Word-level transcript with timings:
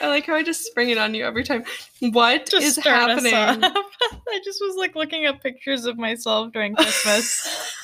I 0.00 0.08
like 0.08 0.26
how 0.26 0.34
I 0.34 0.42
just 0.42 0.64
spring 0.64 0.90
it 0.90 0.98
on 0.98 1.14
you 1.14 1.24
every 1.24 1.44
time. 1.44 1.64
What 2.00 2.52
is 2.54 2.76
Just 2.76 2.78
us 2.78 2.84
happening? 2.84 3.34
I 3.34 4.40
just 4.44 4.60
was 4.60 4.76
like 4.76 4.94
looking 4.94 5.26
at 5.26 5.42
pictures 5.42 5.84
of 5.84 5.98
myself 5.98 6.52
during 6.52 6.74
Christmas. 6.74 7.46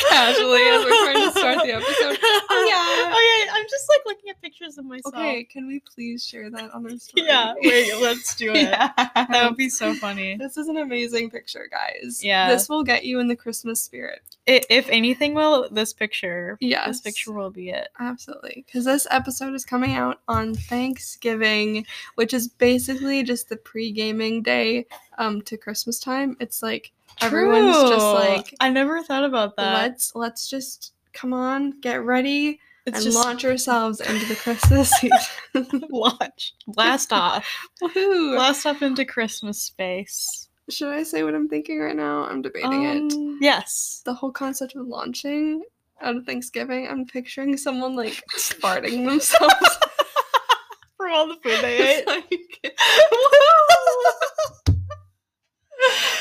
Casually, 0.00 0.62
as 0.62 0.84
we're 0.84 1.12
trying 1.12 1.32
to 1.32 1.38
start 1.38 1.58
the 1.64 1.72
episode. 1.76 2.17
Oh 2.50 2.64
yeah. 2.68 2.84
Oh 3.18 3.44
yeah. 3.46 3.52
I'm 3.54 3.64
just 3.68 3.88
like 3.88 4.00
looking 4.06 4.30
at 4.30 4.40
pictures 4.42 4.78
of 4.78 4.84
myself. 4.84 5.14
Okay, 5.14 5.44
can 5.44 5.66
we 5.66 5.80
please 5.80 6.24
share 6.26 6.50
that 6.50 6.72
on 6.72 6.84
our 6.90 6.96
story? 6.98 7.26
Yeah. 7.26 7.54
Wait. 7.62 7.96
Let's 8.00 8.34
do 8.36 8.52
it. 8.54 8.62
yeah. 8.62 8.92
That 8.96 9.44
would 9.48 9.56
be 9.56 9.68
so 9.68 9.94
funny. 9.94 10.36
This 10.36 10.56
is 10.56 10.68
an 10.68 10.76
amazing 10.76 11.30
picture, 11.30 11.68
guys. 11.70 12.22
Yeah. 12.22 12.48
This 12.48 12.68
will 12.68 12.84
get 12.84 13.04
you 13.04 13.20
in 13.20 13.28
the 13.28 13.36
Christmas 13.36 13.80
spirit. 13.82 14.20
I- 14.48 14.62
if 14.70 14.88
anything, 14.88 15.34
will 15.34 15.68
this 15.70 15.92
picture? 15.92 16.56
Yes. 16.60 16.86
This 16.88 17.00
picture 17.02 17.32
will 17.32 17.50
be 17.50 17.70
it. 17.70 17.88
Absolutely. 17.98 18.64
Because 18.66 18.84
this 18.84 19.06
episode 19.10 19.54
is 19.54 19.64
coming 19.64 19.94
out 19.94 20.20
on 20.28 20.54
Thanksgiving, 20.54 21.86
which 22.16 22.34
is 22.34 22.48
basically 22.48 23.22
just 23.22 23.48
the 23.48 23.56
pre 23.56 23.92
gaming 23.92 24.42
day 24.42 24.86
um, 25.18 25.42
to 25.42 25.56
Christmas 25.56 25.98
time. 25.98 26.36
It's 26.40 26.62
like 26.62 26.92
everyone's 27.20 27.76
just 27.90 28.04
like, 28.04 28.54
I 28.60 28.68
never 28.70 29.02
thought 29.02 29.24
about 29.24 29.56
that. 29.56 29.74
let's 29.82 30.14
let's 30.14 30.48
just 30.48 30.92
come 31.18 31.32
on, 31.32 31.80
get 31.80 32.04
ready, 32.04 32.60
It's 32.86 32.96
and 32.98 33.04
just 33.04 33.16
launch 33.16 33.44
ourselves 33.44 34.00
into 34.00 34.24
the 34.26 34.36
Christmas 34.36 34.90
season. 34.92 35.18
launch. 35.90 36.54
Blast 36.68 37.12
off. 37.12 37.44
Woohoo! 37.82 38.36
Blast 38.36 38.64
off 38.66 38.82
into 38.82 39.04
Christmas 39.04 39.60
space. 39.60 40.48
Should 40.70 40.92
I 40.92 41.02
say 41.02 41.22
what 41.24 41.34
I'm 41.34 41.48
thinking 41.48 41.80
right 41.80 41.96
now? 41.96 42.24
I'm 42.24 42.42
debating 42.42 42.84
it. 42.84 43.12
Um, 43.12 43.38
Yes. 43.40 44.02
The 44.04 44.14
whole 44.14 44.30
concept 44.30 44.76
of 44.76 44.86
launching 44.86 45.62
out 46.00 46.16
of 46.16 46.24
Thanksgiving, 46.24 46.86
I'm 46.88 47.04
picturing 47.06 47.56
someone 47.56 47.96
like 47.96 48.22
farting 48.36 49.06
themselves. 49.06 49.54
from 50.96 51.12
all 51.12 51.26
the 51.26 51.36
food 51.42 51.58
they 51.62 51.98
ate. 51.98 52.06
Like- 52.06 52.76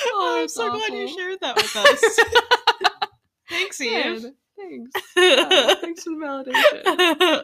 oh, 0.09 0.39
I'm 0.41 0.47
so 0.47 0.71
glad 0.71 0.93
you 0.93 1.07
shared 1.07 1.39
that 1.41 1.55
with 1.55 1.75
us. 1.75 2.19
Thanks, 3.49 3.79
Eve. 3.81 4.31
Thanks. 4.57 4.91
Yeah, 5.15 5.75
thanks 5.81 6.03
for 6.03 6.09
the 6.11 6.15
validation. 6.17 6.81
oh 6.85 7.43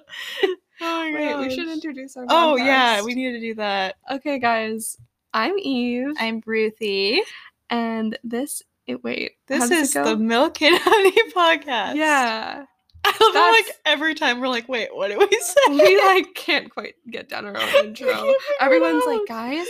my 0.81 1.11
Wait, 1.13 1.37
we 1.47 1.55
should 1.55 1.69
introduce 1.69 2.17
our 2.17 2.25
Oh 2.29 2.55
yeah, 2.57 3.01
we 3.03 3.13
need 3.15 3.31
to 3.33 3.39
do 3.39 3.55
that. 3.55 3.95
Okay, 4.11 4.39
guys. 4.39 4.97
I'm 5.33 5.57
Eve, 5.57 6.13
I'm 6.19 6.41
Ruthie. 6.45 7.21
and 7.69 8.17
this. 8.23 8.61
It, 8.85 9.01
wait, 9.03 9.31
This 9.47 9.71
is 9.71 9.93
the 9.93 10.17
Milk 10.17 10.61
and 10.61 10.77
Honey 10.77 11.11
podcast. 11.35 11.95
Yeah, 11.95 12.65
I 13.05 13.09
love 13.09 13.33
how, 13.33 13.51
like 13.53 13.65
every 13.85 14.13
time 14.13 14.39
we're 14.41 14.49
like, 14.49 14.67
wait, 14.67 14.93
what 14.93 15.07
did 15.07 15.19
we 15.19 15.29
say? 15.41 15.61
we 15.69 15.97
like 16.05 16.33
can't 16.35 16.69
quite 16.69 16.95
get 17.09 17.29
down 17.29 17.45
our 17.45 17.55
own 17.55 17.85
intro. 17.85 18.07
can't 18.07 18.19
figure 18.19 18.31
it 18.31 18.41
Everyone's 18.59 19.05
like, 19.05 19.21
guys, 19.27 19.65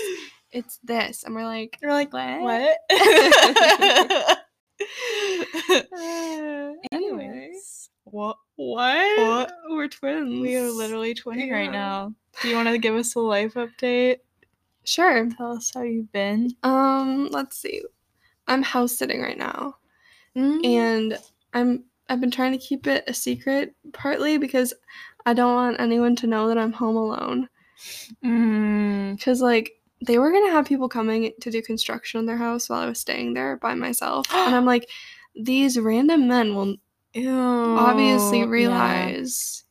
it's 0.52 0.80
this, 0.84 1.24
and 1.24 1.36
we're 1.36 1.46
like, 1.46 1.78
You're 1.82 1.92
like, 1.92 2.12
what? 2.12 2.42
what? 2.90 4.40
Uh, 5.70 6.74
anyway, 6.92 7.26
Anyways, 7.26 7.90
what? 8.04 8.38
what? 8.56 9.18
What? 9.18 9.52
We're 9.70 9.88
twins. 9.88 10.42
We 10.42 10.56
are 10.58 10.70
literally 10.70 11.14
twinning 11.16 11.52
right 11.52 11.72
now. 11.72 12.14
Do 12.42 12.50
you 12.50 12.56
want 12.56 12.68
to 12.70 12.78
give 12.80 12.96
us 12.96 13.16
a 13.16 13.20
life 13.20 13.54
update? 13.56 14.18
sure. 14.84 15.30
Tell 15.38 15.54
us 15.58 15.72
how 15.74 15.84
you've 15.84 16.12
been. 16.12 16.52
Um, 16.64 17.30
let's 17.32 17.58
see. 17.58 17.82
I'm 18.48 18.62
house 18.64 18.98
sitting 18.98 19.22
right 19.22 19.38
now. 19.38 19.76
Mm. 20.36 20.66
and 20.66 21.18
I'm 21.54 21.84
I've 22.10 22.20
been 22.20 22.32
trying 22.32 22.52
to 22.54 22.58
keep 22.58 22.88
it 22.88 23.04
a 23.08 23.14
secret 23.14 23.76
partly 23.94 24.38
because 24.40 24.74
I 25.28 25.34
don't 25.36 25.54
want 25.54 25.80
anyone 25.80 26.16
to 26.18 26.28
know 26.28 26.48
that 26.48 26.58
I'm 26.58 26.72
home 26.74 26.96
alone 26.98 27.48
Mm. 28.26 29.22
cuz 29.24 29.42
like 29.42 29.72
they 30.06 30.18
were 30.20 30.32
going 30.32 30.46
to 30.48 30.52
have 30.52 30.66
people 30.66 30.90
coming 30.90 31.32
to 31.42 31.50
do 31.52 31.62
construction 31.62 32.20
on 32.20 32.26
their 32.26 32.38
house 32.38 32.70
while 32.70 32.80
I 32.82 32.86
was 32.88 33.00
staying 33.00 33.34
there 33.34 33.58
by 33.58 33.74
myself 33.74 34.26
and 34.34 34.56
I'm 34.56 34.66
like 34.66 34.90
these 35.36 35.80
random 35.80 36.28
men 36.28 36.56
will 36.56 36.76
Ew. 37.14 37.30
obviously 37.80 38.40
Yeah. 38.40 38.46
realize 38.46 39.64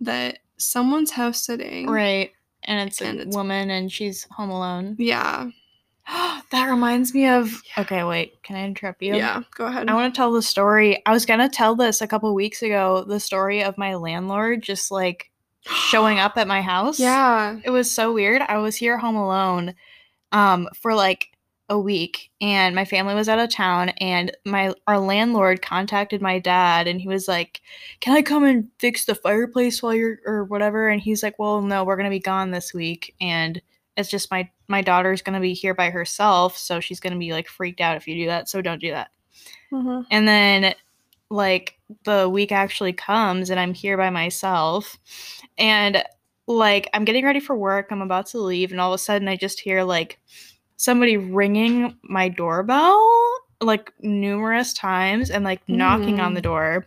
that 0.00 0.38
someone's 0.58 1.10
house 1.10 1.44
sitting 1.44 1.88
Right. 1.88 2.30
And 2.64 2.88
it's 2.88 3.00
a 3.00 3.08
it's- 3.08 3.34
woman 3.34 3.70
and 3.70 3.90
she's 3.90 4.26
home 4.30 4.50
alone. 4.50 4.96
yeah 4.98 5.48
that 6.50 6.66
reminds 6.68 7.14
me 7.14 7.28
of. 7.28 7.62
Okay, 7.78 8.02
wait. 8.02 8.42
Can 8.42 8.56
I 8.56 8.64
interrupt 8.64 9.00
you? 9.02 9.14
yeah 9.14 9.42
go 9.54 9.66
ahead 9.66 9.88
I 9.88 9.94
want 9.94 10.12
to 10.12 10.16
tell 10.18 10.32
the 10.32 10.42
story. 10.42 11.00
I 11.06 11.12
was 11.12 11.24
going 11.26 11.40
to 11.40 11.48
tell 11.48 11.74
this 11.76 12.00
a 12.00 12.06
couple 12.06 12.34
weeks 12.34 12.62
ago 12.62 13.04
the 13.06 13.20
story 13.20 13.62
of 13.62 13.78
my 13.78 13.94
landlord 13.94 14.62
just 14.62 14.90
like 14.90 15.29
showing 15.64 16.18
up 16.18 16.36
at 16.36 16.48
my 16.48 16.62
house. 16.62 16.98
yeah 16.98 17.58
It 17.64 17.70
was 17.70 17.90
so 17.90 18.12
weird. 18.12 18.42
I 18.42 18.58
was 18.58 18.76
here 18.76 18.98
home 18.98 19.16
alone 19.16 19.74
um 20.32 20.68
for 20.74 20.94
like 20.94 21.28
a 21.68 21.78
week 21.78 22.30
and 22.40 22.74
my 22.74 22.84
family 22.84 23.14
was 23.14 23.28
out 23.28 23.38
of 23.38 23.48
town 23.48 23.90
and 24.00 24.32
my 24.44 24.74
our 24.88 24.98
landlord 24.98 25.62
contacted 25.62 26.20
my 26.20 26.38
dad 26.40 26.88
and 26.88 27.00
he 27.00 27.06
was 27.06 27.28
like, 27.28 27.60
"Can 28.00 28.16
I 28.16 28.22
come 28.22 28.42
and 28.44 28.68
fix 28.78 29.04
the 29.04 29.14
fireplace 29.14 29.80
while 29.82 29.94
you're 29.94 30.18
or 30.26 30.44
whatever?" 30.44 30.88
And 30.88 31.00
he's 31.00 31.22
like, 31.22 31.38
"Well, 31.38 31.62
no, 31.62 31.84
we're 31.84 31.96
going 31.96 32.10
to 32.10 32.10
be 32.10 32.18
gone 32.18 32.50
this 32.50 32.74
week 32.74 33.14
and 33.20 33.60
it's 33.96 34.10
just 34.10 34.30
my 34.30 34.48
my 34.66 34.82
daughter's 34.82 35.22
going 35.22 35.34
to 35.34 35.40
be 35.40 35.52
here 35.54 35.74
by 35.74 35.90
herself, 35.90 36.56
so 36.56 36.80
she's 36.80 37.00
going 37.00 37.12
to 37.12 37.18
be 37.18 37.32
like 37.32 37.48
freaked 37.48 37.80
out 37.80 37.96
if 37.96 38.08
you 38.08 38.14
do 38.14 38.26
that, 38.26 38.48
so 38.48 38.60
don't 38.62 38.80
do 38.80 38.90
that." 38.90 39.10
Mhm. 39.72 40.06
And 40.10 40.26
then 40.26 40.74
like 41.30 41.78
the 42.04 42.28
week 42.28 42.52
actually 42.52 42.92
comes 42.92 43.50
and 43.50 43.58
I'm 43.58 43.74
here 43.74 43.96
by 43.96 44.10
myself 44.10 44.98
and 45.58 46.02
like 46.46 46.88
I'm 46.94 47.04
getting 47.04 47.24
ready 47.24 47.40
for 47.40 47.54
work, 47.56 47.88
I'm 47.90 48.02
about 48.02 48.26
to 48.26 48.38
leave 48.38 48.72
and 48.72 48.80
all 48.80 48.92
of 48.92 48.98
a 49.00 49.02
sudden 49.02 49.28
I 49.28 49.36
just 49.36 49.60
hear 49.60 49.82
like 49.82 50.18
somebody 50.76 51.16
ringing 51.16 51.96
my 52.02 52.28
doorbell 52.28 53.08
like 53.60 53.92
numerous 54.00 54.72
times 54.72 55.30
and 55.30 55.44
like 55.44 55.60
knocking 55.68 56.18
on 56.20 56.34
the 56.34 56.40
door. 56.40 56.86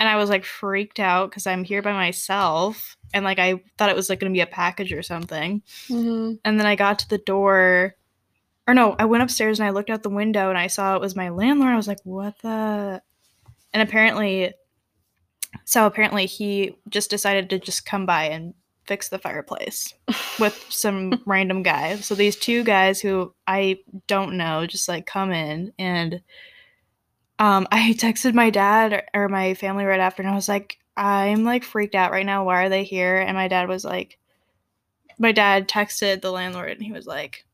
And 0.00 0.08
I 0.08 0.16
was 0.16 0.28
like 0.30 0.44
freaked 0.44 1.00
out 1.00 1.30
cuz 1.32 1.46
I'm 1.46 1.64
here 1.64 1.82
by 1.82 1.92
myself 1.92 2.96
and 3.14 3.24
like 3.24 3.38
I 3.38 3.62
thought 3.76 3.90
it 3.90 3.96
was 3.96 4.10
like 4.10 4.20
going 4.20 4.32
to 4.32 4.36
be 4.36 4.42
a 4.42 4.46
package 4.46 4.92
or 4.92 5.02
something. 5.02 5.62
Mhm. 5.88 6.38
And 6.44 6.58
then 6.58 6.66
I 6.66 6.76
got 6.76 6.98
to 7.00 7.08
the 7.08 7.18
door, 7.18 7.94
or 8.66 8.74
no, 8.74 8.94
I 8.98 9.06
went 9.06 9.22
upstairs 9.22 9.58
and 9.58 9.66
I 9.66 9.70
looked 9.70 9.90
out 9.90 10.02
the 10.02 10.10
window 10.10 10.50
and 10.50 10.58
I 10.58 10.66
saw 10.66 10.94
it 10.94 11.00
was 11.00 11.16
my 11.16 11.30
landlord. 11.30 11.72
I 11.72 11.76
was 11.76 11.88
like, 11.88 12.00
what 12.04 12.34
the? 12.42 13.02
And 13.72 13.82
apparently, 13.82 14.52
so 15.64 15.86
apparently 15.86 16.26
he 16.26 16.76
just 16.88 17.10
decided 17.10 17.50
to 17.50 17.58
just 17.58 17.86
come 17.86 18.06
by 18.06 18.24
and 18.24 18.54
fix 18.86 19.08
the 19.10 19.18
fireplace 19.18 19.92
with 20.40 20.66
some 20.70 21.22
random 21.26 21.62
guy. 21.62 21.96
So 21.96 22.14
these 22.14 22.36
two 22.36 22.64
guys 22.64 23.00
who 23.00 23.34
I 23.46 23.78
don't 24.06 24.36
know 24.36 24.66
just 24.66 24.88
like 24.88 25.06
come 25.06 25.30
in 25.30 25.72
and 25.78 26.22
um 27.38 27.68
I 27.72 27.92
texted 27.92 28.34
my 28.34 28.50
dad 28.50 28.92
or, 29.14 29.22
or 29.22 29.28
my 29.28 29.54
family 29.54 29.84
right 29.84 30.00
after 30.00 30.22
and 30.22 30.30
I 30.30 30.34
was 30.34 30.48
like, 30.48 30.78
I'm 30.96 31.44
like 31.44 31.62
freaked 31.64 31.94
out 31.94 32.10
right 32.10 32.26
now. 32.26 32.44
Why 32.44 32.64
are 32.64 32.68
they 32.68 32.82
here? 32.82 33.16
And 33.18 33.36
my 33.36 33.46
dad 33.46 33.68
was 33.68 33.84
like, 33.84 34.18
my 35.18 35.32
dad 35.32 35.68
texted 35.68 36.22
the 36.22 36.32
landlord 36.32 36.70
and 36.70 36.82
he 36.82 36.92
was 36.92 37.06
like, 37.06 37.44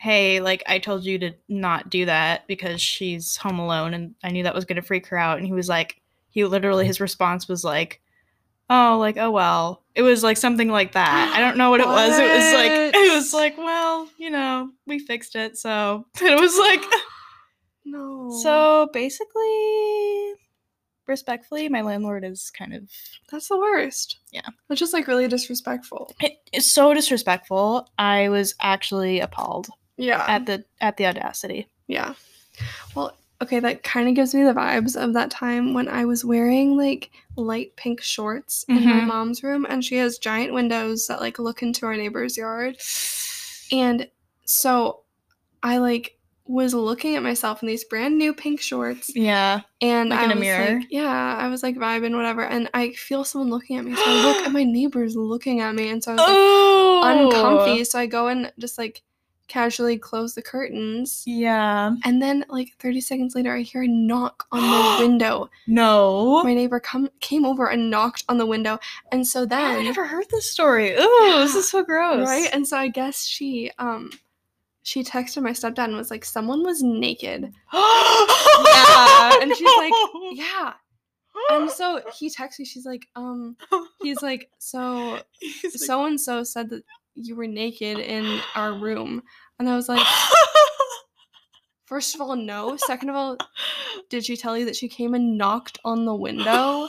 Hey, 0.00 0.40
like 0.40 0.62
I 0.66 0.78
told 0.78 1.04
you 1.04 1.18
to 1.18 1.32
not 1.46 1.90
do 1.90 2.06
that 2.06 2.46
because 2.46 2.80
she's 2.80 3.36
home 3.36 3.58
alone 3.58 3.92
and 3.92 4.14
I 4.24 4.30
knew 4.30 4.44
that 4.44 4.54
was 4.54 4.64
gonna 4.64 4.80
freak 4.80 5.06
her 5.08 5.18
out. 5.18 5.36
And 5.36 5.46
he 5.46 5.52
was 5.52 5.68
like, 5.68 6.00
he 6.30 6.42
literally 6.46 6.86
his 6.86 7.00
response 7.00 7.46
was 7.48 7.64
like, 7.64 8.00
Oh, 8.70 8.96
like, 8.98 9.18
oh 9.18 9.30
well. 9.30 9.82
It 9.94 10.00
was 10.00 10.22
like 10.22 10.38
something 10.38 10.68
like 10.70 10.92
that. 10.92 11.34
I 11.36 11.40
don't 11.40 11.58
know 11.58 11.68
what 11.68 11.80
it 11.80 11.86
was. 11.86 12.18
It 12.18 12.34
was 12.34 12.54
like 12.54 12.72
it 12.94 13.14
was 13.14 13.34
like, 13.34 13.58
well, 13.58 14.08
you 14.16 14.30
know, 14.30 14.70
we 14.86 15.00
fixed 15.00 15.36
it, 15.36 15.58
so 15.58 16.06
it 16.22 16.40
was 16.40 16.56
like 16.56 16.80
no 17.84 18.30
so 18.42 18.88
basically 18.94 20.32
respectfully, 21.06 21.68
my 21.68 21.82
landlord 21.82 22.24
is 22.24 22.50
kind 22.56 22.72
of 22.72 22.88
that's 23.30 23.48
the 23.48 23.58
worst 23.58 24.18
Yeah. 24.32 24.48
that's 24.68 24.78
just 24.78 24.94
like 24.94 25.08
really 25.08 25.28
disrespectful 25.28 26.14
it's 26.52 26.72
so 26.72 26.94
disrespectful. 26.94 27.86
I 27.98 28.28
was 28.30 28.54
actually 28.62 29.20
appalled 29.20 29.68
yeah 30.00 30.24
at 30.28 30.46
the 30.46 30.64
at 30.80 30.96
the 30.96 31.06
audacity. 31.06 31.68
Yeah. 31.86 32.14
Well, 32.94 33.16
okay, 33.42 33.58
that 33.60 33.82
kind 33.82 34.08
of 34.08 34.14
gives 34.14 34.34
me 34.34 34.42
the 34.44 34.52
vibes 34.52 34.96
of 35.02 35.14
that 35.14 35.30
time 35.30 35.72
when 35.74 35.88
I 35.88 36.04
was 36.04 36.24
wearing 36.24 36.76
like 36.76 37.10
light 37.36 37.74
pink 37.76 38.00
shorts 38.02 38.64
in 38.68 38.84
my 38.84 39.00
Mhm. 39.00 39.06
mom's 39.06 39.42
room 39.42 39.66
and 39.68 39.84
she 39.84 39.96
has 39.96 40.18
giant 40.18 40.52
windows 40.52 41.06
that 41.06 41.20
like 41.20 41.38
look 41.38 41.62
into 41.62 41.86
our 41.86 41.96
neighbor's 41.96 42.36
yard. 42.36 42.76
And 43.72 44.08
so 44.44 45.00
I 45.62 45.78
like 45.78 46.16
was 46.46 46.74
looking 46.74 47.14
at 47.14 47.22
myself 47.22 47.62
in 47.62 47.68
these 47.68 47.84
brand 47.84 48.18
new 48.18 48.34
pink 48.34 48.60
shorts 48.60 49.14
Yeah. 49.14 49.60
and 49.80 50.10
Like 50.10 50.18
I 50.20 50.24
in 50.24 50.30
a 50.32 50.34
was 50.34 50.40
mirror? 50.40 50.78
like, 50.80 50.86
yeah, 50.90 51.36
I 51.38 51.46
was 51.48 51.62
like 51.62 51.76
vibing 51.76 52.14
whatever 52.16 52.42
and 52.44 52.68
I 52.74 52.90
feel 52.92 53.22
someone 53.24 53.50
looking 53.50 53.76
at 53.78 53.84
me. 53.84 53.94
So 53.94 54.02
I 54.04 54.22
look 54.26 54.44
and 54.46 54.52
my 54.52 54.64
neighbor's 54.78 55.14
looking 55.16 55.60
at 55.60 55.74
me 55.74 55.88
and 55.90 56.02
so 56.02 56.10
I 56.12 56.14
was 56.14 56.20
like 56.20 56.28
Oh, 56.36 57.02
uncomfy. 57.04 57.84
So 57.84 57.98
I 57.98 58.06
go 58.06 58.26
and 58.28 58.52
just 58.58 58.78
like 58.78 59.02
casually 59.50 59.98
close 59.98 60.34
the 60.34 60.40
curtains. 60.42 61.22
Yeah. 61.26 61.94
And 62.04 62.22
then, 62.22 62.46
like 62.48 62.72
30 62.78 63.00
seconds 63.02 63.34
later, 63.34 63.54
I 63.54 63.60
hear 63.60 63.82
a 63.82 63.88
knock 63.88 64.46
on 64.52 64.62
the 64.62 64.96
window. 65.06 65.50
No. 65.66 66.42
My 66.44 66.54
neighbor 66.54 66.80
come 66.80 67.10
came 67.20 67.44
over 67.44 67.68
and 67.68 67.90
knocked 67.90 68.24
on 68.28 68.38
the 68.38 68.46
window, 68.46 68.78
and 69.12 69.26
so 69.26 69.44
then 69.44 69.78
I 69.78 69.82
never 69.82 70.06
heard 70.06 70.26
this 70.30 70.50
story. 70.50 70.92
Ooh, 70.92 71.32
this 71.38 71.54
is 71.54 71.68
so 71.70 71.82
gross. 71.84 72.26
right, 72.26 72.48
and 72.52 72.66
so 72.66 72.78
I 72.78 72.88
guess 72.88 73.26
she 73.26 73.70
um 73.78 74.10
she 74.82 75.04
texted 75.04 75.42
my 75.42 75.50
stepdad 75.50 75.84
and 75.84 75.96
was 75.96 76.10
like, 76.10 76.24
someone 76.24 76.64
was 76.64 76.82
naked. 76.82 77.52
yeah. 77.74 79.42
and 79.42 79.54
she's 79.54 79.76
like, 79.76 79.92
Yeah. 80.32 80.72
And 81.50 81.70
so 81.70 82.00
he 82.14 82.30
texts 82.30 82.58
me. 82.58 82.64
She's 82.64 82.86
like, 82.86 83.06
um, 83.16 83.56
he's 84.02 84.22
like, 84.22 84.50
so 84.58 85.20
so 85.70 86.04
and 86.06 86.20
so 86.20 86.42
said 86.44 86.70
that 86.70 86.82
you 87.26 87.36
were 87.36 87.46
naked 87.46 87.98
in 87.98 88.40
our 88.56 88.72
room, 88.72 89.22
and 89.58 89.68
I 89.68 89.76
was 89.76 89.88
like, 89.88 90.06
first 91.86 92.14
of 92.14 92.20
all, 92.20 92.36
no. 92.36 92.76
Second 92.76 93.10
of 93.10 93.16
all, 93.16 93.36
did 94.08 94.24
she 94.24 94.36
tell 94.36 94.56
you 94.56 94.64
that 94.66 94.76
she 94.76 94.88
came 94.88 95.14
and 95.14 95.36
knocked 95.36 95.78
on 95.84 96.04
the 96.04 96.14
window, 96.14 96.88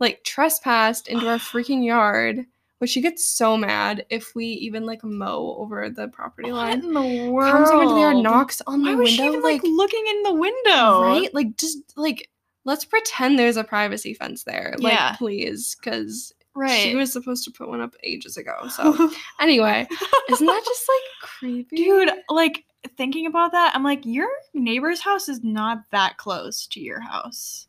like 0.00 0.22
trespassed 0.24 1.08
into 1.08 1.26
our 1.28 1.38
freaking 1.38 1.84
yard? 1.84 2.44
But 2.80 2.88
she 2.88 3.00
gets 3.00 3.24
so 3.24 3.56
mad 3.56 4.04
if 4.10 4.34
we 4.34 4.44
even 4.46 4.84
like 4.84 5.04
mow 5.04 5.54
over 5.58 5.88
the 5.88 6.08
property 6.08 6.50
line. 6.50 6.80
what 6.80 6.84
in 6.84 6.94
the 6.94 7.02
world? 7.30 7.52
Comes 7.52 7.70
over 7.70 7.86
to 7.86 7.94
the 7.94 8.00
yard, 8.00 8.16
knocks 8.16 8.60
on 8.66 8.82
Why 8.82 8.90
the 8.92 8.96
was 8.98 9.08
she 9.10 9.22
window, 9.22 9.38
even 9.38 9.42
like, 9.42 9.62
like 9.62 9.70
looking 9.72 10.04
in 10.08 10.22
the 10.24 10.34
window? 10.34 11.00
right, 11.00 11.32
like 11.32 11.56
just 11.56 11.78
like 11.96 12.28
let's 12.64 12.84
pretend 12.84 13.38
there's 13.38 13.56
a 13.56 13.62
privacy 13.64 14.14
fence 14.14 14.42
there, 14.44 14.74
like 14.78 14.94
Yeah. 14.94 15.14
please, 15.16 15.76
because 15.80 16.32
Right. 16.54 16.80
she 16.82 16.94
was 16.94 17.12
supposed 17.12 17.44
to 17.44 17.50
put 17.50 17.68
one 17.68 17.80
up 17.80 17.94
ages 18.02 18.36
ago. 18.36 18.68
So 18.68 19.10
anyway, 19.40 19.86
isn't 20.30 20.46
that 20.46 20.62
just 20.64 20.88
like 20.88 21.30
creepy, 21.30 21.76
Dude, 21.76 22.10
like 22.28 22.64
thinking 22.96 23.26
about 23.26 23.52
that, 23.52 23.72
I'm 23.74 23.84
like, 23.84 24.04
your 24.04 24.28
neighbor's 24.54 25.00
house 25.00 25.28
is 25.28 25.42
not 25.42 25.78
that 25.90 26.18
close 26.18 26.66
to 26.68 26.80
your 26.80 27.00
house. 27.00 27.68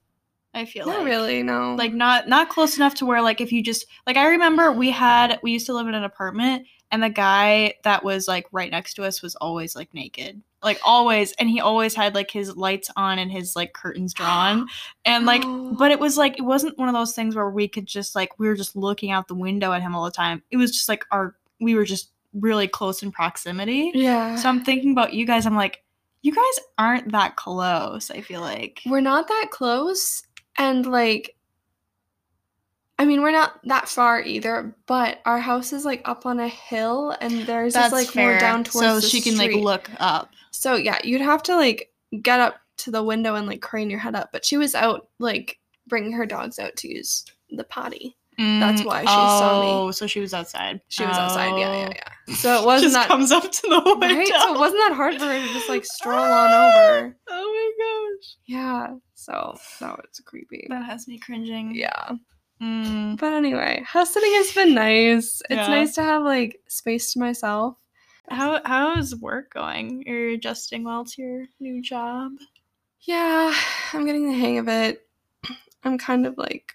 I 0.56 0.66
feel 0.66 0.86
Not 0.86 1.00
like. 1.00 1.06
really, 1.08 1.42
no. 1.42 1.74
Like 1.76 1.94
not 1.94 2.28
not 2.28 2.50
close 2.50 2.78
enough 2.78 2.94
to 2.96 3.06
where 3.06 3.22
like 3.24 3.42
if 3.42 3.52
you 3.52 3.64
just 3.64 3.88
like 4.06 4.18
I 4.18 4.28
remember 4.28 4.72
we 4.72 4.92
had 4.92 5.40
we 5.42 5.52
used 5.52 5.66
to 5.66 5.74
live 5.74 5.88
in 5.88 5.96
an 5.96 6.04
apartment 6.04 6.68
and 6.92 7.02
the 7.02 7.10
guy 7.10 7.74
that 7.84 8.04
was 8.04 8.28
like 8.28 8.46
right 8.52 8.70
next 8.70 8.94
to 8.96 9.04
us 9.04 9.24
was 9.24 9.36
always 9.38 9.76
like 9.76 9.92
naked. 9.96 10.40
Like 10.64 10.80
always 10.86 11.34
and 11.34 11.50
he 11.50 11.60
always 11.60 11.94
had 11.94 12.16
like 12.16 12.32
his 12.32 12.56
lights 12.56 12.90
on 12.96 13.20
and 13.20 13.32
his 13.32 13.56
like 13.56 13.74
curtains 13.74 14.14
drawn 14.14 14.68
and 15.06 15.26
like 15.26 15.42
Oh. 15.46 15.76
but 15.78 15.92
it 15.92 16.00
was 16.00 16.18
like 16.18 16.38
it 16.40 16.44
wasn't 16.44 16.78
one 16.78 16.88
of 16.88 16.94
those 16.94 17.14
things 17.14 17.36
where 17.36 17.50
we 17.50 17.68
could 17.68 17.86
just 17.86 18.16
like 18.16 18.38
we 18.40 18.48
were 18.48 18.56
just 18.56 18.76
looking 18.76 19.12
out 19.12 19.28
the 19.28 19.36
window 19.36 19.74
at 19.74 19.82
him 19.82 19.96
all 19.96 20.06
the 20.06 20.12
time. 20.12 20.42
It 20.52 20.58
was 20.58 20.72
just 20.72 20.88
like 20.88 21.04
our 21.12 21.36
we 21.60 21.76
were 21.76 21.86
just 21.86 22.12
really 22.34 22.68
close 22.68 23.04
in 23.04 23.12
proximity. 23.12 23.92
yeah. 23.94 24.36
So 24.36 24.50
I'm 24.50 24.64
thinking 24.64 24.92
about 24.92 25.14
you 25.14 25.26
guys. 25.26 25.46
I'm 25.46 25.56
like, 25.56 25.84
you 26.22 26.34
guys 26.34 26.64
aren't 26.78 27.12
that 27.12 27.36
close. 27.36 28.10
I 28.10 28.22
feel 28.22 28.42
like. 28.42 28.82
we're 28.86 29.02
not 29.02 29.28
that 29.28 29.50
close 29.52 30.24
and 30.58 30.86
like 30.86 31.36
I 33.00 33.06
mean, 33.06 33.22
we're 33.24 33.32
not 33.32 33.60
that 33.66 33.90
far 33.90 34.22
either, 34.22 34.76
but 34.86 35.20
our 35.26 35.40
house 35.40 35.74
is 35.74 35.84
like 35.84 36.02
up 36.06 36.26
on 36.28 36.40
a 36.40 36.48
hill 36.48 37.16
and 37.20 37.42
there's 37.48 37.74
just 37.74 37.92
like 37.92 38.16
more 38.16 38.38
down 38.38 38.64
towards 38.64 38.86
so 38.88 39.00
she 39.00 39.20
can 39.20 39.36
like 39.36 39.52
look 39.56 39.90
up. 40.00 40.33
So 40.56 40.76
yeah, 40.76 41.00
you'd 41.04 41.22
have 41.22 41.44
to 41.44 41.56
like 41.56 41.90
get 42.22 42.40
up 42.40 42.56
to 42.78 42.92
the 42.92 43.04
window 43.04 43.36
and 43.36 43.48
like 43.48 43.62
crane 43.62 43.90
your 43.90 44.00
head 44.00 44.16
up, 44.16 44.30
but 44.32 44.46
she 44.46 44.56
was 44.58 44.76
out 44.76 45.08
like 45.20 45.58
bringing 45.88 46.12
her 46.14 46.26
dogs 46.26 46.60
out 46.60 46.76
to 46.78 46.88
use 46.88 47.26
the 47.50 47.64
potty. 47.64 48.16
That's 48.38 48.82
Mm, 48.82 48.86
why 48.86 49.02
she 49.02 49.06
saw 49.06 49.60
me. 49.62 49.68
Oh, 49.70 49.92
so 49.92 50.08
she 50.08 50.20
was 50.20 50.34
outside. 50.34 50.82
She 50.88 51.06
was 51.06 51.16
outside, 51.18 51.56
yeah, 51.60 51.72
yeah, 51.76 51.88
Oh. 51.90 51.94
yeah. 52.28 52.36
So 52.36 52.60
it 52.62 52.66
wasn't 52.66 52.92
Just 52.94 52.96
that 52.96 53.08
comes 53.08 53.32
up 53.32 53.44
to 53.44 53.62
the 53.62 53.82
window. 54.00 54.16
right. 54.16 54.28
So 54.28 54.56
it 54.56 54.60
wasn't 54.60 54.82
that 54.88 54.94
hard 54.96 55.20
for 55.20 55.26
her 55.26 55.40
to 55.40 55.54
just 55.54 55.70
like 55.70 55.86
stroll 55.98 56.20
on 56.20 56.50
over. 56.52 57.18
Oh 57.30 57.72
my 57.78 58.18
gosh, 58.18 58.36
Yeah. 58.48 58.88
So 59.14 59.56
that 59.80 59.98
was 59.98 60.20
creepy. 60.26 60.66
that 60.70 60.84
has 60.86 61.08
me 61.08 61.20
cringing. 61.20 61.76
Yeah. 61.76 62.14
Mm. 62.62 63.20
But 63.20 63.34
anyway, 63.34 63.84
house 63.86 64.12
sitting 64.14 64.34
has 64.34 64.52
been 64.52 64.74
nice. 64.74 65.42
It's 65.50 65.52
Yeah. 65.52 65.68
nice 65.68 65.94
to 65.96 66.04
have 66.04 66.24
like 66.24 66.60
space 66.68 67.14
to 67.14 67.20
myself. 67.20 67.76
How 68.30 68.62
how's 68.66 69.16
work 69.16 69.54
going? 69.54 70.04
You're 70.06 70.30
adjusting 70.30 70.84
well 70.84 71.06
to 71.06 71.22
your 71.22 71.46
new 71.60 71.82
job. 71.82 72.32
Yeah, 73.02 73.54
I'm 73.94 74.06
getting 74.06 74.28
the 74.32 74.38
hang 74.38 74.58
of 74.60 74.68
it. 74.68 75.06
I'm 75.84 75.98
kind 75.98 76.26
of 76.26 76.38
like, 76.38 76.74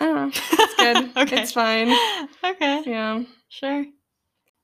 I 0.00 0.04
don't 0.06 0.14
know. 0.16 0.26
It's 0.52 0.74
good. 0.74 1.10
okay. 1.16 1.42
It's 1.42 1.52
fine. 1.52 1.94
Okay. 2.44 2.82
Yeah. 2.86 3.22
Sure. 3.48 3.84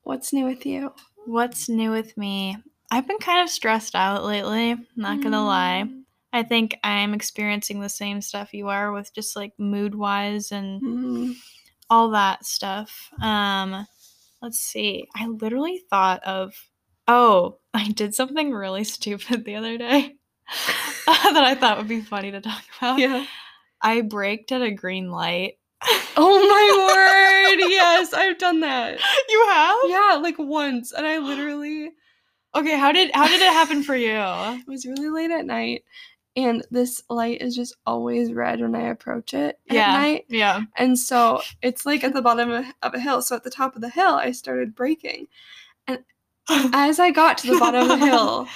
What's 0.03 0.33
new 0.33 0.45
with 0.45 0.65
you? 0.65 0.93
What's 1.25 1.69
new 1.69 1.91
with 1.91 2.17
me? 2.17 2.57
I've 2.89 3.07
been 3.07 3.19
kind 3.19 3.41
of 3.43 3.49
stressed 3.49 3.93
out 3.95 4.23
lately, 4.25 4.75
not 4.95 5.21
gonna 5.21 5.45
lie. 5.45 5.83
Mm. 5.85 6.01
I 6.33 6.43
think 6.43 6.77
I'm 6.83 7.13
experiencing 7.13 7.79
the 7.81 7.89
same 7.89 8.21
stuff 8.21 8.53
you 8.53 8.67
are 8.69 8.91
with 8.91 9.13
just 9.13 9.35
like 9.35 9.53
mood 9.59 9.93
wise 9.95 10.51
and 10.51 10.81
Mm. 10.81 11.35
all 11.89 12.09
that 12.11 12.45
stuff. 12.45 13.09
Um 13.21 13.85
let's 14.41 14.59
see. 14.59 15.07
I 15.15 15.27
literally 15.27 15.81
thought 15.89 16.23
of 16.23 16.53
oh, 17.07 17.59
I 17.73 17.89
did 17.89 18.13
something 18.13 18.51
really 18.51 18.83
stupid 18.83 19.45
the 19.45 19.55
other 19.55 19.77
day 19.77 20.15
that 21.05 21.43
I 21.43 21.55
thought 21.55 21.77
would 21.77 21.87
be 21.87 22.01
funny 22.01 22.31
to 22.31 22.41
talk 22.41 22.63
about. 22.77 22.99
Yeah. 22.99 23.25
I 23.81 24.01
braked 24.01 24.51
at 24.51 24.61
a 24.63 24.71
green 24.71 25.11
light. 25.11 25.53
Oh 26.17 26.47
my 26.49 27.55
word. 27.55 27.69
Yes, 27.69 28.11
I've 28.11 28.39
done 28.39 28.61
that. 28.61 28.99
You 29.29 29.45
have? 29.49 29.77
Yeah, 29.85 30.19
like 30.21 30.39
once. 30.39 30.91
And 30.91 31.05
I 31.05 31.19
literally 31.19 31.91
Okay, 32.55 32.75
how 32.77 32.91
did 32.91 33.11
how 33.13 33.27
did 33.27 33.39
it 33.41 33.53
happen 33.53 33.83
for 33.83 33.95
you? 33.95 34.15
it 34.17 34.67
was 34.67 34.85
really 34.85 35.09
late 35.09 35.31
at 35.31 35.45
night. 35.45 35.83
And 36.37 36.63
this 36.69 37.01
light 37.09 37.41
is 37.41 37.55
just 37.55 37.75
always 37.87 38.31
red 38.31 38.61
when 38.61 38.75
I 38.75 38.89
approach 38.89 39.33
it 39.33 39.59
at 39.69 39.75
Yeah. 39.75 39.91
night. 39.91 40.25
Yeah. 40.29 40.61
And 40.75 40.97
so 40.97 41.41
it's 41.63 41.83
like 41.83 42.03
at 42.03 42.13
the 42.13 42.21
bottom 42.21 42.51
of, 42.51 42.65
of 42.83 42.93
a 42.93 42.99
hill. 42.99 43.23
So 43.23 43.35
at 43.35 43.43
the 43.43 43.49
top 43.49 43.75
of 43.75 43.81
the 43.81 43.89
hill, 43.89 44.13
I 44.13 44.31
started 44.31 44.75
braking. 44.75 45.27
And 45.87 46.03
as 46.73 46.99
I 46.99 47.09
got 47.09 47.39
to 47.39 47.47
the 47.47 47.57
bottom 47.59 47.89
of 47.89 47.99
the 47.99 48.05
hill, 48.05 48.47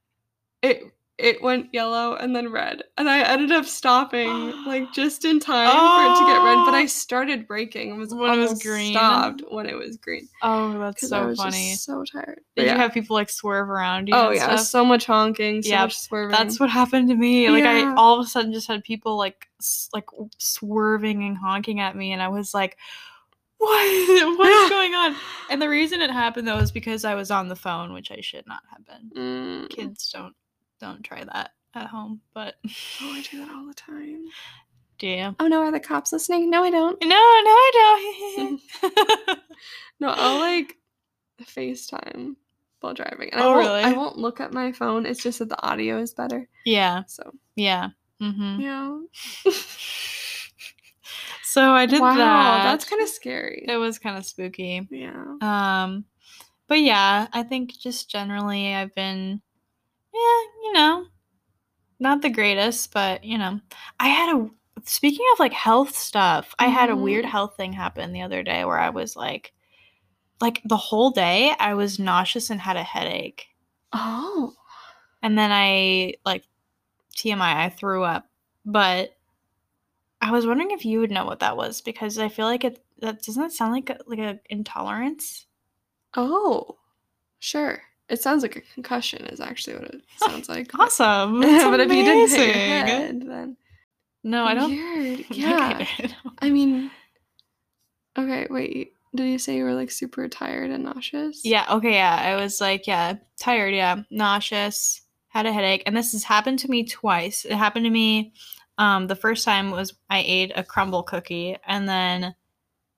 it 0.62 0.82
it 1.18 1.42
went 1.42 1.74
yellow 1.74 2.14
and 2.14 2.34
then 2.34 2.48
red. 2.52 2.84
And 2.96 3.10
I 3.10 3.22
ended 3.28 3.50
up 3.50 3.64
stopping 3.64 4.52
like 4.64 4.92
just 4.94 5.24
in 5.24 5.40
time 5.40 5.66
for 5.66 6.04
it 6.04 6.18
to 6.20 6.24
get 6.32 6.44
red. 6.44 6.64
But 6.64 6.74
I 6.74 6.84
Oh. 6.84 6.86
started 6.86 7.48
braking 7.48 7.90
and 7.90 7.98
was 7.98 8.14
When 8.14 8.32
it 8.32 8.36
was 8.36 8.62
green. 8.62 8.92
stopped 8.92 9.42
when 9.50 9.66
it 9.66 9.76
was 9.76 9.96
green. 9.96 10.28
Oh, 10.42 10.78
that's 10.78 11.08
so 11.08 11.26
was 11.26 11.36
funny. 11.38 11.70
just 11.72 11.84
so 11.84 12.04
tired. 12.04 12.40
But 12.54 12.62
Did 12.62 12.66
yeah. 12.68 12.74
you 12.74 12.78
have 12.78 12.92
people 12.94 13.14
like 13.14 13.30
swerve 13.30 13.68
around 13.68 14.08
you? 14.08 14.14
oh 14.14 14.30
yeah, 14.30 14.44
stuff? 14.46 14.60
so 14.60 14.84
much 14.84 15.06
honking, 15.06 15.62
so 15.62 15.68
Yeah, 15.70 15.82
much 15.82 15.98
swerving. 15.98 16.30
That's 16.30 16.60
what 16.60 16.70
happened 16.70 17.08
to 17.08 17.16
me. 17.16 17.50
Like 17.50 17.64
I 17.64 17.92
all 17.96 18.18
of 18.20 18.24
a 18.24 18.28
sudden 18.28 18.52
just 18.52 18.68
had 18.68 18.84
people 18.84 19.16
like 19.16 19.48
s- 19.60 19.88
like 19.92 20.06
swerving 20.38 21.24
and 21.24 21.36
honking 21.36 21.80
at 21.80 21.96
me, 21.96 22.12
and 22.12 22.22
I 22.22 22.28
was 22.28 22.54
like, 22.54 22.78
"What? 23.58 24.38
What's 24.38 24.70
going 24.70 24.94
on?" 24.94 25.16
And 25.50 25.60
the 25.62 25.68
reason 25.68 26.00
it 26.00 26.10
happened 26.10 26.46
though 26.46 26.58
is 26.58 26.70
because 26.70 27.04
I 27.04 27.14
was 27.14 27.30
on 27.30 27.48
the 27.48 27.56
phone, 27.56 27.92
which 27.92 28.10
I 28.12 28.20
should 28.20 28.46
not 28.46 28.62
have 28.70 28.84
been. 28.86 29.10
Mm. 29.16 29.70
Kids 29.70 30.10
don't 30.12 30.34
don't 30.80 31.02
try 31.02 31.24
that 31.24 31.50
at 31.74 31.86
home, 31.86 32.20
but 32.34 32.54
Oh, 33.00 33.12
I 33.12 33.22
do 33.30 33.38
that 33.38 33.50
all 33.54 33.66
the 33.66 33.74
time. 33.74 34.24
do 34.98 35.06
you? 35.06 35.36
Oh 35.40 35.46
no, 35.48 35.60
are 35.60 35.70
the 35.72 35.80
cops 35.80 36.12
listening? 36.12 36.50
No, 36.50 36.62
I 36.64 36.70
don't. 36.70 37.00
No, 37.02 37.08
no, 37.08 37.14
I 37.16 37.70
don't. 38.36 38.60
No, 40.00 40.08
I'll 40.10 40.38
like 40.38 40.76
FaceTime 41.42 42.36
while 42.80 42.94
driving. 42.94 43.30
And 43.32 43.40
I 43.40 43.44
Oh, 43.44 43.50
won't, 43.54 43.66
really? 43.66 43.82
I 43.82 43.92
won't 43.92 44.16
look 44.18 44.40
at 44.40 44.52
my 44.52 44.70
phone. 44.72 45.06
It's 45.06 45.22
just 45.22 45.40
that 45.40 45.48
the 45.48 45.60
audio 45.66 45.98
is 45.98 46.14
better. 46.14 46.48
yeah, 46.64 47.02
So 47.08 47.32
yeah. 47.56 47.88
Mm-hmm. 48.22 48.60
yeah. 48.60 48.98
So 51.42 51.72
I 51.72 51.86
did 51.86 52.00
wow, 52.00 52.14
that. 52.14 52.62
that's 52.64 52.84
kind 52.84 53.02
of 53.02 53.08
scary. 53.08 53.64
It 53.66 53.76
was 53.78 53.98
kind 53.98 54.18
of 54.18 54.26
spooky. 54.26 54.86
yeah. 54.90 55.24
Um, 55.40 56.04
but 56.68 56.78
yeah, 56.80 57.26
I 57.32 57.42
think 57.42 57.72
just 57.78 58.10
generally 58.10 58.74
I've 58.74 58.94
been, 58.94 59.40
you 60.64 60.72
know, 60.74 61.06
not 62.00 62.22
the 62.22 62.30
greatest, 62.30 62.92
but 62.94 63.24
you 63.24 63.38
know, 63.38 63.60
I 64.00 64.08
had 64.08 64.36
a. 64.36 64.48
Speaking 64.84 65.26
of 65.34 65.40
like 65.40 65.52
health 65.52 65.96
stuff, 65.96 66.54
I 66.58 66.68
had 66.68 66.90
a 66.90 66.96
weird 66.96 67.24
Mhm. 67.26 67.30
health 67.30 67.56
thing 67.56 67.72
happen 67.74 68.12
the 68.12 68.22
other 68.22 68.42
day 68.44 68.64
where 68.64 68.78
I 68.78 68.90
was 68.90 69.16
like, 69.16 69.52
like 70.40 70.62
the 70.64 70.76
whole 70.78 71.10
day 71.10 71.54
I 71.60 71.74
was 71.74 71.98
nauseous 72.00 72.50
and 72.50 72.60
had 72.60 72.76
a 72.76 72.82
headache, 72.84 73.48
Oh. 73.92 74.54
and 75.22 75.38
then 75.38 75.50
I 75.52 76.14
like 76.26 76.44
TMI 77.16 77.64
I 77.66 77.70
threw 77.70 78.04
up, 78.04 78.26
but 78.66 79.16
I 80.20 80.30
was 80.32 80.46
wondering 80.46 80.70
if 80.72 80.84
you 80.84 81.00
would 81.00 81.10
know 81.10 81.24
what 81.24 81.40
that 81.40 81.56
was 81.56 81.80
because 81.80 82.18
I 82.18 82.28
feel 82.28 82.46
like 82.46 82.64
it 82.64 82.84
that 83.00 83.22
doesn't 83.22 83.42
it 83.44 83.52
sound 83.52 83.72
like 83.72 83.90
a, 83.90 83.98
like 84.06 84.18
a 84.18 84.40
intolerance. 84.50 85.46
Oh. 86.14 86.78
Sure. 87.40 87.82
It 88.08 88.22
sounds 88.22 88.42
like 88.42 88.56
a 88.56 88.60
concussion 88.74 89.26
is 89.26 89.40
actually 89.40 89.74
what 89.76 89.94
it 89.94 90.02
sounds 90.16 90.48
like. 90.48 90.70
Awesome. 90.78 91.40
But 91.40 91.80
if 91.80 91.92
you 91.92 92.04
didn't 92.04 92.30
hit 92.30 92.46
your 92.46 92.54
head, 92.54 93.22
then 93.22 93.56
No, 94.24 94.44
I 94.44 94.54
don't. 94.54 94.70
Weird. 94.70 95.26
Yeah. 95.30 95.86
I. 95.98 96.14
I 96.40 96.50
mean, 96.50 96.90
okay, 98.18 98.46
wait. 98.50 98.92
Did 99.14 99.26
you 99.26 99.38
say 99.38 99.56
you 99.56 99.64
were 99.64 99.74
like 99.74 99.90
super 99.90 100.28
tired 100.28 100.70
and 100.70 100.84
nauseous? 100.84 101.40
Yeah, 101.44 101.66
okay, 101.70 101.94
yeah. 101.94 102.14
I 102.14 102.36
was 102.36 102.60
like, 102.60 102.86
yeah, 102.86 103.14
tired, 103.38 103.74
yeah, 103.74 104.02
nauseous, 104.10 105.00
had 105.28 105.46
a 105.46 105.52
headache, 105.52 105.82
and 105.86 105.96
this 105.96 106.12
has 106.12 106.24
happened 106.24 106.58
to 106.60 106.70
me 106.70 106.84
twice. 106.84 107.44
It 107.44 107.52
happened 107.54 107.84
to 107.86 107.90
me 107.90 108.32
um 108.76 109.08
the 109.08 109.16
first 109.16 109.44
time 109.44 109.70
was 109.72 109.92
I 110.08 110.22
ate 110.24 110.52
a 110.54 110.62
Crumbl 110.62 111.04
cookie 111.04 111.56
and 111.66 111.88
then 111.88 112.34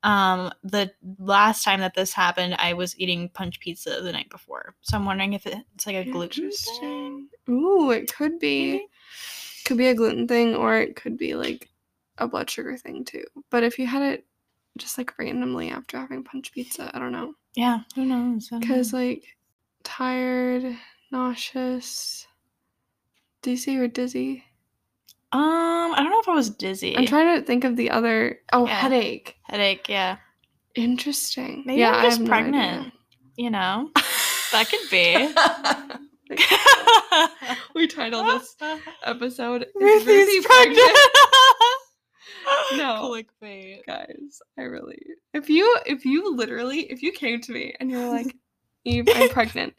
um 0.02 0.50
the 0.64 0.90
last 1.18 1.62
time 1.62 1.80
that 1.80 1.94
this 1.94 2.12
happened 2.12 2.54
I 2.58 2.72
was 2.72 2.98
eating 2.98 3.28
punch 3.28 3.60
pizza 3.60 4.00
the 4.02 4.12
night 4.12 4.30
before. 4.30 4.74
So 4.80 4.96
I'm 4.96 5.04
wondering 5.04 5.34
if 5.34 5.46
it's 5.46 5.86
like 5.86 5.96
a 5.96 6.10
gluten 6.10 6.50
thing. 6.50 7.28
Ooh, 7.48 7.90
it 7.90 8.12
could 8.14 8.38
be. 8.38 8.72
maybe? 8.72 8.86
Could 9.66 9.76
be 9.76 9.88
a 9.88 9.94
gluten 9.94 10.26
thing, 10.26 10.54
or 10.56 10.76
it 10.76 10.96
could 10.96 11.18
be 11.18 11.34
like 11.34 11.68
a 12.18 12.26
blood 12.26 12.48
sugar 12.50 12.76
thing 12.76 13.04
too. 13.04 13.24
But 13.50 13.62
if 13.62 13.78
you 13.78 13.86
had 13.86 14.02
it 14.02 14.26
just 14.78 14.96
like 14.98 15.18
randomly 15.18 15.70
after 15.70 15.98
having 15.98 16.24
punch 16.24 16.52
pizza, 16.52 16.90
I 16.94 16.98
don't 16.98 17.12
know. 17.12 17.34
Yeah, 17.54 17.80
who 17.94 18.04
knows? 18.06 18.48
Because 18.58 18.92
like 18.92 19.24
tired, 19.82 20.76
nauseous. 21.10 22.26
Do 23.42 23.50
you 23.50 23.56
say 23.56 23.72
you 23.72 23.80
were 23.80 23.88
dizzy? 23.88 24.44
Um 25.32 25.92
I 25.94 25.96
don't 25.98 26.10
know 26.10 26.20
if 26.20 26.28
I 26.28 26.34
was 26.34 26.50
dizzy. 26.50 26.96
I'm 26.96 27.06
trying 27.06 27.38
to 27.40 27.46
think 27.46 27.64
of 27.64 27.76
the 27.76 27.90
other. 27.90 28.38
Oh, 28.52 28.66
Yeah. 28.66 28.74
headache. 28.80 29.36
headache, 29.44 29.88
yeah. 29.88 30.16
Interesting. 30.74 31.62
Maybe 31.66 31.80
yeah, 31.80 31.92
I'm 31.96 32.04
just 32.04 32.20
no 32.20 32.26
pregnant. 32.28 32.80
idea. 32.80 32.92
You 33.36 33.50
know? 33.50 33.90
That 34.52 34.68
could 34.68 34.90
be. 34.90 35.32
we 37.74 37.86
titled 37.86 38.26
this 38.40 38.56
episode 39.04 39.62
"Is 39.62 39.68
Ruthie's 39.76 40.06
Ruthie 40.06 40.40
pregnant. 40.46 40.98
No. 42.74 43.10
Clickbait. 43.42 43.86
Guys, 43.86 44.42
I 44.58 44.62
really 44.62 44.98
if 45.34 45.48
you 45.48 45.78
if 45.86 46.04
you 46.04 46.34
literally 46.34 46.80
if 46.90 47.00
you 47.02 47.12
came 47.12 47.40
to 47.42 47.52
me 47.52 47.74
and 47.78 47.90
you 47.92 47.98
were 47.98 48.06
like, 48.08 48.34
Eve, 48.84 49.08
I'm 49.14 49.28
pregnant, 49.28 49.74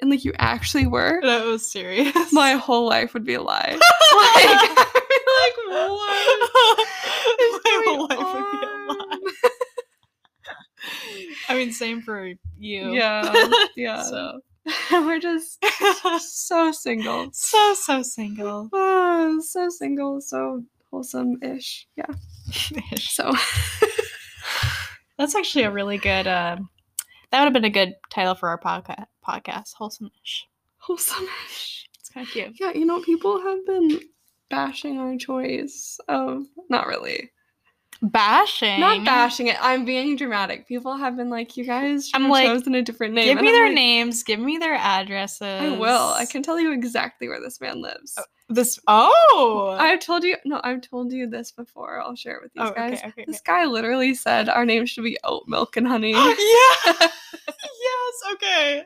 and 0.00 0.10
like 0.10 0.24
you 0.24 0.32
actually 0.38 0.86
were, 0.86 1.20
That 1.22 1.44
was 1.44 1.70
serious. 1.70 2.32
my 2.32 2.52
whole 2.52 2.88
life 2.88 3.14
would 3.14 3.24
be 3.24 3.34
a 3.34 3.42
lie. 3.42 3.70
like, 4.16 4.76
like, 4.76 5.56
what? 5.68 6.88
My 7.64 7.82
whole 7.86 8.08
life 8.08 8.18
would 8.18 8.60
be 8.60 8.66
a 8.66 8.92
lie. 8.92 9.18
I 11.48 11.54
mean, 11.54 11.72
same 11.72 12.02
for 12.02 12.26
you. 12.58 12.92
Yeah, 12.92 13.50
yeah. 13.76 14.02
So, 14.02 14.40
we're 14.90 15.20
just 15.20 15.64
so 16.20 16.72
single. 16.72 17.30
so 17.32 17.74
so 17.74 18.02
single. 18.02 18.68
Oh, 18.72 19.40
so 19.44 19.68
single, 19.68 20.20
so 20.20 20.62
wholesome-ish. 20.90 21.86
Yeah. 21.96 22.06
Ish. 22.92 23.12
So 23.12 23.32
That's 25.18 25.34
actually 25.34 25.64
a 25.64 25.70
really 25.70 25.98
good. 25.98 26.26
Uh, 26.26 26.56
that 27.30 27.38
would 27.38 27.44
have 27.44 27.52
been 27.52 27.64
a 27.64 27.70
good 27.70 27.94
title 28.10 28.34
for 28.34 28.48
our 28.48 28.58
podcast. 28.58 29.06
Podcast, 29.26 29.74
wholesome-ish. 29.74 30.46
wholesome-ish. 30.78 31.88
It's 31.98 32.08
kind 32.08 32.26
of 32.26 32.32
cute. 32.32 32.56
Yeah, 32.60 32.72
you 32.72 32.84
know, 32.84 33.00
people 33.00 33.40
have 33.40 33.64
been 33.66 34.00
bashing 34.50 34.98
our 34.98 35.16
choice 35.16 35.98
of 36.08 36.44
not 36.68 36.86
really. 36.86 37.30
Bashing. 38.04 38.80
Not 38.80 39.04
bashing 39.04 39.46
it. 39.46 39.56
I'm 39.60 39.84
being 39.84 40.16
dramatic. 40.16 40.66
People 40.66 40.96
have 40.96 41.16
been 41.16 41.30
like, 41.30 41.56
you 41.56 41.64
guys 41.64 42.08
should 42.08 42.16
I'm 42.16 42.22
have 42.22 42.30
like, 42.32 42.46
chosen 42.46 42.74
a 42.74 42.82
different 42.82 43.14
name. 43.14 43.26
Give 43.26 43.38
And 43.38 43.42
me 43.46 43.50
I'm 43.52 43.54
their 43.54 43.66
like, 43.66 43.74
names. 43.76 44.24
Give 44.24 44.40
me 44.40 44.58
their 44.58 44.74
addresses. 44.74 45.42
I 45.42 45.78
will. 45.78 46.08
I 46.12 46.24
can 46.26 46.42
tell 46.42 46.58
you 46.58 46.72
exactly 46.72 47.28
where 47.28 47.40
this 47.40 47.60
man 47.60 47.80
lives. 47.80 48.14
Oh, 48.18 48.24
this. 48.48 48.80
Oh. 48.88 49.76
I've 49.78 50.00
told 50.00 50.24
you 50.24 50.36
no, 50.44 50.60
I've 50.64 50.80
told 50.80 51.12
you 51.12 51.28
this 51.28 51.52
before. 51.52 52.00
I'll 52.00 52.16
share 52.16 52.38
it 52.38 52.42
with 52.42 52.52
these 52.54 52.64
Oh, 52.68 52.72
guys. 52.74 52.98
okay, 52.98 53.08
okay. 53.10 53.24
This 53.28 53.40
guy 53.40 53.66
literally 53.66 54.14
said 54.14 54.48
our 54.48 54.64
name 54.66 54.84
should 54.84 55.04
be 55.04 55.16
oat 55.22 55.44
milk 55.46 55.76
and 55.76 55.86
honey. 55.86 56.10
yeah. 56.10 56.24
yes. 56.86 58.22
Okay. 58.32 58.82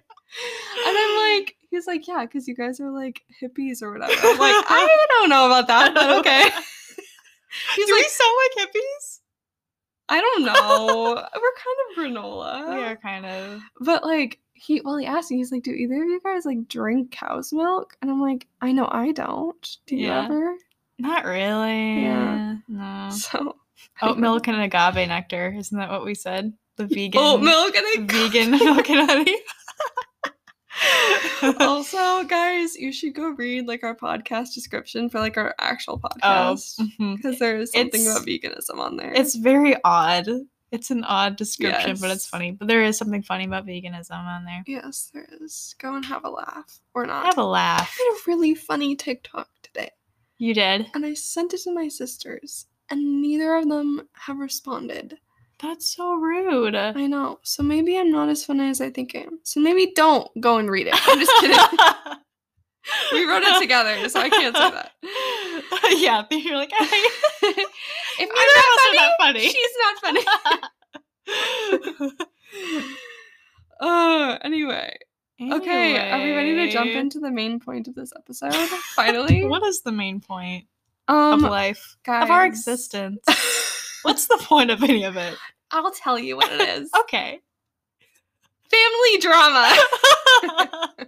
And 0.86 0.96
I'm 0.98 1.16
like, 1.38 1.56
he's 1.70 1.86
like, 1.86 2.06
yeah, 2.06 2.24
because 2.24 2.46
you 2.48 2.54
guys 2.54 2.80
are 2.80 2.90
like 2.90 3.22
hippies 3.42 3.82
or 3.82 3.92
whatever. 3.92 4.12
I'm 4.12 4.38
like, 4.38 4.64
I 4.68 5.06
don't 5.20 5.28
know 5.30 5.46
about 5.46 5.66
that, 5.68 5.94
but 5.94 6.18
okay. 6.18 6.42
He's 7.76 7.86
Do 7.86 7.92
like, 7.94 8.02
we 8.02 8.08
sound 8.08 8.36
like 8.58 8.68
hippies? 8.68 9.20
I 10.08 10.20
don't 10.20 10.44
know. 10.44 11.14
We're 11.14 12.04
kind 12.04 12.12
of 12.14 12.22
granola. 12.22 12.74
we 12.76 12.82
are 12.84 12.96
kind 12.96 13.26
of. 13.26 13.60
But 13.80 14.04
like 14.04 14.38
he 14.54 14.80
well, 14.84 14.96
he 14.98 15.06
asked 15.06 15.30
me, 15.30 15.38
he's 15.38 15.50
like, 15.52 15.62
Do 15.62 15.70
either 15.72 15.94
of 16.02 16.08
you 16.08 16.20
guys 16.22 16.44
like 16.44 16.68
drink 16.68 17.10
cow's 17.12 17.52
milk? 17.52 17.96
And 18.02 18.10
I'm 18.10 18.20
like, 18.20 18.46
I 18.60 18.72
know 18.72 18.88
I 18.90 19.12
don't. 19.12 19.76
Do 19.86 19.96
you 19.96 20.06
Yeah. 20.08 20.24
ever? 20.26 20.54
Not 20.98 21.24
really. 21.24 22.02
Yeah. 22.02 22.56
No. 22.68 23.08
So 23.10 23.56
Oat 24.02 24.18
milk 24.18 24.48
and 24.48 24.60
agave 24.60 25.08
nectar. 25.08 25.54
Isn't 25.56 25.78
that 25.78 25.90
what 25.90 26.04
we 26.04 26.14
said? 26.14 26.52
The 26.76 26.86
vegan. 26.86 27.20
oat 27.20 27.40
milk 27.42 27.74
and 27.74 28.08
the 28.08 28.14
a 28.14 28.28
vegan 28.28 28.50
milk 28.52 28.88
and 28.90 29.10
honey. 29.10 29.38
also, 31.60 32.24
guys, 32.24 32.76
you 32.76 32.92
should 32.92 33.14
go 33.14 33.28
read 33.30 33.66
like 33.66 33.84
our 33.84 33.94
podcast 33.94 34.54
description 34.54 35.08
for 35.08 35.20
like 35.20 35.36
our 35.36 35.54
actual 35.58 36.00
oh, 36.02 36.08
podcast. 36.08 36.78
Mm-hmm. 36.80 37.16
Because 37.16 37.38
there's 37.38 37.72
something 37.72 38.00
It's- 38.00 38.16
about 38.16 38.26
veganism 38.26 38.78
on 38.78 38.96
there. 38.96 39.12
it's 39.12 39.34
very 39.34 39.76
odd. 39.84 40.28
It's 40.72 40.90
an 40.90 41.04
odd 41.04 41.36
description, 41.36 41.96
but 42.00 42.10
it's 42.10 42.26
funny. 42.26 42.50
But 42.50 42.66
there 42.66 42.82
is 42.82 42.98
something 42.98 43.22
funny 43.22 43.44
about 43.44 43.66
veganism 43.66 44.10
on 44.10 44.44
there. 44.44 44.64
yes, 44.66 45.10
there 45.14 45.26
is. 45.40 45.76
Go 45.78 45.94
and 45.94 46.04
have 46.04 46.24
a 46.24 46.28
laugh. 46.30 46.80
Or 46.92 47.06
not. 47.06 47.24
Have 47.26 47.38
a 47.38 47.44
laugh. 47.44 47.96
I 47.98 48.04
made 48.04 48.18
a 48.18 48.22
really 48.26 48.54
funny 48.54 48.96
TikTok 48.96 49.48
today. 49.62 49.90
You 50.38 50.54
did. 50.54 50.90
And 50.92 51.06
I 51.06 51.14
sent 51.14 51.54
it 51.54 51.60
to 51.62 51.72
my 51.72 51.88
sisters. 51.88 52.66
And 52.90 53.22
neither 53.22 53.54
of 53.54 53.68
them 53.68 54.08
have 54.14 54.38
responded. 54.38 55.18
That's 55.60 55.94
so 55.96 56.14
rude. 56.14 56.74
I 56.74 57.06
know. 57.06 57.38
So 57.42 57.62
maybe 57.62 57.98
I'm 57.98 58.10
not 58.10 58.28
as 58.28 58.44
funny 58.44 58.68
as 58.68 58.80
I 58.80 58.90
think 58.90 59.12
I 59.14 59.20
am. 59.20 59.40
So 59.42 59.60
maybe 59.60 59.92
don't 59.94 60.28
go 60.40 60.58
and 60.58 60.70
read 60.70 60.86
it. 60.86 60.94
I'm 60.94 61.18
just 61.18 61.32
kidding. 61.40 61.56
we 63.12 63.24
wrote 63.24 63.42
it 63.42 63.58
together, 63.60 64.08
so 64.08 64.20
I 64.20 64.28
can't 64.28 64.54
say 64.54 64.70
that. 64.70 64.92
yeah, 65.98 66.24
you're 66.30 66.56
like, 66.56 66.70
I, 66.72 67.10
if 68.18 68.30
I'm 68.36 68.48
not 68.54 68.78
funny, 68.80 68.98
not 68.98 69.12
funny. 69.18 69.48
she's 69.48 69.74
not 69.80 69.98
funny. 70.02 70.24
Uh, 73.80 74.38
anyway. 74.42 74.96
Okay, 75.40 76.10
are 76.10 76.22
we 76.22 76.32
ready 76.32 76.54
to 76.54 76.70
jump 76.70 76.90
into 76.90 77.20
the 77.20 77.30
main 77.30 77.60
point 77.60 77.88
of 77.88 77.94
this 77.94 78.12
episode? 78.16 78.54
Finally. 78.94 79.44
What 79.46 79.62
is 79.64 79.82
the 79.82 79.92
main 79.92 80.20
point 80.20 80.66
um, 81.08 81.44
of 81.44 81.50
life? 81.50 81.96
Of 82.08 82.30
our 82.30 82.46
existence? 82.46 83.18
What's 84.06 84.26
the 84.28 84.38
point 84.42 84.70
of 84.70 84.82
any 84.82 85.02
of 85.04 85.16
it? 85.16 85.34
I'll 85.72 85.90
tell 85.90 86.18
you 86.18 86.36
what 86.36 86.50
it 86.52 86.60
is. 86.60 86.90
Okay. 87.00 87.40
Family 88.70 89.18
drama. 89.20 89.76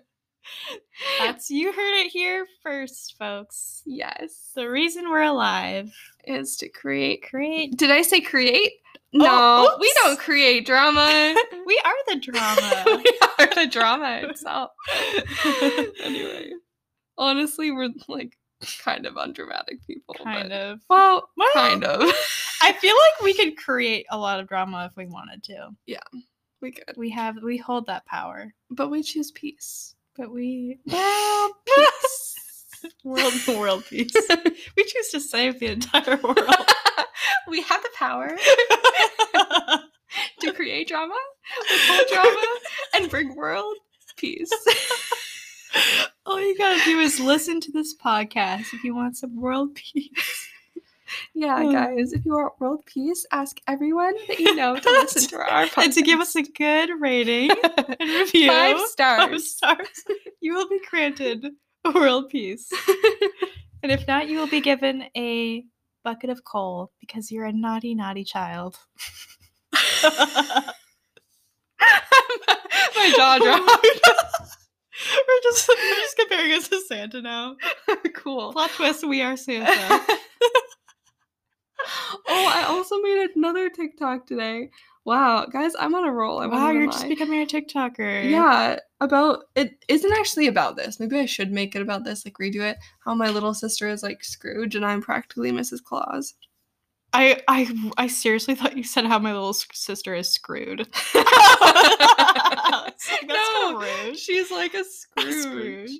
That's 1.18 1.50
you 1.50 1.72
heard 1.72 1.94
it 2.04 2.10
here 2.10 2.46
first, 2.62 3.16
folks. 3.18 3.82
yes. 3.86 4.50
The 4.54 4.68
reason 4.68 5.08
we're 5.10 5.22
alive. 5.22 5.92
Is 6.24 6.56
to 6.58 6.68
create 6.68 7.22
Create 7.28 7.76
Did 7.76 7.90
I 7.90 8.02
say 8.02 8.20
create? 8.20 8.72
Oh, 9.14 9.18
no, 9.18 9.26
Oh, 9.30 9.76
we 9.80 9.92
don't 10.02 10.18
create 10.18 10.66
drama. 10.66 11.34
we 11.66 11.80
are 11.84 11.94
the 12.14 12.20
drama. 12.20 12.84
we 13.02 13.18
are 13.38 13.54
the 13.54 13.66
drama 13.70 14.20
itself. 14.28 14.70
anyway, 16.04 16.50
honestly, 17.16 17.70
we're 17.70 17.88
like 18.08 18.36
kind 18.82 19.06
of 19.06 19.16
undramatic 19.16 19.84
people. 19.86 20.14
kind 20.22 20.48
but, 20.50 20.52
of. 20.60 20.80
Well, 20.90 21.28
Well, 21.36 21.48
kind 21.54 21.84
of. 21.84 22.00
I 22.62 22.72
feel 22.72 22.94
like 22.94 23.22
we 23.22 23.34
could 23.34 23.56
create 23.56 24.06
a 24.10 24.18
lot 24.18 24.40
of 24.40 24.48
drama 24.48 24.86
if 24.90 24.96
we 24.96 25.06
wanted 25.06 25.44
to. 25.44 25.70
Yeah, 25.86 25.98
we 26.60 26.72
could, 26.72 26.96
We 26.96 27.10
have 27.10 27.36
we 27.42 27.56
hold 27.56 27.86
that 27.86 28.04
power. 28.06 28.52
but 28.70 28.88
we 28.90 29.02
choose 29.02 29.30
peace. 29.30 29.94
But 30.16 30.32
we 30.32 30.78
Well, 30.86 31.52
peace. 31.66 32.34
world 33.04 33.32
world 33.48 33.84
peace. 33.88 34.12
we 34.76 34.84
choose 34.84 35.08
to 35.12 35.20
save 35.20 35.60
the 35.60 35.66
entire 35.68 36.16
world. 36.16 36.38
we 37.46 37.62
have 37.62 37.82
the 37.82 37.90
power 37.96 38.36
to 40.40 40.52
create 40.52 40.88
drama, 40.88 41.14
withhold 41.70 42.06
drama, 42.12 42.46
and 42.94 43.10
bring 43.10 43.34
world 43.36 43.76
peace. 44.16 44.50
All 46.28 46.40
you 46.40 46.56
gotta 46.58 46.84
do 46.84 46.98
is 47.00 47.18
listen 47.18 47.58
to 47.62 47.72
this 47.72 47.94
podcast 47.96 48.74
if 48.74 48.84
you 48.84 48.94
want 48.94 49.16
some 49.16 49.34
world 49.40 49.74
peace. 49.74 50.48
yeah, 51.34 51.62
Hmm. 51.62 51.72
guys, 51.72 52.12
if 52.12 52.24
you 52.26 52.32
want 52.32 52.52
world 52.60 52.84
peace, 52.84 53.24
ask 53.32 53.58
everyone 53.66 54.14
that 54.28 54.38
you 54.38 54.54
know 54.54 54.76
to 54.76 54.90
listen 54.90 55.28
to 55.30 55.36
our 55.38 55.64
podcast. 55.66 55.78
and 55.84 55.92
to 55.94 56.02
give 56.02 56.20
us 56.20 56.36
a 56.36 56.42
good 56.42 56.90
rating 57.00 57.50
and 58.00 58.10
review. 58.10 58.48
five 58.48 58.78
stars. 58.88 59.58
Five 59.58 59.86
stars. 59.86 60.04
You 60.40 60.54
will 60.54 60.68
be 60.68 60.80
granted 60.90 61.46
world 61.94 62.28
peace. 62.28 62.70
And 63.82 63.90
if 63.90 64.06
not, 64.06 64.28
you 64.28 64.38
will 64.38 64.48
be 64.48 64.60
given 64.60 65.04
a 65.16 65.64
bucket 66.04 66.28
of 66.30 66.44
coal 66.44 66.92
because 67.00 67.30
you're 67.32 67.46
a 67.46 67.52
naughty, 67.52 67.94
naughty 67.94 68.24
child. 68.24 68.76
My 70.02 70.72
jaw 73.16 73.38
dropped. 73.38 73.86
We're 75.28 75.40
just 75.42 75.68
we're 75.68 75.94
just 75.96 76.16
comparing 76.16 76.52
us 76.52 76.68
to 76.68 76.80
Santa 76.80 77.22
now. 77.22 77.56
cool. 78.14 78.52
Plot 78.52 78.70
twist: 78.70 79.06
We 79.06 79.22
are 79.22 79.36
Santa. 79.36 80.00
Oh, 82.28 82.52
I 82.54 82.64
also 82.64 82.98
made 83.00 83.30
another 83.34 83.70
TikTok 83.70 84.26
today. 84.26 84.70
Wow, 85.04 85.46
guys, 85.46 85.72
I'm 85.78 85.94
on 85.94 86.04
a 86.04 86.12
roll. 86.12 86.40
I 86.40 86.46
wow, 86.46 86.70
you're 86.70 86.86
just 86.86 87.08
becoming 87.08 87.40
a 87.40 87.46
TikToker. 87.46 88.28
Yeah, 88.28 88.78
about 89.00 89.44
it 89.54 89.82
isn't 89.88 90.12
actually 90.12 90.48
about 90.48 90.76
this. 90.76 91.00
Maybe 91.00 91.18
I 91.18 91.24
should 91.24 91.50
make 91.50 91.74
it 91.74 91.80
about 91.80 92.04
this, 92.04 92.26
like 92.26 92.34
redo 92.34 92.60
it. 92.60 92.76
How 93.00 93.14
my 93.14 93.30
little 93.30 93.54
sister 93.54 93.88
is 93.88 94.02
like 94.02 94.22
Scrooge 94.22 94.74
and 94.74 94.84
I'm 94.84 95.00
practically 95.00 95.50
Mrs. 95.50 95.82
Claus. 95.82 96.34
I 97.18 97.40
I 97.48 97.90
I 97.96 98.06
seriously 98.06 98.54
thought 98.54 98.76
you 98.76 98.84
said 98.84 99.04
how 99.06 99.18
my 99.18 99.32
little 99.32 99.52
sister 99.52 100.14
is 100.14 100.28
screwed. 100.28 100.86
That's 101.14 103.10
no, 103.26 103.78
rude. 103.78 104.16
she's 104.18 104.50
like 104.50 104.74
a 104.74 104.84
Scrooge. 104.84 105.42
Scrooge. 105.42 105.90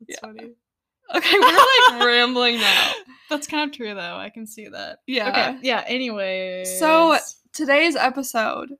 That's 0.00 0.08
Yeah. 0.08 0.16
funny. 0.20 0.50
Okay, 1.14 1.38
we're 1.40 1.46
like 1.46 2.04
rambling 2.04 2.58
now. 2.60 2.92
That's 3.30 3.46
kind 3.46 3.70
of 3.70 3.74
true 3.74 3.94
though. 3.94 4.16
I 4.16 4.28
can 4.28 4.46
see 4.46 4.68
that. 4.68 4.98
Yeah. 5.06 5.30
Okay. 5.30 5.58
Yeah. 5.62 5.82
Anyway. 5.86 6.64
So 6.78 7.16
today's 7.54 7.96
episode 7.96 8.72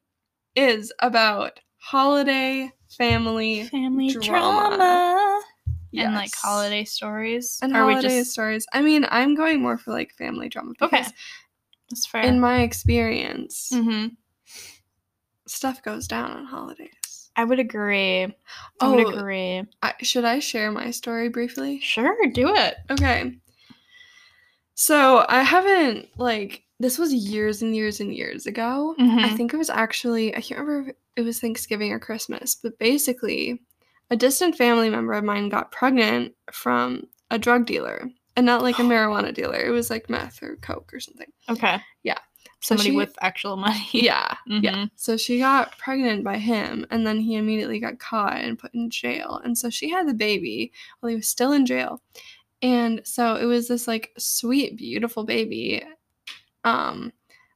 is 0.55 0.93
about 1.01 1.59
holiday 1.79 2.71
family 2.91 3.65
family 3.65 4.13
drama. 4.13 4.77
drama, 4.77 5.41
and 5.97 6.15
like 6.15 6.35
holiday 6.35 6.85
stories. 6.85 7.61
and 7.63 7.73
holiday 7.75 8.19
just 8.19 8.33
stories. 8.33 8.67
I 8.75 8.83
mean, 8.83 9.07
I'm 9.11 9.35
going 9.35 9.63
more 9.63 9.79
for 9.79 9.93
like 9.93 10.13
family 10.13 10.51
drama 10.51 10.75
Okay. 10.83 11.07
That's 11.91 12.07
fair. 12.07 12.23
in 12.23 12.41
my 12.41 12.61
experience, 12.63 13.71
hmm 13.73 14.07
stuff 15.47 15.83
goes 15.83 16.07
down 16.07 16.31
on 16.33 16.45
holidays. 16.45 17.31
I 17.37 17.45
would 17.45 17.59
agree. 17.59 18.25
I 18.81 18.89
would 18.89 19.07
Oh. 19.07 19.09
agree. 19.19 19.63
I, 19.83 19.95
should 20.03 20.25
I 20.25 20.41
share 20.41 20.71
my 20.71 20.91
story 20.91 21.29
briefly? 21.29 21.81
Sure, 21.81 22.15
do 22.33 22.55
it. 22.55 22.75
Okay. 22.91 23.33
So 24.75 25.25
I 25.29 25.43
haven't 25.43 26.09
like 26.19 26.65
this 26.81 26.99
was 26.99 27.13
years 27.13 27.63
and 27.63 27.75
years 27.75 28.01
and 28.01 28.15
years 28.15 28.47
ago. 28.47 28.95
I 28.99 29.03
Mhm. 29.03 29.37
think 29.37 29.55
it 29.55 29.57
was 29.57 29.71
actually 29.71 30.35
I 30.37 30.41
can't 30.41 30.61
remember 30.61 30.91
if 30.91 30.97
it 31.17 31.23
was 31.23 31.41
Thanksgiving 31.41 31.93
or 31.93 31.99
Christmas, 31.99 32.55
but 32.55 32.79
basically 32.79 33.61
a 34.11 34.17
distant 34.17 34.57
family 34.57 34.89
member 34.91 35.13
of 35.15 35.25
mine 35.25 35.49
got 35.49 35.73
pregnant 35.73 36.35
from 36.53 37.09
a 37.31 37.39
drug 37.39 37.67
dealer. 37.67 38.09
And 38.39 38.47
not 38.47 38.63
like 38.63 38.79
a 38.79 38.83
marijuana 38.93 39.35
dealer. 39.35 39.59
It 39.61 39.71
was 39.71 39.91
like 39.91 40.09
meth 40.09 40.43
or 40.43 40.57
coke 40.57 40.93
or 40.95 41.01
something. 41.01 41.27
Okay. 41.49 41.79
Yeah. 42.05 42.19
So 42.61 42.75
Somebody 42.77 42.91
she- 42.91 42.97
with 42.97 43.15
actual 43.21 43.57
money. 43.57 43.85
Yeah. 43.93 44.35
Yeah. 44.47 44.75
Mhm. 44.75 44.91
So 44.97 45.17
she 45.17 45.39
got 45.41 45.77
pregnant 45.79 46.23
by 46.25 46.39
him 46.39 46.87
and 46.91 47.05
then 47.07 47.19
he 47.19 47.35
immediately 47.35 47.81
got 47.81 47.99
caught 47.99 48.37
and 48.39 48.59
put 48.59 48.73
in 48.75 48.91
jail. 48.91 49.41
And 49.43 49.59
so 49.59 49.71
she 49.71 49.91
had 49.91 50.09
the 50.09 50.15
baby 50.15 50.73
while 51.01 51.11
he 51.11 51.17
was 51.17 51.29
still 51.29 51.53
in 51.53 51.67
jail. 51.67 52.01
And 52.63 53.01
so 53.05 53.35
it 53.37 53.45
was 53.45 53.67
this 53.69 53.87
like 53.89 54.11
sweet, 54.19 54.77
beautiful 54.77 55.25
baby. 55.25 55.83
Um 56.65 57.13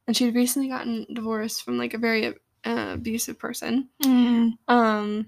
and 0.09 0.17
she'd 0.17 0.35
recently 0.35 0.69
gotten 0.69 1.07
divorced 1.15 1.63
from 1.65 1.79
like 1.79 1.95
a 1.95 1.99
very 1.99 2.27
uh, 2.65 2.91
abusive 2.95 3.39
person. 3.39 3.89
Mm. 4.03 4.53
Um 4.69 5.27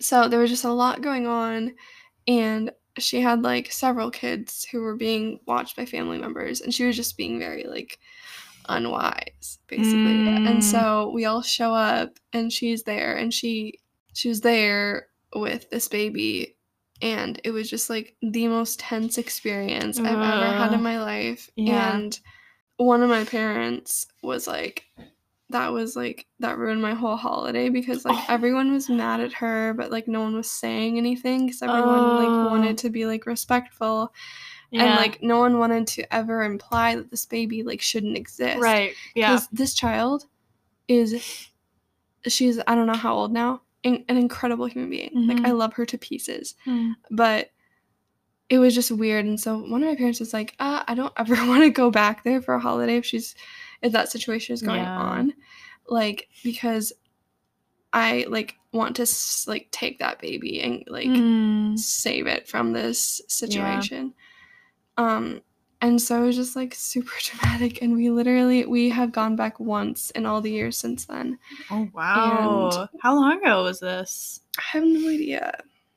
so 0.00 0.28
there 0.28 0.40
was 0.40 0.50
just 0.50 0.64
a 0.64 0.72
lot 0.72 1.00
going 1.02 1.26
on 1.26 1.74
and 2.26 2.70
she 2.98 3.20
had 3.20 3.42
like 3.42 3.70
several 3.72 4.10
kids 4.10 4.64
who 4.70 4.80
were 4.80 4.96
being 4.96 5.40
watched 5.46 5.76
by 5.76 5.84
family 5.86 6.18
members 6.18 6.60
and 6.60 6.74
she 6.74 6.84
was 6.84 6.94
just 6.96 7.16
being 7.16 7.38
very 7.38 7.64
like 7.64 7.98
unwise 8.68 9.58
basically 9.66 10.12
Mm. 10.22 10.48
and 10.48 10.64
so 10.64 11.10
we 11.12 11.24
all 11.24 11.42
show 11.42 11.74
up 11.74 12.18
and 12.32 12.52
she's 12.52 12.84
there 12.84 13.16
and 13.16 13.32
she 13.34 13.78
she 14.14 14.28
was 14.28 14.40
there 14.40 15.08
with 15.34 15.68
this 15.70 15.88
baby 15.88 16.56
and 17.00 17.40
it 17.42 17.50
was 17.50 17.68
just 17.68 17.90
like 17.90 18.14
the 18.22 18.46
most 18.46 18.78
tense 18.78 19.18
experience 19.18 19.98
I've 19.98 20.06
ever 20.06 20.22
had 20.58 20.72
in 20.72 20.82
my 20.82 21.00
life 21.00 21.50
Yeah. 21.56 21.96
and 21.96 22.18
one 22.76 23.02
of 23.02 23.08
my 23.08 23.24
parents 23.24 24.06
was 24.22 24.46
like 24.46 24.84
that 25.52 25.72
was 25.72 25.94
like 25.96 26.26
that 26.40 26.58
ruined 26.58 26.82
my 26.82 26.94
whole 26.94 27.16
holiday 27.16 27.68
because 27.68 28.04
like 28.04 28.16
Oh. 28.18 28.24
everyone 28.28 28.72
was 28.72 28.88
mad 28.88 29.20
at 29.20 29.32
her 29.34 29.72
but 29.74 29.90
like 29.90 30.08
no 30.08 30.20
one 30.20 30.34
was 30.34 30.50
saying 30.50 30.98
anything 30.98 31.46
because 31.46 31.62
everyone 31.62 32.16
like 32.16 32.28
Oh. 32.28 32.48
wanted 32.50 32.78
to 32.78 32.90
be 32.90 33.06
like 33.06 33.24
respectful 33.26 34.12
Yeah. 34.70 34.84
and 34.84 34.96
like 34.96 35.22
no 35.22 35.38
one 35.38 35.58
wanted 35.58 35.86
to 35.88 36.14
ever 36.14 36.42
imply 36.42 36.96
that 36.96 37.10
this 37.10 37.24
baby 37.26 37.62
like 37.62 37.80
shouldn't 37.80 38.16
exist 38.16 38.60
right. 38.60 38.92
Yeah. 39.14 39.32
because 39.32 39.48
this 39.52 39.74
child 39.74 40.26
is 40.88 41.48
she's 42.26 42.58
i 42.66 42.74
don't 42.74 42.86
know 42.86 42.94
how 42.94 43.14
old 43.14 43.32
now 43.32 43.62
in, 43.82 44.04
an 44.08 44.16
incredible 44.16 44.66
human 44.66 44.90
being 44.90 45.10
like 45.28 45.38
Mhm. 45.38 45.46
i 45.46 45.50
love 45.52 45.72
her 45.74 45.86
to 45.86 45.98
pieces 45.98 46.54
Mm. 46.66 46.94
but 47.10 47.50
it 48.48 48.58
was 48.58 48.74
just 48.74 48.90
weird 48.90 49.24
and 49.24 49.40
so 49.40 49.56
one 49.58 49.82
of 49.82 49.88
my 49.88 49.94
parents 49.96 50.20
was 50.20 50.32
like 50.32 50.54
uh, 50.60 50.82
i 50.86 50.94
don't 50.94 51.12
ever 51.16 51.34
want 51.48 51.62
to 51.62 51.70
go 51.70 51.90
back 51.90 52.22
there 52.24 52.40
for 52.42 52.54
a 52.54 52.60
holiday 52.60 52.96
if 52.96 53.04
she's 53.06 53.34
if 53.82 53.92
that 53.92 54.10
situation 54.10 54.54
is 54.54 54.62
going 54.62 54.82
Yeah. 54.82 54.96
on 54.96 55.32
like 55.88 56.28
because 56.44 56.92
i 57.92 58.24
like 58.28 58.54
want 58.72 58.96
to 58.96 59.06
like 59.50 59.68
take 59.70 59.98
that 59.98 60.18
baby 60.20 60.60
and 60.62 60.84
like 60.86 61.08
Mm. 61.08 61.78
save 61.78 62.26
it 62.26 62.48
from 62.48 62.72
this 62.72 63.20
situation 63.28 64.14
um 64.96 65.40
and 65.80 66.00
so 66.00 66.22
it 66.22 66.26
was 66.26 66.36
just 66.36 66.54
like 66.54 66.74
super 66.74 67.12
dramatic 67.22 67.82
and 67.82 67.94
we 67.94 68.08
literally 68.10 68.64
we 68.66 68.88
have 68.90 69.10
gone 69.12 69.36
back 69.36 69.58
once 69.58 70.10
in 70.12 70.24
all 70.26 70.40
the 70.40 70.50
years 70.50 70.76
since 70.76 71.04
then 71.06 71.38
Oh 71.70 71.90
wow. 71.92 72.88
How 73.02 73.14
long 73.14 73.42
ago 73.42 73.64
was 73.64 73.80
this? 73.80 74.40
i 74.58 74.62
have 74.72 74.84
no 74.84 75.08
idea 75.08 75.52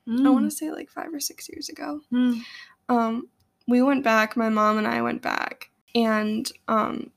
i 0.08 0.10
Mm. 0.10 0.32
want 0.32 0.44
to 0.48 0.56
say 0.56 0.70
like 0.70 0.88
five 0.88 1.12
or 1.12 1.20
six 1.20 1.48
years 1.48 1.68
ago 1.68 2.00
Mm. 2.12 2.40
um 2.88 3.28
we 3.66 3.82
went 3.82 4.04
back 4.04 4.36
my 4.36 4.48
mom 4.48 4.78
and 4.78 4.86
i 4.86 5.02
went 5.02 5.20
back 5.22 5.70
and 5.94 6.50
um 6.68 7.10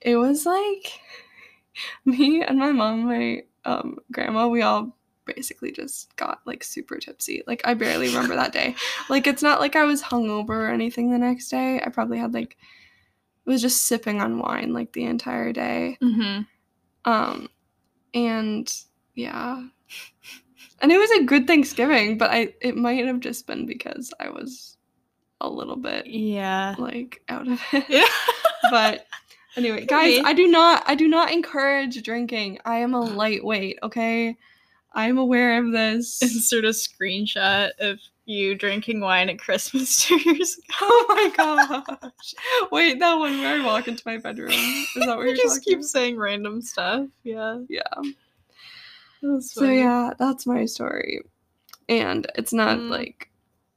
it 0.00 0.16
was 0.16 0.46
like 0.46 1.00
me 2.04 2.42
and 2.42 2.58
my 2.58 2.72
mom 2.72 3.04
my 3.06 3.42
um 3.64 3.98
grandma 4.12 4.48
we 4.48 4.62
all 4.62 4.96
basically 5.24 5.70
just 5.70 6.14
got 6.16 6.40
like 6.46 6.64
super 6.64 6.96
tipsy 6.98 7.42
like 7.46 7.60
i 7.66 7.74
barely 7.74 8.08
remember 8.08 8.34
that 8.34 8.52
day 8.52 8.74
like 9.10 9.26
it's 9.26 9.42
not 9.42 9.60
like 9.60 9.76
i 9.76 9.84
was 9.84 10.02
hungover 10.02 10.50
or 10.50 10.68
anything 10.68 11.10
the 11.10 11.18
next 11.18 11.48
day 11.50 11.80
i 11.84 11.88
probably 11.90 12.16
had 12.18 12.32
like 12.32 12.56
it 13.46 13.50
was 13.50 13.60
just 13.60 13.82
sipping 13.84 14.20
on 14.22 14.38
wine 14.38 14.72
like 14.72 14.92
the 14.94 15.04
entire 15.04 15.52
day 15.52 15.98
Mhm. 16.02 16.46
um 17.04 17.48
and 18.14 18.72
yeah 19.14 19.62
and 20.80 20.90
it 20.92 20.96
was 20.98 21.10
a 21.10 21.24
good 21.24 21.46
thanksgiving 21.46 22.16
but 22.16 22.30
i 22.30 22.54
it 22.62 22.76
might 22.76 23.04
have 23.06 23.20
just 23.20 23.46
been 23.46 23.66
because 23.66 24.10
i 24.20 24.30
was 24.30 24.76
a 25.42 25.48
little 25.48 25.76
bit 25.76 26.06
Yeah. 26.06 26.74
like 26.78 27.20
out 27.28 27.46
of 27.48 27.60
it 27.72 27.84
Yeah. 27.88 28.06
but 28.70 29.06
anyway 29.56 29.84
guys 29.86 30.20
i 30.24 30.32
do 30.32 30.46
not 30.48 30.82
i 30.86 30.94
do 30.94 31.08
not 31.08 31.32
encourage 31.32 32.02
drinking. 32.02 32.58
I 32.64 32.76
am 32.78 32.94
a 32.94 33.00
lightweight 33.00 33.78
okay? 33.82 34.36
I'm 34.94 35.18
aware 35.18 35.58
of 35.62 35.70
this. 35.70 36.20
Insert 36.22 36.64
a 36.64 36.68
screenshot 36.68 37.70
of 37.78 37.98
you 38.24 38.54
drinking 38.54 39.00
wine 39.00 39.28
at 39.28 39.38
Christmas 39.38 40.02
two 40.04 40.16
years 40.16 40.54
ago. 40.56 40.64
oh 40.80 41.04
my 41.08 41.30
gosh. 41.36 42.34
Wait 42.72 42.98
that 42.98 43.14
one 43.14 43.38
where 43.38 43.60
i 43.60 43.64
walk 43.64 43.86
into 43.86 44.02
my 44.06 44.16
bedroom. 44.16 44.50
Is 44.50 44.88
that 44.96 45.16
what 45.16 45.20
you 45.22 45.28
you're 45.28 45.36
just 45.36 45.62
keep 45.64 45.82
saying 45.82 46.16
random 46.16 46.60
stuff. 46.62 47.06
Yeah. 47.22 47.58
yeah. 47.68 47.82
So 49.40 49.64
yeah 49.64 50.12
that's 50.18 50.46
my 50.46 50.64
story. 50.64 51.22
And 51.88 52.26
it's 52.34 52.52
not 52.52 52.78
Mm. 52.78 52.90
like 52.90 53.27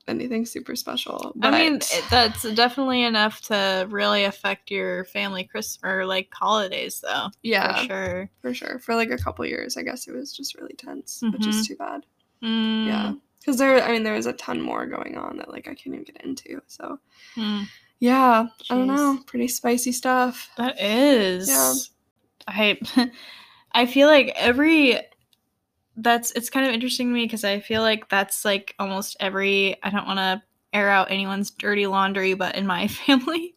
anything 0.08 0.46
super 0.46 0.76
special 0.76 1.32
but 1.36 1.54
I 1.54 1.60
mean, 1.64 1.76
it, 1.76 2.04
that's 2.10 2.44
definitely 2.54 3.04
enough 3.04 3.42
to 3.44 3.88
really 3.90 4.24
affect 4.24 4.72
your 4.72 5.06
family 5.06 5.44
Christmas 5.44 5.80
or 5.84 6.06
like 6.06 6.30
holidays, 6.34 7.00
though. 7.02 7.28
yeah 7.44 7.82
For 7.82 7.86
sure. 7.88 8.30
for 8.42 8.54
sure 8.54 8.80
for 8.80 8.96
like 8.96 9.12
a 9.12 9.18
couple 9.18 9.46
years 9.46 9.78
i 9.78 9.84
guess 9.84 10.08
it 10.08 10.14
was 10.14 10.36
just 10.36 10.56
really 10.56 10.74
tense 10.74 11.22
which 11.32 11.46
is 11.48 11.56
Mhm. 11.58 11.68
too 11.68 11.76
bad 11.76 12.06
Mm. 12.44 12.88
yeah 12.88 13.14
because 13.40 13.58
there 13.58 13.84
i 13.84 13.92
mean 13.92 14.04
there 14.04 14.16
was 14.16 14.26
a 14.26 14.34
ton 14.34 14.60
more 14.62 14.88
going 14.88 15.18
on 15.18 15.38
that 15.38 15.50
like 15.52 15.68
i 15.68 15.76
can't 15.76 15.88
even 15.96 16.04
get 16.04 16.24
into 16.26 16.62
so 16.68 16.98
Mm. 17.38 17.68
yeah 18.00 18.48
i 18.70 18.76
don't 18.76 18.88
know 18.88 19.20
pretty 19.28 19.48
spicy 19.48 19.92
stuff 19.92 20.50
That 20.58 20.80
is. 20.82 21.48
Yeah, 21.48 21.74
I 22.48 22.80
I 23.74 23.86
feel 23.86 24.08
like 24.08 24.34
every 24.36 25.00
that's 26.02 26.32
it's 26.32 26.50
kind 26.50 26.66
of 26.68 26.74
interesting 26.74 27.08
to 27.08 27.14
me 27.14 27.26
because 27.26 27.44
I 27.44 27.60
feel 27.60 27.82
like 27.82 28.10
that's 28.10 28.44
like 28.46 28.76
almost 28.80 29.18
every 29.20 29.78
I 29.84 29.90
don't 29.90 30.08
want 30.08 30.20
to 30.20 30.42
air 30.74 30.90
out 30.90 31.12
anyone's 31.12 31.52
dirty 31.52 31.88
laundry, 31.88 32.34
but 32.34 32.56
in 32.56 32.66
my 32.68 32.88
family, 33.06 33.56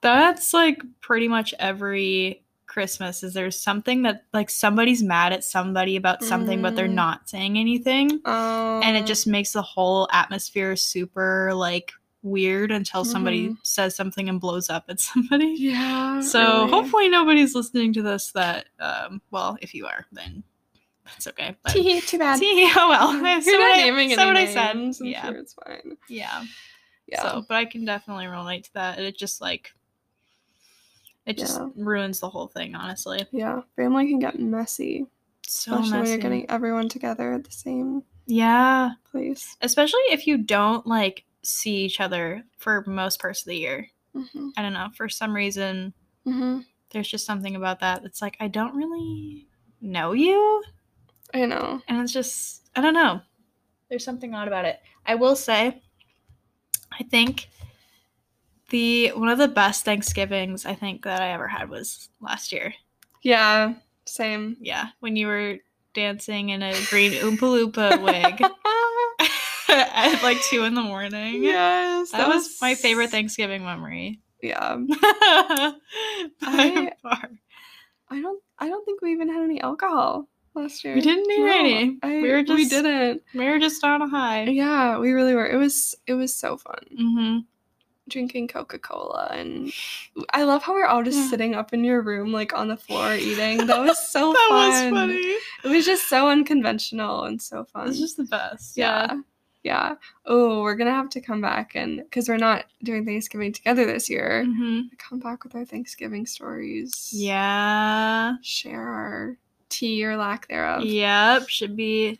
that's 0.00 0.52
like 0.54 0.82
pretty 1.00 1.28
much 1.28 1.54
every 1.58 2.44
Christmas 2.66 3.22
is 3.22 3.34
there's 3.34 3.60
something 3.60 4.02
that 4.02 4.24
like 4.32 4.48
somebody's 4.48 5.02
mad 5.02 5.32
at 5.32 5.42
somebody 5.44 5.96
about 5.96 6.22
something, 6.22 6.62
but 6.62 6.76
they're 6.76 6.86
Mm. 6.86 6.94
not 6.94 7.28
saying 7.28 7.58
anything. 7.58 8.20
um, 8.24 8.80
and 8.82 8.96
it 8.96 9.06
just 9.06 9.26
makes 9.26 9.52
the 9.52 9.62
whole 9.62 10.08
atmosphere 10.12 10.76
super 10.76 11.52
like 11.52 11.92
weird 12.22 12.70
until 12.70 13.04
somebody 13.04 13.48
Mhm. 13.48 13.56
says 13.62 13.96
something 13.96 14.28
and 14.28 14.40
blows 14.40 14.70
up 14.70 14.84
at 14.88 15.00
somebody. 15.10 15.56
yeah 15.58 16.20
So 16.20 16.60
really. 16.60 16.70
hopefully 16.70 17.08
nobody's 17.08 17.54
listening 17.54 17.92
to 17.94 18.02
this 18.02 18.30
that 18.32 18.66
um 18.78 19.20
well, 19.30 19.58
if 19.60 19.74
you 19.74 19.86
are, 19.86 20.06
then 20.12 20.44
that's 21.12 21.26
okay. 21.28 21.56
But 21.62 21.72
Tee, 21.72 22.00
too 22.00 22.18
bad 22.18 22.38
See, 22.38 22.70
oh 22.76 22.88
well. 22.88 23.14
You're 23.22 23.40
so 23.42 23.58
not 23.58 23.72
I, 23.72 23.76
naming 23.76 24.10
so 24.10 24.22
any 24.22 24.26
what 24.26 24.36
I 24.36 24.46
said. 24.46 24.76
I'm 24.76 24.92
Yeah. 25.00 25.26
sure 25.26 25.36
it's 25.36 25.54
fine 25.54 25.96
Yeah. 26.08 26.44
yeah 27.06 27.22
So 27.22 27.44
but 27.48 27.56
I 27.56 27.64
can 27.64 27.84
definitely 27.84 28.26
relate 28.26 28.64
to 28.64 28.72
that. 28.74 28.98
It 28.98 29.16
just 29.18 29.40
like 29.40 29.72
It 31.26 31.36
just 31.38 31.58
Yeah. 31.60 31.68
ruins 31.76 32.20
the 32.20 32.28
whole 32.30 32.48
thing, 32.48 32.74
honestly. 32.74 33.26
Yeah, 33.30 33.62
family 33.76 34.08
can 34.08 34.18
get 34.18 34.38
messy, 34.38 35.06
So 35.46 35.72
especially 35.72 35.90
when 35.92 36.00
messy. 36.00 36.10
you're 36.10 36.18
getting 36.18 36.50
everyone 36.50 36.88
together 36.88 37.32
at 37.34 37.44
the 37.44 37.50
same 37.52 38.02
yeah, 38.26 38.92
place. 39.10 39.56
especially 39.60 40.00
if 40.10 40.26
you 40.26 40.38
don't 40.38 40.86
like 40.86 41.24
see 41.42 41.84
each 41.84 42.00
other 42.00 42.44
for 42.58 42.84
most 42.86 43.20
parts 43.20 43.40
of 43.42 43.46
the 43.46 43.56
year. 43.56 43.86
hmm 44.14 44.48
I 44.56 44.62
don't 44.62 44.72
know. 44.72 44.88
For 44.96 45.08
some 45.08 45.34
reason, 45.34 45.92
hmm 46.24 46.60
there's 46.90 47.08
just 47.08 47.24
something 47.24 47.54
about 47.54 47.78
that 47.80 48.04
It's 48.04 48.20
like 48.20 48.36
I 48.40 48.48
don't 48.48 48.74
really 48.74 49.46
know 49.80 50.12
you, 50.12 50.62
I 51.34 51.46
know. 51.46 51.80
and 51.88 52.00
it's 52.00 52.12
just 52.12 52.68
I 52.76 52.80
don't 52.80 52.94
know. 52.94 53.20
There's 53.88 54.04
something 54.04 54.34
odd 54.34 54.46
about 54.48 54.64
it. 54.64 54.80
I 55.04 55.16
will 55.16 55.34
say, 55.36 55.82
I 56.92 57.02
think 57.04 57.48
the 58.70 59.08
one 59.08 59.28
of 59.28 59.38
the 59.38 59.48
best 59.48 59.84
Thanksgivings 59.84 60.64
I 60.64 60.74
think 60.74 61.02
that 61.04 61.20
I 61.20 61.30
ever 61.32 61.48
had 61.48 61.68
was 61.68 62.08
last 62.20 62.52
year. 62.52 62.72
Yeah, 63.22 63.74
same. 64.06 64.56
Yeah, 64.60 64.86
when 65.00 65.16
you 65.16 65.26
were 65.26 65.56
dancing 65.92 66.50
in 66.50 66.62
a 66.62 66.72
green 66.88 67.12
Oompa 67.12 67.38
Loompa 67.40 68.00
wig 68.02 68.40
at 69.68 70.22
like 70.22 70.40
two 70.42 70.62
in 70.64 70.74
the 70.74 70.82
morning. 70.82 71.42
yes, 71.42 72.12
that 72.12 72.28
was 72.28 72.56
my 72.62 72.74
favorite 72.76 73.10
Thanksgiving 73.10 73.64
memory. 73.64 74.20
Yeah, 74.42 74.76
By 74.90 75.74
I- 76.40 76.92
far. 77.02 77.30
I 78.12 78.20
don't. 78.20 78.42
I 78.58 78.68
don't 78.68 78.84
think 78.84 79.02
we 79.02 79.12
even 79.12 79.28
had 79.32 79.42
any 79.42 79.60
alcohol 79.60 80.28
last 80.54 80.84
year. 80.84 80.94
We 80.94 81.00
didn't 81.00 81.26
need 81.28 81.48
any. 81.48 81.98
I, 82.02 82.20
We 82.22 82.30
were 82.30 82.42
just 82.42 82.56
we 82.56 82.68
didn't. 82.68 83.22
We 83.34 83.46
were 83.46 83.58
just 83.58 83.82
on 83.84 84.02
a 84.02 84.08
high. 84.08 84.44
Yeah, 84.44 84.98
we 84.98 85.12
really 85.12 85.34
were. 85.34 85.46
It 85.48 85.56
was. 85.56 85.94
It 86.06 86.14
was 86.14 86.34
so 86.34 86.56
fun 86.56 86.80
Mm-hmm. 86.98 87.38
drinking 88.08 88.48
Coca 88.48 88.78
Cola, 88.78 89.28
and 89.32 89.72
I 90.32 90.42
love 90.42 90.62
how 90.64 90.74
we're 90.74 90.86
all 90.86 91.02
just 91.04 91.18
Yeah. 91.18 91.28
sitting 91.30 91.54
up 91.54 91.72
in 91.72 91.84
your 91.84 92.02
room, 92.02 92.32
like 92.32 92.52
on 92.52 92.68
the 92.68 92.76
floor, 92.76 93.14
eating. 93.14 93.66
That 93.66 93.80
was 93.80 93.98
so 94.08 94.32
fun. 94.48 94.70
that 94.70 94.90
fun. 94.90 95.08
was 95.08 95.16
funny. 95.16 95.36
It 95.64 95.68
was 95.76 95.86
just 95.86 96.08
so 96.08 96.28
unconventional 96.28 97.24
and 97.24 97.40
so 97.40 97.64
fun. 97.64 97.88
It's 97.88 98.00
just 98.00 98.16
the 98.16 98.24
best. 98.24 98.76
yeah. 98.76 99.14
Yeah. 99.62 99.96
Oh, 100.24 100.62
we're 100.62 100.74
gonna 100.74 100.90
have 100.94 101.10
to 101.10 101.20
come 101.20 101.42
back 101.42 101.72
and 101.74 101.98
because 101.98 102.30
we're 102.30 102.38
not 102.38 102.64
doing 102.82 103.04
Thanksgiving 103.04 103.52
together 103.52 103.84
this 103.84 104.08
year. 104.08 104.44
hmm 104.46 104.80
Come 104.96 105.18
back 105.20 105.44
with 105.44 105.54
our 105.54 105.66
Thanksgiving 105.66 106.24
stories. 106.24 107.10
Yeah. 107.12 108.36
Share 108.42 108.80
our 108.88 109.36
tea 109.70 110.04
or 110.04 110.16
lack 110.16 110.48
thereof. 110.48 110.84
Yep. 110.84 111.48
Should 111.48 111.76
be 111.76 112.18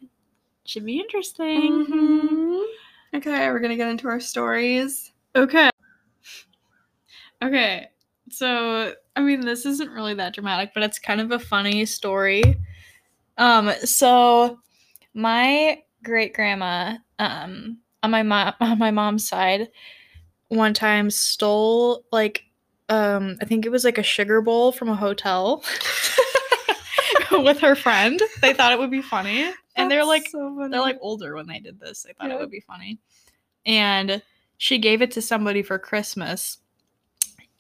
should 0.64 0.84
be 0.86 0.98
interesting. 1.00 1.84
Mhm. 1.86 2.64
Okay, 3.14 3.50
we're 3.50 3.58
gonna 3.60 3.76
get 3.76 3.88
into 3.88 4.08
our 4.08 4.20
stories. 4.20 5.12
Okay. 5.36 5.70
Okay. 7.42 7.88
So, 8.30 8.94
I 9.16 9.20
mean, 9.20 9.40
this 9.40 9.66
isn't 9.66 9.90
really 9.90 10.14
that 10.14 10.34
dramatic, 10.34 10.70
but 10.74 10.82
it's 10.84 10.98
kind 10.98 11.20
of 11.20 11.32
a 11.32 11.38
funny 11.38 11.84
story. 11.84 12.42
Um, 13.38 13.72
so 13.84 14.60
my 15.14 15.82
great 16.04 16.34
grandma, 16.34 16.96
um, 17.18 17.78
on 18.02 18.10
my 18.10 18.22
mom 18.22 18.54
on 18.60 18.78
my 18.78 18.90
mom's 18.90 19.28
side, 19.28 19.68
one 20.48 20.74
time 20.74 21.10
stole 21.10 22.04
like 22.12 22.44
um 22.88 23.36
I 23.40 23.44
think 23.44 23.64
it 23.66 23.70
was 23.70 23.84
like 23.84 23.98
a 23.98 24.02
sugar 24.02 24.40
bowl 24.42 24.72
from 24.72 24.88
a 24.88 24.96
hotel 24.96 25.62
with 27.45 27.59
her 27.61 27.75
friend. 27.75 28.21
They 28.40 28.53
thought 28.55 28.73
it 28.73 28.79
would 28.79 28.90
be 28.90 29.03
funny. 29.03 29.51
And 29.77 29.90
they're 29.90 30.05
like 30.05 30.29
so 30.29 30.69
they're 30.71 30.81
like 30.81 30.99
older 31.01 31.35
when 31.37 31.47
they 31.47 31.61
did 31.61 31.79
this. 31.81 32.03
They 32.03 32.12
thought 32.12 32.29
Yeah. 32.29 32.37
it 32.37 32.40
would 32.40 32.51
be 32.51 32.61
funny. 32.61 32.99
And 33.66 34.23
she 34.59 34.79
gave 34.79 35.01
it 35.03 35.11
to 35.12 35.23
somebody 35.23 35.62
for 35.62 35.79
Christmas. 35.79 36.59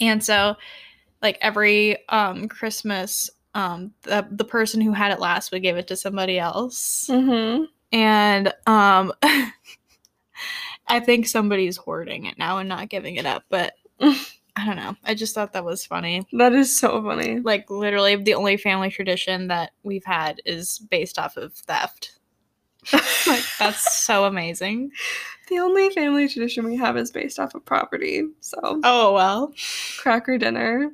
And 0.00 0.22
so 0.22 0.56
like 1.22 1.38
every 1.40 1.98
um 2.08 2.48
Christmas 2.48 3.30
um 3.54 3.92
the 4.02 4.26
the 4.30 4.44
person 4.44 4.80
who 4.80 4.92
had 4.92 5.12
it 5.12 5.20
last 5.20 5.50
would 5.52 5.62
give 5.62 5.76
it 5.76 5.88
to 5.88 5.96
somebody 5.96 6.38
else. 6.38 7.06
Mhm. 7.10 7.66
And 7.92 8.52
um 8.66 9.12
I 10.86 11.00
think 11.00 11.26
somebody's 11.28 11.76
hoarding 11.76 12.26
it 12.26 12.38
now 12.38 12.58
and 12.58 12.68
not 12.68 12.88
giving 12.88 13.16
it 13.16 13.26
up, 13.26 13.44
but 13.48 13.74
I 14.56 14.66
don't 14.66 14.76
know. 14.76 14.96
I 15.04 15.14
just 15.14 15.34
thought 15.34 15.52
that 15.52 15.64
was 15.64 15.84
funny. 15.84 16.26
That 16.32 16.52
is 16.52 16.74
so 16.76 17.02
funny. 17.02 17.40
Like 17.40 17.70
literally 17.70 18.16
the 18.16 18.34
only 18.34 18.56
family 18.56 18.90
tradition 18.90 19.48
that 19.48 19.72
we've 19.82 20.04
had 20.04 20.40
is 20.44 20.78
based 20.78 21.18
off 21.18 21.36
of 21.36 21.52
theft. 21.54 22.18
like 22.92 23.44
that's 23.58 24.04
so 24.04 24.24
amazing. 24.24 24.90
The 25.48 25.58
only 25.58 25.90
family 25.90 26.28
tradition 26.28 26.64
we 26.64 26.76
have 26.76 26.96
is 26.96 27.10
based 27.10 27.38
off 27.38 27.54
of 27.54 27.64
property. 27.64 28.24
So 28.40 28.80
Oh 28.84 29.12
well. 29.12 29.52
cracker 29.98 30.38
dinner. 30.38 30.90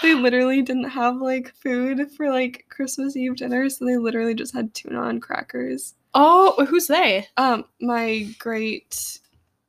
They 0.00 0.14
literally 0.14 0.62
didn't 0.62 0.88
have 0.90 1.16
like 1.16 1.54
food 1.54 2.10
for 2.16 2.30
like 2.30 2.66
Christmas 2.70 3.16
Eve 3.16 3.36
dinner, 3.36 3.68
so 3.68 3.84
they 3.84 3.96
literally 3.98 4.34
just 4.34 4.54
had 4.54 4.72
tuna 4.74 5.02
and 5.04 5.20
crackers. 5.22 5.94
Oh, 6.14 6.64
who's 6.66 6.86
they? 6.86 7.26
Um, 7.36 7.64
my 7.80 8.26
great, 8.38 9.20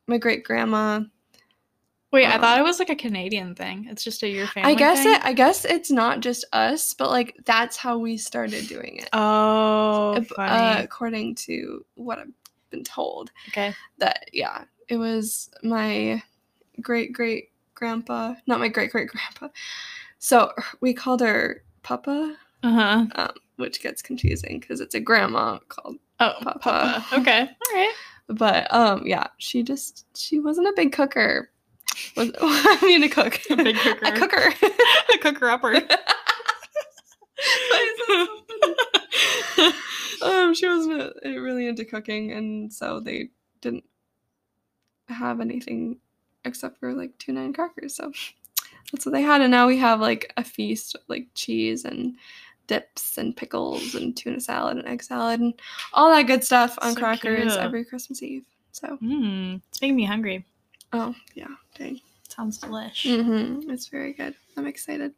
my 0.08 0.17
great 0.17 0.43
grandma. 0.43 1.02
Wait, 2.13 2.28
I 2.28 2.36
Um, 2.36 2.41
thought 2.41 2.60
it 2.60 2.63
was 2.63 2.78
like 2.78 2.91
a 2.91 2.95
Canadian 2.95 3.56
thing. 3.56 3.88
It's 3.89 4.04
just 4.04 4.21
a 4.21 4.30
your 4.30 4.45
family. 4.45 4.71
I 4.71 4.76
guess 4.76 5.04
thing? 5.04 5.13
it. 5.15 5.26
I 5.26 5.34
guess 5.34 5.65
it's 5.65 5.89
not 5.89 6.19
just 6.19 6.45
us, 6.54 6.93
but 6.93 7.10
like 7.10 7.36
that's 7.43 7.76
how 7.76 7.97
we 7.97 8.17
started 8.17 8.67
doing 8.67 8.97
it. 8.97 9.10
Oh, 9.13 10.23
Uh, 10.38 10.82
according 10.84 11.34
to 11.36 11.84
what 11.95 12.19
I've 12.19 12.32
been 12.69 12.84
told, 12.84 13.32
okay. 13.49 13.73
that 13.97 14.30
yeah, 14.32 14.65
it 14.88 14.97
was 14.97 15.49
my 15.63 16.21
great 16.82 17.13
great 17.13 17.49
grandpa, 17.73 18.36
not 18.45 18.60
my 18.60 18.67
great 18.67 18.91
great 18.91 19.10
grandpa. 19.13 19.47
So 20.19 20.54
we 20.82 20.93
called 20.93 21.21
her 21.21 21.63
Papa, 21.82 22.36
Uh 22.62 22.71
huh. 22.71 23.06
um, 23.15 23.32
which 23.56 23.82
gets 23.82 24.04
confusing 24.04 24.60
because 24.60 24.82
it's 24.82 24.93
a 24.95 24.99
grandma 24.99 25.58
called. 25.67 25.97
Oh, 26.19 26.34
Papa. 26.43 26.60
Papa. 26.60 27.06
Okay. 27.21 27.39
All 27.41 27.73
right. 27.76 27.93
But 28.28 28.71
um, 28.71 29.02
yeah, 29.08 29.26
she 29.39 29.63
just 29.63 30.06
she 30.15 30.39
wasn't 30.39 30.67
a 30.67 30.73
big 30.76 30.91
cooker. 30.91 31.49
Was 32.17 32.32
I 32.41 32.79
mean 32.82 33.03
a 33.03 33.10
cook, 33.10 33.39
A 33.49 33.56
big 33.56 33.75
cooker. 33.77 34.06
a 34.06 34.12
cooker. 34.12 34.53
A 35.13 35.17
cooker 35.19 35.49
upper. 35.49 35.75
um, 40.21 40.53
she 40.53 40.67
wasn't 40.67 41.01
uh, 41.25 41.29
really 41.29 41.67
into 41.67 41.86
cooking, 41.86 42.32
and 42.32 42.71
so 42.71 42.99
they 42.99 43.29
didn't 43.62 43.84
have 45.08 45.39
anything 45.41 45.97
except 46.45 46.79
for 46.79 46.93
like 46.93 47.17
tuna 47.17 47.41
and 47.41 47.56
crackers. 47.56 47.95
So 47.95 48.12
that's 48.91 49.06
what 49.06 49.12
they 49.13 49.21
had, 49.21 49.41
and 49.41 49.51
now 49.51 49.67
we 49.67 49.77
have 49.79 49.99
like 49.99 50.32
a 50.38 50.43
feast, 50.43 50.95
like 51.08 51.27
cheese 51.36 51.86
and 51.86 52.15
dips 52.67 53.17
and 53.17 53.36
pickles 53.36 53.93
and 53.95 54.15
tuna 54.15 54.39
salad 54.39 54.77
and 54.77 54.88
egg 54.88 55.03
salad 55.03 55.41
and 55.41 55.53
all 55.91 56.10
that 56.10 56.23
good 56.27 56.43
stuff 56.43 56.77
on 56.82 56.93
So 56.93 56.99
crackers 56.99 57.53
cute. 57.53 57.58
every 57.63 57.84
Christmas 57.84 58.23
Eve. 58.23 58.45
So 58.71 58.95
Hmm. 58.97 59.56
It's 59.69 59.82
making 59.82 59.97
me 59.97 60.06
hungry. 60.06 60.45
Oh 60.93 61.13
yeah, 61.36 61.47
dang. 61.77 61.99
Sounds 62.29 62.60
delish. 62.60 63.03
Mm-hmm. 63.06 63.69
It's 63.69 63.88
very 63.88 64.13
good. 64.13 64.34
I'm 64.58 64.65
excited. 64.67 65.13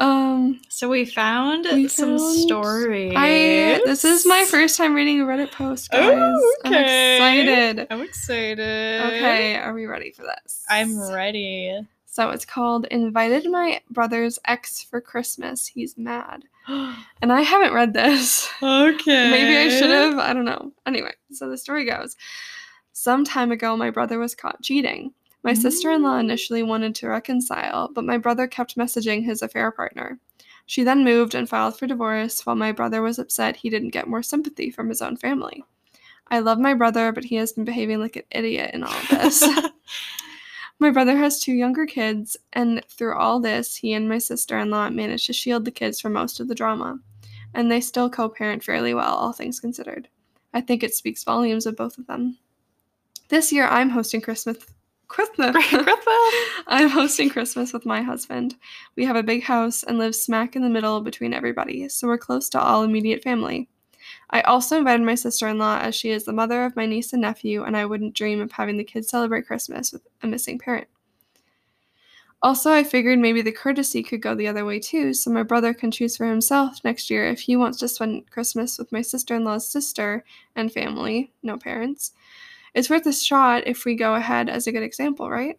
Um, 0.00 0.60
So 0.68 0.88
we 0.88 1.04
found 1.04 1.66
We 1.72 1.88
some 1.88 2.18
found- 2.18 2.36
stories. 2.40 3.12
I 3.16 3.80
this 3.84 4.04
is 4.04 4.24
my 4.26 4.44
first 4.44 4.76
time 4.76 4.94
reading 4.94 5.20
a 5.20 5.24
Reddit 5.24 5.50
post, 5.50 5.90
guys. 5.90 6.12
Oh, 6.14 6.54
okay. 6.66 7.18
I'm 7.20 7.48
excited. 7.48 7.86
I'm 7.90 8.00
excited. 8.02 8.58
Okay, 9.06 9.56
are 9.56 9.74
we 9.74 9.86
ready 9.86 10.12
for 10.12 10.22
this? 10.22 10.64
I'm 10.70 11.10
ready. 11.12 11.80
So 12.06 12.30
it's 12.30 12.44
called 12.44 12.86
"Invited 12.92 13.50
My 13.50 13.80
Brother's 13.90 14.38
Ex 14.44 14.82
for 14.82 15.00
Christmas. 15.00 15.66
He's 15.66 15.98
Mad," 15.98 16.44
and 16.68 17.32
I 17.32 17.40
haven't 17.42 17.72
read 17.74 17.92
this. 17.92 18.48
okay. 18.62 19.30
Maybe 19.32 19.56
I 19.56 19.68
should 19.78 19.90
have. 19.90 20.18
I 20.18 20.32
don't 20.32 20.44
know. 20.44 20.70
Anyway, 20.86 21.12
so 21.32 21.48
the 21.50 21.58
story 21.58 21.84
goes 21.84 22.16
Some 23.00 23.22
time 23.22 23.52
ago, 23.52 23.76
my 23.76 23.90
brother 23.90 24.18
was 24.18 24.34
caught 24.34 24.60
cheating. 24.60 25.14
My 25.44 25.54
sister 25.54 25.92
in 25.92 26.02
law 26.02 26.16
Mm. 26.16 26.24
initially 26.24 26.64
wanted 26.64 26.96
to 26.96 27.08
reconcile, 27.08 27.88
but 27.94 28.02
my 28.02 28.18
brother 28.18 28.48
kept 28.48 28.76
messaging 28.76 29.24
his 29.24 29.40
affair 29.40 29.70
partner. 29.70 30.18
She 30.66 30.82
then 30.82 31.04
moved 31.04 31.36
and 31.36 31.48
filed 31.48 31.78
for 31.78 31.86
divorce 31.86 32.44
while 32.44 32.56
my 32.56 32.72
brother 32.72 33.00
was 33.00 33.20
upset 33.20 33.54
he 33.54 33.70
didn't 33.70 33.90
get 33.90 34.08
more 34.08 34.24
sympathy 34.24 34.68
from 34.72 34.88
his 34.88 35.00
own 35.00 35.16
family. 35.16 35.62
I 36.26 36.40
love 36.40 36.58
my 36.58 36.74
brother, 36.74 37.12
but 37.12 37.22
he 37.22 37.36
has 37.36 37.52
been 37.52 37.64
behaving 37.64 38.00
like 38.00 38.16
an 38.16 38.24
idiot 38.32 38.72
in 38.74 38.82
all 38.82 38.90
of 38.92 39.08
this. 39.10 39.44
my 40.80 40.90
brother 40.90 41.16
has 41.16 41.38
two 41.38 41.52
younger 41.52 41.86
kids, 41.86 42.36
and 42.52 42.84
through 42.88 43.16
all 43.16 43.38
this, 43.38 43.76
he 43.76 43.92
and 43.92 44.08
my 44.08 44.18
sister 44.18 44.58
in 44.58 44.70
law 44.70 44.90
managed 44.90 45.26
to 45.26 45.32
shield 45.32 45.64
the 45.64 45.70
kids 45.70 46.00
from 46.00 46.14
most 46.14 46.40
of 46.40 46.48
the 46.48 46.54
drama. 46.56 46.98
And 47.54 47.70
they 47.70 47.80
still 47.80 48.10
co 48.10 48.28
parent 48.28 48.64
fairly 48.64 48.92
well, 48.92 49.14
all 49.14 49.32
things 49.32 49.60
considered. 49.60 50.08
I 50.52 50.60
think 50.60 50.82
it 50.82 50.96
speaks 50.96 51.22
volumes 51.22 51.64
of 51.64 51.76
both 51.76 51.96
of 51.96 52.08
them. 52.08 52.38
This 53.28 53.52
year, 53.52 53.66
I'm 53.66 53.90
hosting 53.90 54.22
Christmas. 54.22 54.56
Christmas. 55.06 55.54
I'm 56.66 56.88
hosting 56.88 57.28
Christmas 57.28 57.74
with 57.74 57.84
my 57.84 58.00
husband. 58.00 58.56
We 58.96 59.04
have 59.04 59.16
a 59.16 59.22
big 59.22 59.42
house 59.42 59.82
and 59.82 59.98
live 59.98 60.14
smack 60.14 60.56
in 60.56 60.62
the 60.62 60.70
middle 60.70 61.02
between 61.02 61.34
everybody, 61.34 61.90
so 61.90 62.08
we're 62.08 62.16
close 62.16 62.48
to 62.50 62.60
all 62.60 62.84
immediate 62.84 63.22
family. 63.22 63.68
I 64.30 64.40
also 64.42 64.78
invited 64.78 65.04
my 65.04 65.14
sister 65.14 65.46
in 65.46 65.58
law 65.58 65.78
as 65.78 65.94
she 65.94 66.10
is 66.10 66.24
the 66.24 66.32
mother 66.32 66.64
of 66.64 66.74
my 66.74 66.86
niece 66.86 67.12
and 67.12 67.20
nephew, 67.20 67.64
and 67.64 67.76
I 67.76 67.84
wouldn't 67.84 68.14
dream 68.14 68.40
of 68.40 68.52
having 68.52 68.78
the 68.78 68.84
kids 68.84 69.08
celebrate 69.08 69.46
Christmas 69.46 69.92
with 69.92 70.06
a 70.22 70.26
missing 70.26 70.58
parent. 70.58 70.88
Also, 72.40 72.70
I 72.70 72.84
figured 72.84 73.18
maybe 73.18 73.42
the 73.42 73.52
courtesy 73.52 74.02
could 74.02 74.22
go 74.22 74.34
the 74.34 74.48
other 74.48 74.64
way 74.64 74.78
too, 74.78 75.12
so 75.12 75.30
my 75.30 75.42
brother 75.42 75.74
can 75.74 75.90
choose 75.90 76.16
for 76.16 76.26
himself 76.26 76.82
next 76.84 77.10
year 77.10 77.28
if 77.28 77.40
he 77.40 77.56
wants 77.56 77.78
to 77.78 77.88
spend 77.88 78.30
Christmas 78.30 78.78
with 78.78 78.90
my 78.92 79.02
sister 79.02 79.34
in 79.34 79.44
law's 79.44 79.68
sister 79.68 80.24
and 80.54 80.72
family, 80.72 81.32
no 81.42 81.58
parents. 81.58 82.12
It's 82.78 82.88
worth 82.88 83.06
a 83.06 83.12
shot 83.12 83.64
if 83.66 83.84
we 83.84 83.96
go 83.96 84.14
ahead 84.14 84.48
as 84.48 84.68
a 84.68 84.72
good 84.72 84.84
example, 84.84 85.28
right? 85.28 85.58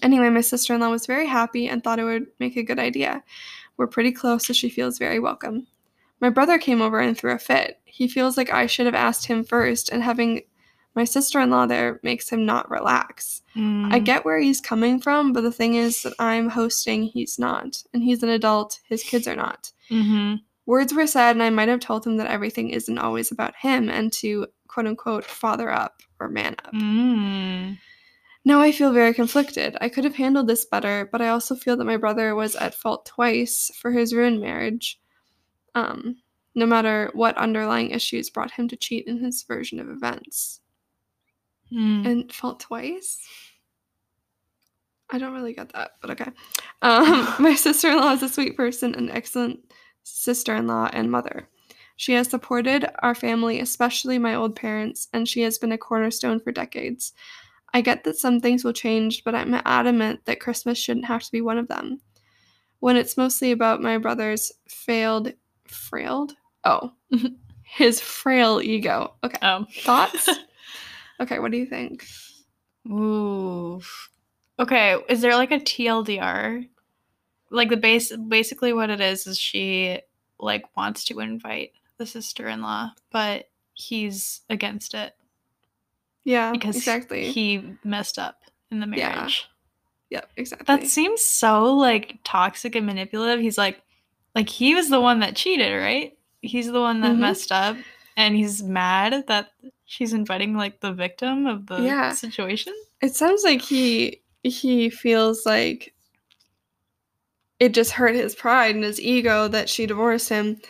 Anyway, 0.00 0.30
my 0.30 0.40
sister 0.40 0.72
in 0.74 0.80
law 0.80 0.88
was 0.88 1.04
very 1.04 1.26
happy 1.26 1.68
and 1.68 1.84
thought 1.84 1.98
it 1.98 2.04
would 2.04 2.28
make 2.40 2.56
a 2.56 2.62
good 2.62 2.78
idea. 2.78 3.22
We're 3.76 3.88
pretty 3.88 4.12
close, 4.12 4.46
so 4.46 4.54
she 4.54 4.70
feels 4.70 4.98
very 4.98 5.18
welcome. 5.18 5.66
My 6.20 6.30
brother 6.30 6.56
came 6.56 6.80
over 6.80 6.98
and 6.98 7.16
threw 7.16 7.32
a 7.32 7.38
fit. 7.38 7.80
He 7.84 8.08
feels 8.08 8.38
like 8.38 8.50
I 8.50 8.64
should 8.66 8.86
have 8.86 8.94
asked 8.94 9.26
him 9.26 9.44
first, 9.44 9.90
and 9.90 10.02
having 10.02 10.44
my 10.94 11.04
sister 11.04 11.40
in 11.40 11.50
law 11.50 11.66
there 11.66 12.00
makes 12.02 12.30
him 12.30 12.46
not 12.46 12.70
relax. 12.70 13.42
I 13.54 13.58
Mm. 13.58 14.04
get 14.04 14.24
where 14.24 14.38
he's 14.40 14.62
coming 14.62 15.00
from, 15.00 15.34
but 15.34 15.42
the 15.42 15.52
thing 15.52 15.74
is 15.74 16.02
that 16.04 16.14
I'm 16.18 16.48
hosting, 16.48 17.02
he's 17.04 17.38
not. 17.38 17.82
And 17.92 18.02
he's 18.02 18.22
an 18.22 18.30
adult, 18.30 18.80
his 18.88 19.02
kids 19.02 19.28
are 19.28 19.36
not. 19.36 19.72
Mhm. 19.90 20.40
Words 20.68 20.92
were 20.92 21.06
said, 21.06 21.30
and 21.30 21.42
I 21.42 21.48
might 21.48 21.68
have 21.68 21.80
told 21.80 22.06
him 22.06 22.18
that 22.18 22.30
everything 22.30 22.68
isn't 22.68 22.98
always 22.98 23.32
about 23.32 23.56
him 23.56 23.88
and 23.88 24.12
to 24.12 24.46
quote 24.68 24.86
unquote 24.86 25.24
father 25.24 25.70
up 25.70 26.02
or 26.20 26.28
man 26.28 26.56
up. 26.62 26.74
Mm. 26.74 27.78
Now 28.44 28.60
I 28.60 28.70
feel 28.70 28.92
very 28.92 29.14
conflicted. 29.14 29.78
I 29.80 29.88
could 29.88 30.04
have 30.04 30.14
handled 30.14 30.46
this 30.46 30.66
better, 30.66 31.08
but 31.10 31.22
I 31.22 31.28
also 31.28 31.54
feel 31.54 31.78
that 31.78 31.86
my 31.86 31.96
brother 31.96 32.34
was 32.34 32.54
at 32.54 32.74
fault 32.74 33.06
twice 33.06 33.70
for 33.80 33.90
his 33.90 34.12
ruined 34.12 34.42
marriage. 34.42 35.00
Um, 35.74 36.16
no 36.54 36.66
matter 36.66 37.10
what 37.14 37.38
underlying 37.38 37.90
issues 37.90 38.28
brought 38.28 38.50
him 38.50 38.68
to 38.68 38.76
cheat 38.76 39.06
in 39.06 39.24
his 39.24 39.44
version 39.44 39.80
of 39.80 39.88
events. 39.88 40.60
Mm. 41.72 42.06
And 42.06 42.32
fault 42.32 42.60
twice? 42.60 43.26
I 45.08 45.16
don't 45.16 45.32
really 45.32 45.54
get 45.54 45.72
that, 45.72 45.92
but 46.02 46.10
okay. 46.10 46.30
Um, 46.82 47.34
my 47.38 47.54
sister 47.54 47.88
in 47.88 47.96
law 47.96 48.12
is 48.12 48.22
a 48.22 48.28
sweet 48.28 48.54
person, 48.54 48.94
an 48.96 49.08
excellent 49.08 49.67
sister 50.08 50.54
in 50.54 50.66
law 50.66 50.88
and 50.92 51.10
mother. 51.10 51.48
She 51.96 52.12
has 52.12 52.28
supported 52.28 52.86
our 53.02 53.14
family, 53.14 53.60
especially 53.60 54.18
my 54.18 54.34
old 54.34 54.54
parents, 54.54 55.08
and 55.12 55.28
she 55.28 55.40
has 55.42 55.58
been 55.58 55.72
a 55.72 55.78
cornerstone 55.78 56.38
for 56.40 56.52
decades. 56.52 57.12
I 57.74 57.80
get 57.80 58.04
that 58.04 58.16
some 58.16 58.40
things 58.40 58.64
will 58.64 58.72
change, 58.72 59.24
but 59.24 59.34
I'm 59.34 59.54
adamant 59.64 60.24
that 60.24 60.40
Christmas 60.40 60.78
shouldn't 60.78 61.06
have 61.06 61.22
to 61.22 61.32
be 61.32 61.40
one 61.40 61.58
of 61.58 61.68
them. 61.68 62.00
When 62.80 62.96
it's 62.96 63.16
mostly 63.16 63.50
about 63.50 63.82
my 63.82 63.98
brother's 63.98 64.52
failed, 64.68 65.32
frailed? 65.66 66.34
Oh, 66.64 66.92
his 67.62 68.00
frail 68.00 68.60
ego. 68.62 69.14
Okay. 69.24 69.38
Oh. 69.42 69.66
Thoughts? 69.82 70.28
Okay, 71.20 71.40
what 71.40 71.50
do 71.50 71.56
you 71.56 71.66
think? 71.66 72.06
Ooh. 72.88 73.80
Okay, 74.60 74.96
is 75.08 75.20
there 75.20 75.34
like 75.34 75.50
a 75.50 75.58
TLDR? 75.58 76.68
Like 77.50 77.70
the 77.70 77.76
base 77.76 78.14
basically 78.16 78.72
what 78.72 78.90
it 78.90 79.00
is 79.00 79.26
is 79.26 79.38
she 79.38 80.00
like 80.38 80.64
wants 80.76 81.04
to 81.06 81.20
invite 81.20 81.72
the 81.96 82.06
sister-in-law, 82.06 82.92
but 83.10 83.48
he's 83.74 84.40
against 84.50 84.94
it 84.94 85.14
Yeah, 86.24 86.52
because 86.52 86.76
exactly. 86.76 87.30
he 87.30 87.74
messed 87.84 88.18
up 88.18 88.42
in 88.70 88.80
the 88.80 88.86
marriage. 88.86 89.48
Yeah. 90.10 90.18
yep, 90.20 90.30
exactly. 90.36 90.64
That 90.66 90.86
seems 90.86 91.22
so 91.22 91.74
like 91.74 92.18
toxic 92.24 92.74
and 92.76 92.86
manipulative. 92.86 93.40
He's 93.40 93.58
like 93.58 93.82
like 94.34 94.48
he 94.48 94.74
was 94.74 94.90
the 94.90 95.00
one 95.00 95.20
that 95.20 95.36
cheated, 95.36 95.72
right? 95.80 96.16
He's 96.42 96.70
the 96.70 96.80
one 96.80 97.00
that 97.00 97.16
Mhm. 97.16 97.20
messed 97.20 97.50
up 97.50 97.76
and 98.16 98.36
he's 98.36 98.62
mad 98.62 99.24
that 99.26 99.50
she's 99.86 100.12
inviting 100.12 100.54
like 100.54 100.80
the 100.80 100.92
victim 100.92 101.46
of 101.46 101.66
the 101.66 101.82
Yeah. 101.82 102.12
situation. 102.12 102.74
it 103.00 103.14
sounds 103.14 103.42
like 103.44 103.62
he 103.62 104.20
he 104.42 104.90
feels 104.90 105.44
like 105.46 105.94
it 107.60 107.74
just 107.74 107.92
hurt 107.92 108.14
his 108.14 108.34
pride 108.34 108.74
and 108.74 108.84
his 108.84 109.00
ego 109.00 109.48
that 109.48 109.68
she 109.68 109.86
divorced 109.86 110.28
him. 110.28 110.60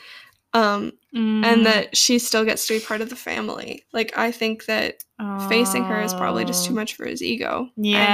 Um, 0.54 0.92
Mm. 1.14 1.42
and 1.44 1.64
that 1.66 1.96
she 1.96 2.18
still 2.18 2.44
gets 2.44 2.66
to 2.66 2.78
be 2.78 2.84
part 2.84 3.00
of 3.00 3.08
the 3.08 3.16
family. 3.16 3.84
Like 3.94 4.12
I 4.18 4.30
think 4.30 4.66
that 4.66 5.02
facing 5.48 5.84
her 5.84 6.02
is 6.02 6.12
probably 6.12 6.44
just 6.44 6.66
too 6.66 6.72
Oh. 6.72 6.76
much 6.76 6.96
for 6.96 7.06
his 7.06 7.22
ego. 7.22 7.64
I 7.66 7.72
Yeah, 7.76 8.04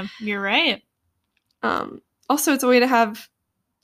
imagine. 0.00 0.10
you're 0.20 0.40
right. 0.40 0.80
Um, 1.64 2.00
also, 2.30 2.52
it's 2.52 2.62
a 2.62 2.68
way 2.68 2.78
to 2.78 2.86
have 2.86 3.28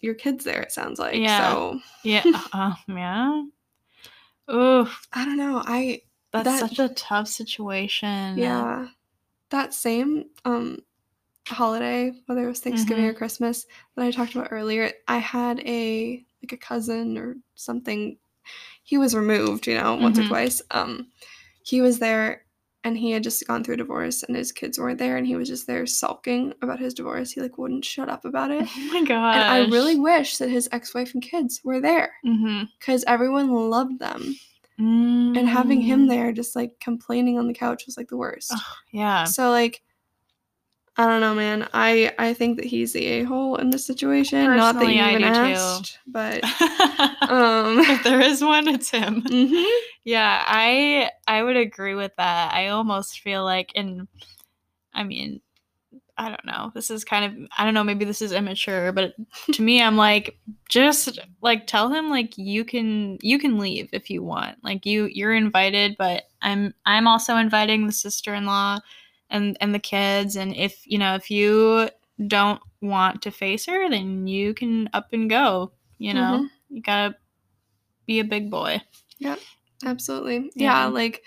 your 0.01 0.14
kids 0.14 0.44
there. 0.44 0.62
It 0.62 0.70
sounds 0.70 1.01
like. 1.01 1.16
Yeah. 1.16 1.51
So 1.53 1.81
Yeah. 2.05 2.23
uh, 2.53 2.75
yeah. 2.87 3.42
Oof, 4.53 5.09
I 5.12 5.25
don't 5.25 5.37
know. 5.37 5.62
I 5.64 6.03
that's 6.33 6.44
That- 6.61 6.61
such 6.70 6.79
a 6.79 6.94
tough 6.94 7.27
situation. 7.29 8.38
Yeah. 8.38 8.87
That 9.51 9.75
same 9.75 10.27
um 10.44 10.79
holiday, 11.48 12.12
whether 12.26 12.44
it 12.44 12.48
was 12.48 12.61
Thanksgiving 12.61 13.04
Mhm. 13.04 13.11
or 13.11 13.14
Christmas 13.14 13.66
that 13.96 14.04
I 14.04 14.11
talked 14.11 14.35
about 14.35 14.48
earlier, 14.50 14.92
I 15.09 15.18
had 15.18 15.61
a 15.61 16.24
like 16.42 16.52
a 16.52 16.57
cousin 16.57 17.16
or 17.18 17.37
something. 17.54 18.18
He 18.83 18.98
was 18.98 19.14
removed, 19.14 19.66
you 19.66 19.74
know, 19.74 19.94
once 19.96 20.18
or 20.18 20.22
Mhm. 20.22 20.28
twice. 20.28 20.62
Um 20.70 21.09
he 21.62 21.80
was 21.80 21.98
there 21.98 22.44
and 22.85 22.98
he 22.98 23.11
had 23.12 23.22
just 23.22 23.46
gone 23.46 23.64
through 23.64 23.74
a 23.74 23.78
divorce 23.78 24.22
and 24.22 24.37
his 24.37 24.52
kids 24.52 24.78
weren't 24.78 24.98
there 24.98 25.16
and 25.16 25.26
he 25.26 25.37
was 25.37 25.48
just 25.48 25.66
there 25.66 25.87
sulking 25.87 26.52
about 26.61 26.78
his 26.78 26.92
divorce. 26.92 27.30
He 27.33 27.40
like 27.40 27.57
wouldn't 27.57 27.85
shut 27.87 28.11
up 28.11 28.24
about 28.26 28.50
it. 28.50 28.68
Oh 28.76 28.92
my 28.92 29.02
god. 29.04 29.37
And 29.37 29.44
I 29.44 29.59
really 29.70 29.96
wish 29.98 30.37
that 30.38 30.50
his 30.50 30.68
ex-wife 30.72 31.14
and 31.14 31.22
kids 31.22 31.61
were 31.64 31.80
there 31.80 32.12
hmm 32.22 32.64
cuz 32.80 33.04
everyone 33.07 33.50
loved 33.50 33.98
them. 33.98 34.35
And 34.78 35.48
having 35.48 35.80
Mm. 35.80 35.85
him 35.85 36.07
there 36.09 36.33
just 36.33 36.54
like 36.57 36.78
complaining 36.80 37.38
on 37.38 37.46
the 37.46 37.54
couch 37.54 37.87
was 37.87 37.96
like 37.96 38.09
the 38.09 38.16
worst. 38.16 38.52
Yeah. 38.92 39.24
So 39.24 39.50
like 39.50 39.83
I 40.96 41.07
don't 41.07 41.20
know, 41.20 41.35
man. 41.35 41.68
I 41.72 42.14
I 42.18 42.35
think 42.35 42.57
that 42.57 42.66
he's 42.66 42.92
the 42.92 43.04
a-hole 43.07 43.57
in 43.57 43.70
this 43.70 43.85
situation. 43.85 44.44
Not 44.44 44.74
that 44.74 44.80
Personally, 44.85 44.96
you 44.98 45.04
even 45.04 45.22
do 45.22 45.28
too. 45.28 45.35
asked, 45.35 45.98
but 46.07 46.44
um 47.28 47.80
if 47.80 48.04
there 48.04 48.20
is 48.20 48.42
one, 48.44 48.68
it's 48.68 48.90
him. 48.90 49.22
mhm. 49.26 49.64
Yeah, 50.04 50.44
I 50.46 51.11
I 51.26 51.42
would 51.42 51.57
agree 51.57 51.94
with 51.94 52.12
that. 52.16 52.54
I 52.54 52.68
almost 52.68 53.20
feel 53.20 53.42
like 53.42 53.72
and 53.74 54.07
I 54.94 55.02
mean, 55.02 55.40
I 56.16 56.28
don't 56.28 56.44
know. 56.44 56.70
This 56.76 56.90
is 56.90 57.04
kind 57.04 57.24
of 57.24 57.48
I 57.59 57.64
don't 57.64 57.74
know, 57.74 57.83
maybe 57.83 58.04
this 58.04 58.22
is 58.22 58.30
immature, 58.30 58.92
but 58.92 59.14
to 59.52 59.62
me 59.62 59.83
I'm 59.83 59.96
like 59.96 60.38
just 60.68 61.18
like 61.42 61.66
tell 61.66 61.88
him 61.92 62.09
like 62.09 62.38
you 62.38 62.64
can 62.64 63.18
you 63.20 63.40
can 63.40 63.59
leave 63.59 63.88
if 63.92 64.11
you 64.11 64.22
want. 64.22 64.62
Like 64.62 64.87
you 64.87 65.07
you're 65.07 65.35
invited, 65.35 65.96
but 65.98 66.28
I'm 66.40 66.72
I'm 66.87 67.09
also 67.09 67.35
inviting 67.37 67.88
the 67.88 67.92
sister-in-law 67.92 68.78
and 69.31 69.57
and 69.61 69.75
the 69.75 69.79
kids 69.79 70.37
and 70.37 70.55
if, 70.57 70.87
you 70.87 70.99
know, 70.99 71.15
if 71.15 71.31
you 71.31 71.89
don't 72.27 72.61
want 72.81 73.23
to 73.23 73.31
face 73.31 73.67
her, 73.67 73.89
then 73.91 74.27
you 74.27 74.55
can 74.55 74.89
up 74.93 75.09
and 75.13 75.29
go, 75.31 75.73
you 75.99 76.15
know. 76.15 76.47
You 76.71 76.83
got 76.83 77.09
to 77.09 77.17
be 78.07 78.21
a 78.21 78.25
big 78.25 78.51
boy. 78.51 78.81
Yeah, 79.19 79.37
absolutely. 79.85 80.51
Yeah. 80.57 80.85
Yeah, 80.85 80.87
like 80.87 81.23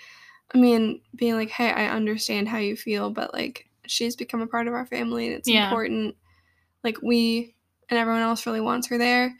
I 0.54 0.58
mean, 0.58 1.00
being 1.16 1.34
like, 1.34 1.50
"Hey, 1.50 1.70
I 1.70 1.88
understand 1.88 2.48
how 2.48 2.58
you 2.58 2.76
feel, 2.76 3.10
but 3.10 3.32
like 3.34 3.68
she's 3.86 4.16
become 4.16 4.40
a 4.40 4.46
part 4.46 4.68
of 4.68 4.74
our 4.74 4.86
family 4.86 5.26
and 5.26 5.36
it's 5.36 5.48
Yeah. 5.48 5.64
important. 5.64 6.16
Like 6.84 7.02
we 7.02 7.54
and 7.90 7.98
everyone 7.98 8.22
else 8.22 8.46
really 8.46 8.60
wants 8.60 8.88
her 8.88 8.98
there 8.98 9.34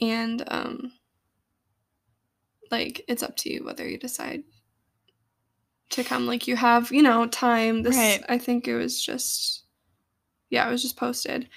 and 0.00 0.42
um 0.48 0.92
like 2.70 3.04
it's 3.08 3.22
up 3.22 3.36
to 3.36 3.52
you 3.52 3.64
whether 3.64 3.86
you 3.88 3.98
decide 3.98 4.42
to 5.92 6.04
come 6.04 6.26
like 6.26 6.46
you 6.46 6.56
have, 6.56 6.92
you 6.92 7.02
know, 7.02 7.26
time. 7.26 7.82
This 7.82 7.96
Right. 7.96 8.22
I 8.28 8.38
think 8.38 8.66
it 8.68 8.76
was 8.76 9.00
just 9.00 9.64
yeah, 10.50 10.68
it 10.68 10.70
was 10.70 10.82
just 10.82 10.96
posted. 10.96 11.48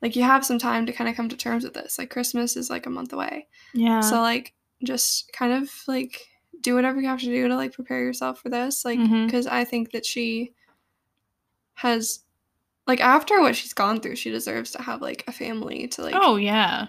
Like 0.00 0.16
you 0.16 0.22
have 0.22 0.44
some 0.44 0.58
time 0.58 0.86
to 0.86 0.92
kind 0.92 1.08
of 1.08 1.16
come 1.16 1.28
to 1.28 1.36
terms 1.36 1.64
with 1.64 1.74
this. 1.74 1.98
Like 1.98 2.10
Christmas 2.10 2.56
is 2.56 2.70
like 2.70 2.86
a 2.86 2.90
month 2.90 3.12
away. 3.12 3.48
Yeah. 3.72 4.00
So 4.00 4.20
like 4.20 4.54
just 4.84 5.32
kind 5.32 5.52
of 5.52 5.70
like 5.88 6.26
do 6.60 6.74
whatever 6.74 7.00
you 7.00 7.08
have 7.08 7.20
to 7.20 7.26
do 7.26 7.48
to 7.48 7.56
like 7.56 7.72
prepare 7.72 8.00
yourself 8.00 8.40
for 8.40 8.48
this. 8.48 8.84
Like 8.84 8.98
mm-hmm. 8.98 9.26
because 9.26 9.46
I 9.46 9.64
think 9.64 9.92
that 9.92 10.06
she 10.06 10.52
has 11.74 12.20
like 12.86 13.00
after 13.00 13.40
what 13.40 13.56
she's 13.56 13.72
gone 13.72 14.00
through, 14.00 14.16
she 14.16 14.30
deserves 14.30 14.72
to 14.72 14.82
have 14.82 15.00
like 15.00 15.24
a 15.26 15.32
family 15.32 15.88
to 15.88 16.02
like 16.02 16.14
oh 16.16 16.36
yeah. 16.36 16.86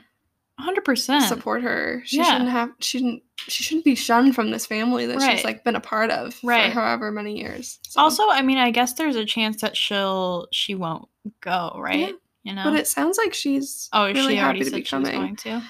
100%. 0.60 1.28
support 1.28 1.62
her. 1.64 2.02
She 2.06 2.18
Yeah. 2.18 2.24
shouldn't 2.32 2.50
have 2.50 2.70
she 2.80 2.98
shouldn't 2.98 3.24
she 3.48 3.64
shouldn't 3.64 3.84
be 3.86 3.96
shunned 3.96 4.34
from 4.36 4.50
this 4.52 4.66
family 4.66 5.06
that 5.06 5.18
Right. 5.18 5.36
she's 5.38 5.44
like 5.46 5.64
been 5.66 5.76
a 5.76 5.82
part 5.82 6.10
of 6.10 6.40
Right. 6.44 6.72
for 6.74 6.80
however 6.80 7.12
many 7.12 7.38
years. 7.38 7.80
So- 7.88 8.00
Also, 8.02 8.30
I 8.30 8.42
mean, 8.42 8.58
I 8.58 8.72
guess 8.72 8.94
there's 8.94 9.18
a 9.18 9.26
chance 9.26 9.60
that 9.62 9.76
she'll 9.76 10.48
she 10.52 10.74
won't 10.76 11.10
go, 11.42 11.74
right? 11.78 12.00
Yeah, 12.00 12.12
you 12.44 12.54
know. 12.54 12.64
but 12.64 12.74
it 12.76 12.88
sounds 12.88 13.18
like 13.18 13.34
she's 13.34 13.90
oh, 13.92 14.06
really 14.08 14.36
she 14.36 14.40
happy 14.40 14.60
to 14.60 14.66
said 14.66 14.74
be 14.76 14.82
coming. 14.84 15.12
going 15.12 15.36
to. 15.38 15.62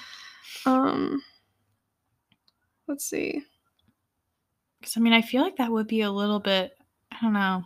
Um 0.66 1.22
let's 2.86 3.04
see. 3.04 3.42
Because 4.80 4.96
I 4.96 5.00
mean, 5.00 5.12
I 5.12 5.22
feel 5.22 5.42
like 5.42 5.56
that 5.56 5.72
would 5.72 5.88
be 5.88 6.02
a 6.02 6.12
little 6.12 6.38
bit. 6.40 6.78
I 7.10 7.16
don't 7.20 7.32
know. 7.32 7.64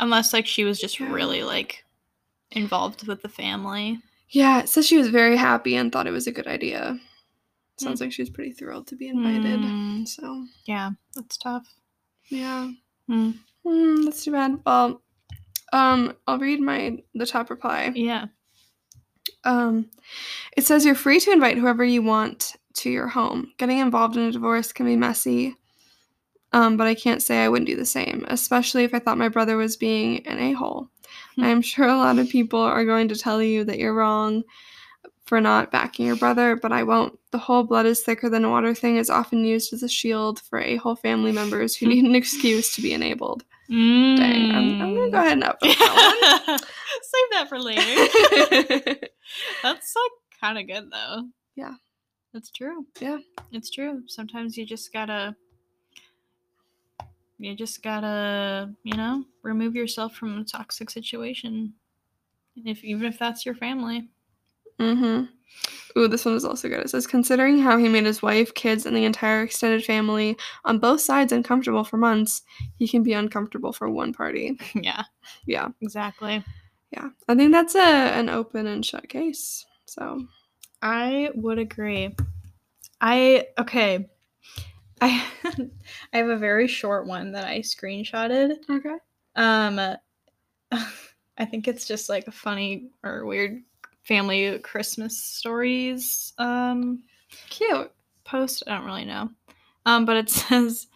Unless 0.00 0.32
like 0.32 0.46
she 0.46 0.64
was 0.64 0.80
just 0.80 0.98
Yeah. 0.98 1.12
really 1.12 1.42
like 1.44 1.84
involved 2.50 3.06
with 3.06 3.22
the 3.22 3.28
family. 3.28 4.00
Yeah, 4.30 4.60
it 4.60 4.68
says 4.68 4.86
she 4.86 4.98
was 4.98 5.08
very 5.08 5.36
happy 5.36 5.76
and 5.76 5.90
thought 5.92 6.06
it 6.06 6.10
was 6.12 6.26
a 6.26 6.32
good 6.32 6.46
idea. 6.46 6.98
Sounds 7.78 8.00
like 8.00 8.12
she 8.12 8.22
was 8.22 8.30
pretty 8.30 8.52
thrilled 8.52 8.86
to 8.88 8.96
be 8.96 9.08
invited. 9.08 9.60
Mm, 9.60 10.08
So 10.08 10.46
yeah, 10.66 10.90
that's 11.14 11.36
tough. 11.36 11.66
yeah, 12.28 12.70
Mm. 13.08 13.34
mm, 13.64 14.04
that's 14.04 14.24
too 14.24 14.32
bad. 14.32 14.58
Well, 14.64 15.02
Um, 15.72 16.14
I'll 16.26 16.38
read 16.38 16.60
my 16.60 16.98
the 17.14 17.26
top 17.26 17.50
reply. 17.50 17.92
Yeah. 17.94 18.26
Um, 19.44 19.90
it 20.56 20.64
says 20.64 20.84
you're 20.84 20.94
free 20.94 21.20
to 21.20 21.32
invite 21.32 21.58
whoever 21.58 21.84
you 21.84 22.02
want 22.02 22.54
to 22.78 22.90
your 22.90 23.08
home. 23.08 23.52
Getting 23.58 23.78
involved 23.78 24.16
in 24.16 24.22
a 24.22 24.32
divorce 24.32 24.72
can 24.72 24.86
be 24.86 24.96
messy. 24.96 25.56
Um, 26.52 26.76
but 26.76 26.86
I 26.86 26.94
can't 26.94 27.22
say 27.22 27.42
I 27.44 27.48
wouldn't 27.48 27.66
do 27.68 27.76
the 27.76 27.84
same, 27.84 28.24
especially 28.28 28.84
if 28.84 28.94
I 28.94 28.98
thought 29.00 29.18
my 29.18 29.28
brother 29.28 29.56
was 29.56 29.76
being 29.76 30.26
an 30.26 30.38
a-hole. 30.38 30.84
Hmm. 30.84 30.95
I'm 31.38 31.62
sure 31.62 31.86
a 31.86 31.96
lot 31.96 32.18
of 32.18 32.28
people 32.28 32.60
are 32.60 32.84
going 32.84 33.08
to 33.08 33.16
tell 33.16 33.42
you 33.42 33.64
that 33.64 33.78
you're 33.78 33.94
wrong 33.94 34.44
for 35.24 35.40
not 35.40 35.72
backing 35.72 36.06
your 36.06 36.16
brother, 36.16 36.56
but 36.56 36.72
I 36.72 36.82
won't. 36.84 37.18
The 37.32 37.38
whole 37.38 37.64
blood 37.64 37.84
is 37.84 38.00
thicker 38.00 38.30
than 38.30 38.48
water 38.50 38.74
thing 38.74 38.96
is 38.96 39.10
often 39.10 39.44
used 39.44 39.72
as 39.72 39.82
a 39.82 39.88
shield 39.88 40.40
for 40.40 40.60
a 40.60 40.76
whole 40.76 40.96
family 40.96 41.32
members 41.32 41.76
who 41.76 41.86
need 41.86 42.04
an 42.04 42.14
excuse 42.22 42.74
to 42.74 42.82
be 42.82 42.92
enabled. 42.92 43.44
Dang, 43.68 44.54
I'm, 44.54 44.80
I'm 44.80 44.94
gonna 44.94 45.10
go 45.10 45.18
ahead 45.18 45.32
and 45.32 45.44
up 45.44 45.58
that 45.60 45.76
Mm. 45.76 46.60
Save 47.02 47.30
that 47.32 47.48
for 47.48 47.58
later. 47.58 47.82
That's 49.62 49.96
like 49.96 50.40
kind 50.40 50.58
of 50.58 50.68
good 50.68 50.90
though. 50.90 51.24
Yeah. 51.56 51.74
That's 52.32 52.50
true. 52.50 52.86
Yeah. 53.00 53.18
It's 53.50 53.70
true. 53.70 54.02
Sometimes 54.06 54.56
you 54.56 54.64
just 54.66 54.92
gotta 54.92 55.34
you 57.38 57.54
just 57.54 57.82
gotta, 57.82 58.72
you 58.82 58.96
know, 58.96 59.24
remove 59.42 59.74
yourself 59.74 60.14
from 60.16 60.38
a 60.38 60.44
toxic 60.44 60.90
situation. 60.90 61.74
If 62.64 62.82
even 62.84 63.06
if 63.06 63.18
that's 63.18 63.44
your 63.44 63.54
family. 63.54 64.08
Mm-hmm. 64.80 65.24
Ooh, 65.98 66.08
this 66.08 66.24
one 66.24 66.34
is 66.34 66.44
also 66.44 66.68
good. 66.68 66.80
It 66.80 66.90
says, 66.90 67.06
considering 67.06 67.58
how 67.58 67.78
he 67.78 67.88
made 67.88 68.04
his 68.04 68.20
wife, 68.22 68.52
kids, 68.54 68.84
and 68.84 68.94
the 68.94 69.04
entire 69.04 69.42
extended 69.42 69.84
family 69.84 70.36
on 70.64 70.78
both 70.78 71.00
sides 71.00 71.32
uncomfortable 71.32 71.84
for 71.84 71.96
months, 71.96 72.42
he 72.76 72.86
can 72.86 73.02
be 73.02 73.12
uncomfortable 73.14 73.72
for 73.72 73.88
one 73.88 74.12
party. 74.12 74.58
yeah, 74.74 75.04
Yeah, 75.46 75.68
exactly. 75.80 76.44
yeah. 76.90 77.08
I 77.28 77.34
think 77.34 77.52
that's 77.52 77.74
a 77.74 77.80
an 77.80 78.28
open 78.28 78.66
and 78.66 78.84
shut 78.84 79.08
case. 79.08 79.64
So 79.86 80.26
I 80.82 81.30
would 81.34 81.58
agree. 81.58 82.14
I 83.00 83.46
okay. 83.58 84.08
I 85.00 85.24
I 86.12 86.16
have 86.18 86.28
a 86.28 86.36
very 86.36 86.68
short 86.68 87.06
one 87.06 87.32
that 87.32 87.46
I 87.46 87.60
screenshotted. 87.60 88.56
okay. 88.70 88.96
Um 89.34 89.78
I 91.38 91.44
think 91.44 91.68
it's 91.68 91.86
just 91.86 92.08
like 92.08 92.26
a 92.26 92.32
funny 92.32 92.90
or 93.04 93.24
weird 93.26 93.62
family 94.04 94.58
Christmas 94.60 95.18
stories 95.18 96.32
um 96.38 97.02
Cute. 97.50 97.92
post. 98.24 98.62
I 98.66 98.74
don't 98.76 98.86
really 98.86 99.04
know. 99.04 99.30
Um 99.84 100.04
but 100.04 100.16
it 100.16 100.30
says 100.30 100.86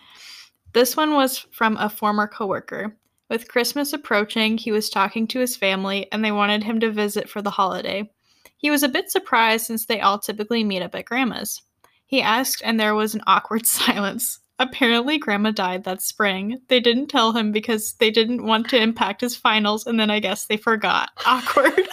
this 0.73 0.97
one 0.97 1.15
was 1.15 1.39
from 1.39 1.77
a 1.77 1.89
former 1.91 2.27
coworker. 2.27 2.97
With 3.29 3.49
Christmas 3.49 3.93
approaching, 3.93 4.59
he 4.59 4.73
was 4.73 4.91
talking 4.91 5.27
to 5.29 5.39
his 5.39 5.57
family 5.57 6.11
and 6.11 6.25
they 6.25 6.33
wanted 6.33 6.65
him 6.65 6.81
to 6.81 6.91
visit 6.91 7.29
for 7.29 7.43
the 7.43 7.51
holiday. 7.51 8.11
He 8.57 8.71
was 8.71 8.83
a 8.83 8.89
bit 8.89 9.11
surprised 9.11 9.67
since 9.67 9.87
they 9.87 10.01
all 10.01 10.19
typically 10.19 10.65
meet 10.65 10.83
up 10.83 10.95
at 10.95 11.05
grandma's. 11.05 11.63
He 12.11 12.21
asked, 12.21 12.61
and 12.65 12.81
there 12.81 12.97
was 12.97 13.15
an 13.15 13.23
awkward 13.29 13.67
silence. 13.79 14.41
Apparently, 14.59 15.17
grandma 15.17 15.53
died 15.53 15.85
that 15.85 16.03
spring. 16.03 16.61
They 16.67 16.81
didn't 16.81 17.07
tell 17.07 17.31
him 17.33 17.53
because 17.53 17.93
they 17.95 18.11
didn't 18.11 18.45
want 18.45 18.69
to 18.71 18.83
impact 18.83 19.21
his 19.21 19.37
finals, 19.37 19.87
and 19.87 19.99
then 19.99 20.11
I 20.11 20.19
guess 20.19 20.47
they 20.47 20.57
forgot. 20.57 21.11
Awkward. 21.25 21.65
like, 21.79 21.87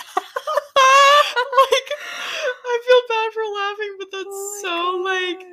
I 2.65 2.79
feel 2.87 3.01
bad 3.07 3.31
for 3.31 3.43
laughing, 3.45 3.95
but 3.99 4.07
that's 4.11 4.25
Oh 4.27 4.59
so 4.63 5.03
my 5.03 5.35
like. 5.37 5.45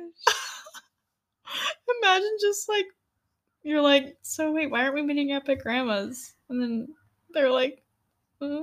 Imagine 2.01 2.37
just 2.41 2.67
like 2.67 2.87
you're 3.61 3.81
like, 3.81 4.17
so 4.23 4.51
wait, 4.51 4.71
why 4.71 4.81
aren't 4.81 4.95
we 4.95 5.03
meeting 5.03 5.31
up 5.31 5.47
at 5.47 5.59
grandma's? 5.59 6.33
And 6.49 6.59
then 6.59 6.87
they're 7.29 7.51
like, 7.51 7.83
"Uh." 8.41 8.61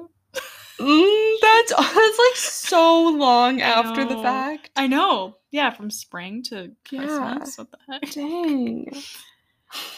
Mm, 0.81 1.35
that's 1.41 1.71
that's 1.77 2.19
like 2.19 2.37
so 2.37 3.09
long 3.09 3.61
I 3.63 3.67
after 3.71 4.05
the 4.05 4.17
fact. 4.23 4.71
I 4.77 4.87
know, 4.87 5.37
yeah, 5.51 5.71
from 5.71 5.91
spring 5.91 6.43
to 6.45 6.73
Yeah. 6.91 6.99
Christmas. 7.39 7.59
What 7.59 7.69
the 7.71 7.79
heck? 7.91 8.11
Dang. 8.13 8.93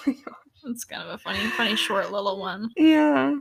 Oh. 0.06 0.12
It's 0.66 0.84
kind 0.84 1.02
of 1.02 1.08
a 1.10 1.18
funny, 1.18 1.40
funny 1.56 1.74
short 1.76 2.10
little 2.12 2.38
one. 2.38 2.70
Yeah. 2.76 3.34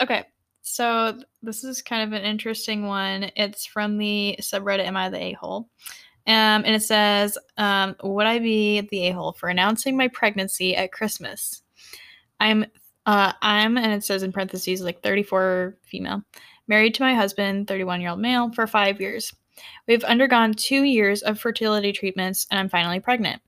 Okay, 0.00 0.24
so 0.62 1.18
this 1.42 1.64
is 1.64 1.80
kind 1.82 2.02
of 2.02 2.12
an 2.18 2.24
interesting 2.26 2.86
one. 2.86 3.30
It's 3.36 3.64
from 3.66 3.96
the 3.98 4.36
subreddit 4.40 4.84
"Am 4.86 4.96
I 4.96 5.08
the 5.08 5.18
A 5.20 5.32
hole?" 5.32 5.70
Um, 6.26 6.62
and 6.64 6.68
it 6.76 6.82
says, 6.82 7.38
um, 7.56 7.96
"Would 8.04 8.26
I 8.26 8.38
be 8.38 8.82
the 8.82 9.08
a 9.08 9.10
hole 9.12 9.32
for 9.32 9.48
announcing 9.48 9.96
my 9.96 10.08
pregnancy 10.08 10.76
at 10.76 10.92
Christmas?" 10.92 11.62
I'm, 12.38 12.66
uh, 13.06 13.32
I'm, 13.42 13.76
and 13.78 13.92
it 13.92 14.04
says 14.04 14.22
in 14.22 14.30
parentheses 14.30 14.82
like 14.82 15.02
34 15.02 15.78
female, 15.82 16.22
married 16.68 16.94
to 16.94 17.02
my 17.02 17.14
husband, 17.14 17.66
31 17.66 18.00
year 18.00 18.10
old 18.10 18.20
male, 18.20 18.52
for 18.52 18.66
five 18.66 19.00
years. 19.00 19.32
We've 19.86 20.04
undergone 20.04 20.54
two 20.54 20.84
years 20.84 21.22
of 21.22 21.40
fertility 21.40 21.92
treatments, 21.92 22.46
and 22.50 22.60
I'm 22.60 22.68
finally 22.68 23.00
pregnant. 23.00 23.42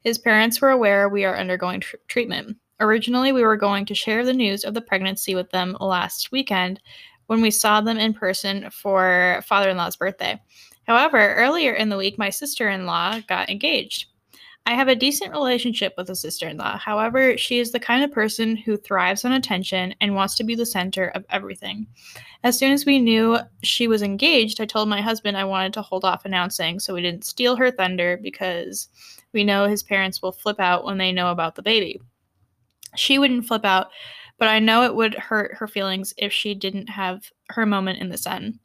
His 0.00 0.18
parents 0.18 0.60
were 0.60 0.70
aware 0.70 1.08
we 1.08 1.24
are 1.24 1.36
undergoing 1.36 1.80
tr- 1.80 1.96
treatment. 2.08 2.58
Originally, 2.80 3.32
we 3.32 3.42
were 3.42 3.56
going 3.56 3.86
to 3.86 3.94
share 3.94 4.24
the 4.24 4.34
news 4.34 4.64
of 4.64 4.74
the 4.74 4.82
pregnancy 4.82 5.34
with 5.34 5.50
them 5.50 5.76
last 5.80 6.32
weekend 6.32 6.80
when 7.26 7.40
we 7.40 7.50
saw 7.50 7.80
them 7.80 7.96
in 7.96 8.12
person 8.12 8.68
for 8.70 9.42
father 9.46 9.70
in 9.70 9.76
law's 9.76 9.96
birthday. 9.96 10.38
However, 10.86 11.34
earlier 11.34 11.72
in 11.72 11.88
the 11.88 11.96
week, 11.96 12.18
my 12.18 12.28
sister 12.28 12.68
in 12.68 12.84
law 12.84 13.20
got 13.26 13.48
engaged. 13.48 14.06
I 14.66 14.72
have 14.74 14.88
a 14.88 14.96
decent 14.96 15.32
relationship 15.32 15.92
with 15.98 16.08
a 16.08 16.16
sister 16.16 16.48
in 16.48 16.56
law. 16.56 16.78
However, 16.78 17.36
she 17.36 17.58
is 17.58 17.70
the 17.70 17.78
kind 17.78 18.02
of 18.02 18.10
person 18.10 18.56
who 18.56 18.78
thrives 18.78 19.22
on 19.24 19.32
attention 19.32 19.94
and 20.00 20.14
wants 20.14 20.36
to 20.36 20.44
be 20.44 20.54
the 20.54 20.64
center 20.64 21.08
of 21.08 21.26
everything. 21.28 21.86
As 22.44 22.58
soon 22.58 22.72
as 22.72 22.86
we 22.86 22.98
knew 22.98 23.38
she 23.62 23.86
was 23.88 24.02
engaged, 24.02 24.62
I 24.62 24.66
told 24.66 24.88
my 24.88 25.02
husband 25.02 25.36
I 25.36 25.44
wanted 25.44 25.74
to 25.74 25.82
hold 25.82 26.02
off 26.02 26.24
announcing 26.24 26.80
so 26.80 26.94
we 26.94 27.02
didn't 27.02 27.26
steal 27.26 27.56
her 27.56 27.70
thunder 27.70 28.18
because 28.22 28.88
we 29.34 29.44
know 29.44 29.68
his 29.68 29.82
parents 29.82 30.22
will 30.22 30.32
flip 30.32 30.58
out 30.58 30.84
when 30.84 30.96
they 30.96 31.12
know 31.12 31.30
about 31.30 31.56
the 31.56 31.62
baby. 31.62 32.00
She 32.96 33.18
wouldn't 33.18 33.46
flip 33.46 33.66
out, 33.66 33.88
but 34.38 34.48
I 34.48 34.60
know 34.60 34.84
it 34.84 34.94
would 34.94 35.14
hurt 35.14 35.54
her 35.56 35.68
feelings 35.68 36.14
if 36.16 36.32
she 36.32 36.54
didn't 36.54 36.88
have 36.88 37.30
her 37.50 37.66
moment 37.66 37.98
in 37.98 38.08
the 38.08 38.16
sun. 38.16 38.58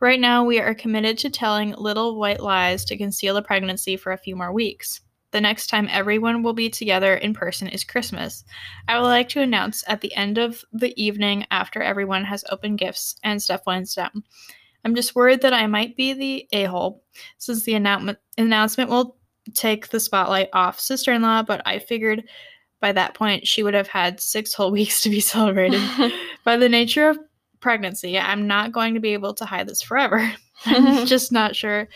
Right 0.00 0.18
now, 0.18 0.44
we 0.44 0.58
are 0.58 0.74
committed 0.74 1.18
to 1.18 1.30
telling 1.30 1.72
little 1.72 2.18
white 2.18 2.40
lies 2.40 2.84
to 2.86 2.98
conceal 2.98 3.34
the 3.34 3.42
pregnancy 3.42 3.96
for 3.96 4.12
a 4.12 4.18
few 4.18 4.34
more 4.34 4.52
weeks. 4.52 5.00
The 5.32 5.40
next 5.40 5.66
time 5.68 5.88
everyone 5.90 6.42
will 6.42 6.52
be 6.52 6.70
together 6.70 7.14
in 7.16 7.34
person 7.34 7.68
is 7.68 7.84
Christmas. 7.84 8.44
I 8.88 8.98
would 8.98 9.06
like 9.06 9.28
to 9.30 9.40
announce 9.40 9.84
at 9.86 10.00
the 10.00 10.14
end 10.14 10.38
of 10.38 10.64
the 10.72 10.94
evening 11.02 11.46
after 11.50 11.82
everyone 11.82 12.24
has 12.24 12.44
opened 12.50 12.78
gifts 12.78 13.16
and 13.24 13.42
stuff 13.42 13.62
winds 13.66 13.94
down. 13.94 14.22
I'm 14.84 14.94
just 14.94 15.16
worried 15.16 15.42
that 15.42 15.52
I 15.52 15.66
might 15.66 15.96
be 15.96 16.12
the 16.12 16.48
a 16.52 16.64
hole 16.64 17.02
since 17.38 17.64
the 17.64 17.74
announcement 17.74 18.18
announcement 18.38 18.88
will 18.88 19.16
take 19.54 19.88
the 19.88 20.00
spotlight 20.00 20.48
off 20.52 20.78
sister 20.78 21.12
in 21.12 21.22
law, 21.22 21.42
but 21.42 21.60
I 21.66 21.80
figured 21.80 22.24
by 22.80 22.92
that 22.92 23.14
point 23.14 23.46
she 23.46 23.62
would 23.62 23.74
have 23.74 23.88
had 23.88 24.20
six 24.20 24.54
whole 24.54 24.70
weeks 24.72 25.02
to 25.02 25.10
be 25.10 25.20
celebrated. 25.20 25.82
by 26.44 26.56
the 26.56 26.68
nature 26.68 27.08
of 27.08 27.18
pregnancy, 27.60 28.18
I'm 28.18 28.46
not 28.46 28.72
going 28.72 28.94
to 28.94 29.00
be 29.00 29.12
able 29.12 29.34
to 29.34 29.44
hide 29.44 29.68
this 29.68 29.82
forever. 29.82 30.32
I'm 30.66 31.04
just 31.06 31.32
not 31.32 31.56
sure 31.56 31.88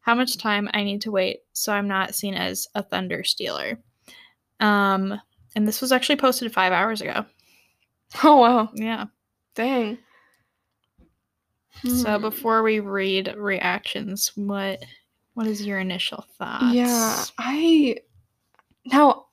how 0.00 0.14
much 0.14 0.38
time 0.38 0.68
I 0.72 0.82
need 0.84 1.02
to 1.02 1.10
wait 1.10 1.40
so 1.52 1.72
I'm 1.72 1.88
not 1.88 2.14
seen 2.14 2.34
as 2.34 2.66
a 2.74 2.82
thunder 2.82 3.24
stealer. 3.24 3.78
Um, 4.58 5.20
and 5.56 5.66
this 5.66 5.80
was 5.80 5.92
actually 5.92 6.16
posted 6.16 6.52
five 6.52 6.72
hours 6.72 7.00
ago. 7.00 7.24
oh 8.24 8.36
wow. 8.36 8.70
Yeah. 8.74 9.06
Dang. 9.54 9.98
So 11.86 12.18
Hmm. 12.18 12.22
before 12.22 12.62
we 12.62 12.80
read 12.80 13.34
reactions, 13.36 14.32
what 14.36 14.82
what 15.34 15.46
is 15.46 15.64
your 15.64 15.78
initial 15.78 16.26
thoughts? 16.38 16.74
Yeah, 16.74 17.24
I 17.38 17.96
now 18.84 19.26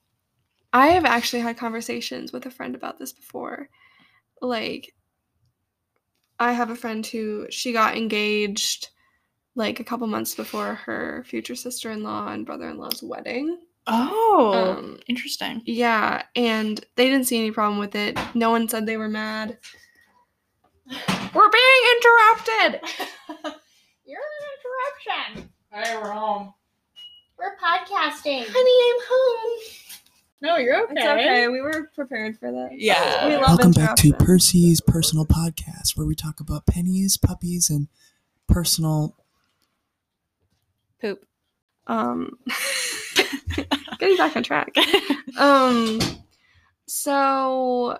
I 0.71 0.87
have 0.87 1.05
actually 1.05 1.41
had 1.41 1.57
conversations 1.57 2.31
with 2.31 2.45
a 2.45 2.51
friend 2.51 2.75
about 2.75 2.99
this 2.99 3.11
before. 3.11 3.69
Like 4.41 4.93
I 6.39 6.51
have 6.53 6.69
a 6.69 6.75
friend 6.75 7.05
who 7.05 7.47
she 7.49 7.73
got 7.73 7.97
engaged 7.97 8.89
like 9.57 9.79
a 9.79 9.83
couple 9.83 10.05
months 10.07 10.35
before 10.35 10.75
her 10.75 11.23
future 11.27 11.55
sister-in-law 11.55 12.29
and 12.31 12.45
brother-in-law's 12.45 13.01
wedding. 13.03 13.57
Oh, 13.87 14.77
Um, 14.77 14.99
interesting. 15.07 15.61
Yeah, 15.65 16.23
and 16.35 16.83
they 16.95 17.05
didn't 17.09 17.25
see 17.25 17.39
any 17.39 17.51
problem 17.51 17.79
with 17.79 17.95
it. 17.95 18.17
No 18.35 18.51
one 18.51 18.69
said 18.69 18.85
they 18.85 18.97
were 18.97 19.09
mad. 19.09 19.57
We're 21.33 21.49
being 21.49 21.83
interrupted. 21.95 22.81
You're 24.05 24.19
an 24.21 24.45
interruption. 24.55 25.49
Hey, 25.71 25.97
we're 25.97 26.11
home. 26.11 26.53
We're 27.37 27.55
podcasting. 27.57 28.45
Honey, 28.47 28.93
I'm 28.93 29.07
home. 29.09 29.59
No, 30.39 30.57
you're 30.57 30.83
okay. 30.83 30.93
It's 30.95 31.05
okay. 31.05 31.47
We 31.47 31.61
were 31.61 31.89
prepared 31.95 32.37
for 32.37 32.51
that. 32.51 32.69
Yeah. 32.73 33.27
We 33.27 33.35
love 33.35 33.47
Welcome 33.47 33.71
back 33.71 33.95
to. 33.97 34.13
Percy's 34.13 34.81
personal 34.81 35.25
podcast, 35.25 35.97
where 35.97 36.05
we 36.05 36.13
talk 36.13 36.39
about 36.39 36.67
pennies, 36.67 37.17
puppies, 37.17 37.69
and 37.71 37.87
personal. 38.47 39.15
Poop. 41.01 41.25
um 41.87 42.37
getting 43.99 44.17
back 44.17 44.35
on 44.35 44.43
track 44.43 44.75
um 45.37 45.99
so 46.87 47.97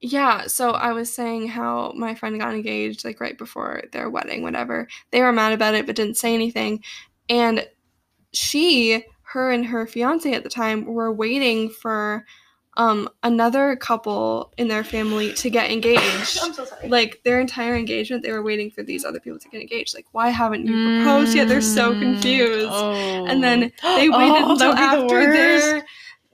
yeah, 0.00 0.46
so 0.48 0.72
I 0.72 0.92
was 0.92 1.10
saying 1.10 1.48
how 1.48 1.92
my 1.96 2.14
friend 2.14 2.38
got 2.38 2.54
engaged 2.54 3.06
like 3.06 3.22
right 3.22 3.38
before 3.38 3.84
their 3.92 4.10
wedding, 4.10 4.42
whatever. 4.42 4.86
They 5.10 5.22
were 5.22 5.32
mad 5.32 5.54
about 5.54 5.74
it 5.74 5.86
but 5.86 5.96
didn't 5.96 6.18
say 6.18 6.34
anything. 6.34 6.84
And 7.30 7.66
she, 8.34 9.02
her 9.22 9.50
and 9.50 9.64
her 9.64 9.86
fiance 9.86 10.30
at 10.30 10.42
the 10.42 10.50
time 10.50 10.84
were 10.84 11.10
waiting 11.10 11.70
for 11.70 12.26
um 12.76 13.08
another 13.22 13.76
couple 13.76 14.52
in 14.56 14.68
their 14.68 14.82
family 14.84 15.32
to 15.34 15.48
get 15.50 15.70
engaged. 15.70 16.38
I'm 16.42 16.52
so 16.52 16.64
sorry. 16.64 16.88
Like 16.88 17.20
their 17.24 17.40
entire 17.40 17.76
engagement, 17.76 18.22
they 18.22 18.32
were 18.32 18.42
waiting 18.42 18.70
for 18.70 18.82
these 18.82 19.04
other 19.04 19.20
people 19.20 19.38
to 19.38 19.48
get 19.48 19.60
engaged. 19.60 19.94
Like, 19.94 20.06
why 20.12 20.30
haven't 20.30 20.66
you 20.66 20.72
proposed 21.02 21.34
yet? 21.34 21.48
They're 21.48 21.60
so 21.60 21.92
Mm, 21.92 22.00
confused. 22.00 22.68
Oh. 22.72 23.26
And 23.26 23.42
then 23.44 23.60
they 23.60 23.68
waited 24.08 24.42
Oh, 24.44 24.52
until 24.52 24.74
that'd 24.74 25.00
the 25.00 25.04
after 25.04 25.32
their 25.32 25.86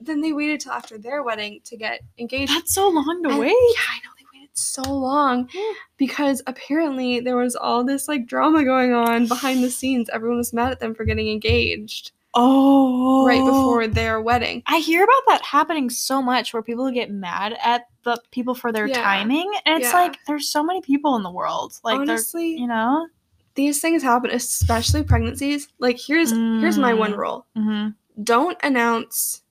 then 0.03 0.21
they 0.21 0.33
waited 0.33 0.59
till 0.61 0.71
after 0.71 0.97
their 0.97 1.21
wedding 1.21 1.59
to 1.65 1.77
get 1.77 2.01
engaged. 2.17 2.51
That's 2.51 2.73
so 2.73 2.89
long 2.89 3.21
to 3.23 3.29
And- 3.29 3.39
wait. 3.39 3.49
Yeah, 3.49 3.81
I 3.91 3.97
know 4.03 4.09
they 4.17 4.25
waited 4.39 4.49
so 4.57 4.81
long 4.81 5.47
Yeah. 5.53 5.73
because 5.97 6.41
apparently 6.47 7.19
there 7.19 7.37
was 7.37 7.55
all 7.55 7.83
this 7.83 8.07
like 8.07 8.25
drama 8.25 8.63
going 8.63 8.93
on 8.93 9.27
behind 9.27 9.63
the 9.63 9.69
scenes. 9.69 10.09
Everyone 10.09 10.37
was 10.39 10.53
mad 10.53 10.71
at 10.71 10.79
them 10.79 10.95
for 10.95 11.05
getting 11.05 11.29
engaged 11.29 12.13
Oh. 12.33 13.25
right 13.25 13.43
before 13.45 13.87
their 13.87 14.21
wedding. 14.21 14.63
I 14.67 14.77
hear 14.79 15.03
about 15.03 15.23
that 15.27 15.41
happening 15.43 15.89
so 15.89 16.21
much 16.21 16.53
where 16.53 16.61
people 16.63 16.89
get 16.91 17.11
mad 17.11 17.57
at 17.63 17.87
the 18.03 18.21
people 18.31 18.55
for 18.55 18.71
their 18.71 18.87
Yeah. 18.87 19.01
timing. 19.01 19.51
And 19.65 19.81
it's 19.81 19.91
Yeah. 19.91 19.99
like 19.99 20.17
there's 20.27 20.47
so 20.49 20.63
many 20.63 20.81
people 20.81 21.15
in 21.17 21.23
the 21.23 21.31
world. 21.31 21.73
Like 21.83 21.99
Honestly, 21.99 22.55
you 22.57 22.67
know? 22.67 23.07
these 23.55 23.81
things 23.81 24.01
happen, 24.01 24.31
especially 24.31 25.03
pregnancies. 25.03 25.67
Like 25.79 25.99
here's 25.99 26.31
here's 26.31 26.77
my 26.77 26.93
one 26.93 27.13
Mm. 27.13 27.17
rule: 27.17 27.45
Mm-hmm. 27.57 27.89
don't 28.23 28.57
announce 28.63 29.41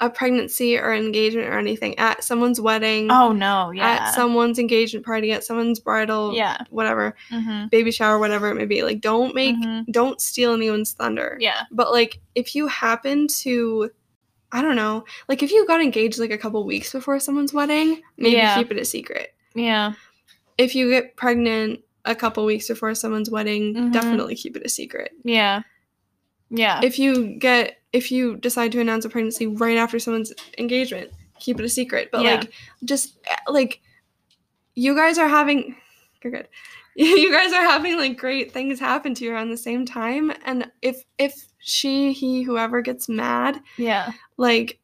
a 0.00 0.08
pregnancy 0.08 0.78
or 0.78 0.92
engagement 0.94 1.48
or 1.48 1.58
anything 1.58 1.98
at 1.98 2.22
someone's 2.22 2.60
wedding, 2.60 3.08
Oh 3.10 3.32
no, 3.32 3.72
yeah. 3.72 3.88
at 4.06 4.14
someone's 4.14 4.58
engagement 4.60 5.04
party, 5.04 5.32
at 5.32 5.42
someone's 5.42 5.80
bridal, 5.80 6.34
Yeah. 6.34 6.58
whatever, 6.70 7.16
Mm-hmm. 7.32 7.66
baby 7.68 7.90
shower, 7.90 8.18
whatever 8.18 8.48
it 8.48 8.54
may 8.54 8.64
be. 8.64 8.82
Like, 8.84 9.00
don't 9.00 9.34
make, 9.34 9.56
Mhm. 9.56 9.86
don't 9.90 10.20
steal 10.20 10.54
anyone's 10.54 10.92
thunder. 10.92 11.36
Yeah. 11.40 11.62
But 11.72 11.90
like, 11.90 12.20
if 12.36 12.54
you 12.54 12.68
happen 12.68 13.26
to, 13.42 13.90
I 14.52 14.62
don't 14.62 14.76
know, 14.76 15.04
like 15.28 15.42
if 15.42 15.50
you 15.50 15.66
got 15.66 15.80
engaged 15.82 16.18
like 16.20 16.30
a 16.30 16.38
couple 16.38 16.64
weeks 16.64 16.92
before 16.92 17.18
someone's 17.18 17.52
wedding, 17.52 18.00
maybe 18.16 18.36
Yeah. 18.36 18.56
keep 18.56 18.70
it 18.70 18.78
a 18.78 18.84
secret. 18.84 19.34
Yeah. 19.56 19.94
If 20.58 20.76
you 20.76 20.90
get 20.90 21.16
pregnant 21.16 21.80
a 22.04 22.14
couple 22.14 22.44
weeks 22.44 22.68
before 22.68 22.94
someone's 22.94 23.30
wedding, 23.30 23.74
Mhm. 23.74 23.92
definitely 23.92 24.36
keep 24.36 24.56
it 24.56 24.64
a 24.64 24.68
secret. 24.68 25.10
Yeah. 25.24 25.62
Yeah. 26.50 26.80
If 26.84 26.98
you 27.00 27.34
get, 27.38 27.77
if 27.92 28.10
you 28.12 28.36
decide 28.36 28.72
to 28.72 28.80
announce 28.80 29.04
a 29.04 29.08
pregnancy 29.08 29.46
right 29.46 29.76
after 29.76 29.98
someone's 29.98 30.32
engagement, 30.58 31.10
keep 31.40 31.58
it 31.58 31.64
a 31.64 31.68
secret. 31.68 32.10
But 32.12 32.22
Yeah. 32.22 32.36
like, 32.36 32.52
just 32.84 33.18
eh, 33.26 33.36
like, 33.48 33.80
you 34.74 34.94
guys 34.94 35.18
are 35.18 35.28
having, 35.28 35.76
you're 36.22 36.32
good. 36.32 36.48
You 37.00 37.30
guys 37.30 37.52
are 37.52 37.62
having 37.62 37.96
like 37.96 38.16
great 38.18 38.50
things 38.50 38.80
happen 38.80 39.14
to 39.14 39.24
you 39.24 39.32
around 39.32 39.50
the 39.50 39.56
same 39.56 39.86
time, 39.86 40.32
and 40.44 40.68
if 40.82 41.04
if 41.16 41.32
she, 41.60 42.12
he, 42.12 42.42
whoever 42.42 42.82
gets 42.82 43.08
mad, 43.08 43.60
yeah. 43.76 44.10
like 44.36 44.80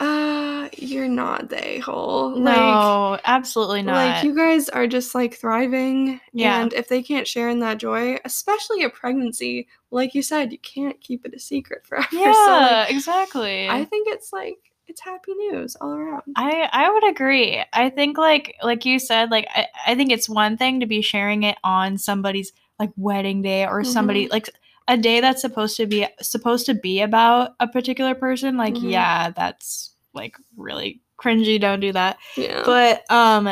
uh 0.00 0.68
you're 0.76 1.08
not 1.08 1.48
the 1.50 1.78
hole 1.78 2.30
like 2.30 2.56
No, 2.56 3.18
absolutely 3.24 3.82
not. 3.82 3.94
like 3.94 4.24
you 4.24 4.34
guys 4.34 4.68
are 4.68 4.86
just 4.88 5.14
like 5.14 5.34
thriving 5.34 6.20
Yeah. 6.32 6.60
and 6.62 6.72
if 6.72 6.88
they 6.88 7.00
can't 7.02 7.28
share 7.28 7.48
in 7.48 7.60
that 7.60 7.78
joy 7.78 8.18
especially 8.24 8.82
a 8.82 8.90
pregnancy 8.90 9.68
like 9.92 10.14
you 10.14 10.22
said 10.22 10.50
you 10.50 10.58
can't 10.58 11.00
keep 11.00 11.24
it 11.24 11.34
a 11.34 11.38
secret 11.38 11.86
forever 11.86 12.08
yeah, 12.12 12.32
so 12.32 12.52
like, 12.52 12.90
exactly. 12.90 13.68
i 13.68 13.84
think 13.84 14.08
it's 14.10 14.32
like 14.32 14.58
it's 14.88 15.00
happy 15.00 15.32
news 15.34 15.76
all 15.80 15.92
around 15.94 16.22
I 16.36 16.68
I 16.70 16.90
would 16.90 17.08
agree. 17.08 17.62
I 17.72 17.88
think 17.88 18.18
like 18.18 18.54
like 18.62 18.84
you 18.84 18.98
said, 18.98 19.30
like 19.30 19.48
I, 19.54 19.66
I 19.86 19.94
think 19.94 20.12
it's 20.12 20.28
one 20.28 20.58
thing 20.58 20.80
to 20.80 20.86
be 20.86 21.00
sharing 21.00 21.42
it 21.44 21.56
on 21.64 21.96
somebody's 21.96 22.52
like 22.78 22.90
wedding 22.98 23.40
day 23.40 23.64
or 23.66 23.82
somebody 23.82 24.28
like 24.28 24.50
a 24.88 24.96
day 24.96 25.20
that's 25.20 25.40
supposed 25.40 25.76
to 25.78 25.86
be 25.86 26.06
supposed 26.20 26.66
to 26.66 26.74
be 26.74 27.00
about 27.00 27.54
a 27.60 27.66
particular 27.68 28.14
person. 28.14 28.56
Like 28.56 28.74
Mhm. 28.74 28.90
yeah, 28.90 29.30
that's 29.30 29.94
like 30.12 30.36
really 30.56 31.00
cringy. 31.18 31.60
Don't 31.60 31.80
do 31.80 31.92
that. 31.92 32.18
yeah 32.36 32.62
But 32.64 33.10
um 33.10 33.48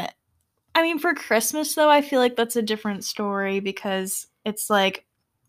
I 0.75 0.83
mean 0.83 0.99
for 0.99 1.15
Christmas 1.15 1.75
though, 1.75 1.91
I 1.91 2.03
feel 2.03 2.21
like 2.21 2.37
that's 2.37 2.57
a 2.57 2.63
different 2.63 3.05
story 3.05 3.61
because 3.61 4.27
it's 4.45 4.69
like 4.71 5.05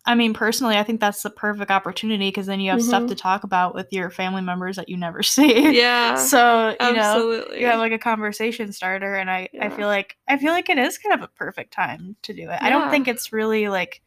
I 0.06 0.14
mean 0.14 0.34
personally, 0.34 0.76
I 0.76 0.82
think 0.84 1.00
that's 1.00 1.22
the 1.22 1.30
perfect 1.30 1.70
opportunity 1.70 2.28
because 2.28 2.44
then 2.46 2.60
you 2.60 2.70
have 2.72 2.82
stuff 2.82 3.04
Mhm. 3.04 3.08
to 3.08 3.14
talk 3.14 3.44
about 3.44 3.74
with 3.74 3.90
your 3.90 4.10
family 4.10 4.42
members 4.42 4.76
that 4.76 4.88
you 4.90 4.96
never 4.98 5.22
see. 5.34 5.76
yeah 5.78 6.14
So, 6.16 6.76
you 6.80 6.92
know, 6.94 7.46
you 7.54 7.66
have 7.66 7.78
like 7.78 7.92
a 7.92 7.98
conversation 7.98 8.72
starter 8.72 9.14
and 9.14 9.30
I 9.30 9.48
I 9.60 9.68
feel 9.70 9.86
like 9.86 10.16
I 10.28 10.36
feel 10.38 10.52
like 10.52 10.68
it 10.70 10.78
is 10.78 10.98
kind 10.98 11.14
of 11.14 11.22
a 11.22 11.32
perfect 11.32 11.72
time 11.72 12.16
to 12.22 12.32
do 12.34 12.48
it. 12.50 12.58
I 12.62 12.70
don't 12.70 12.90
think 12.90 13.08
it's 13.08 13.32
really 13.32 13.68
like 13.68 14.02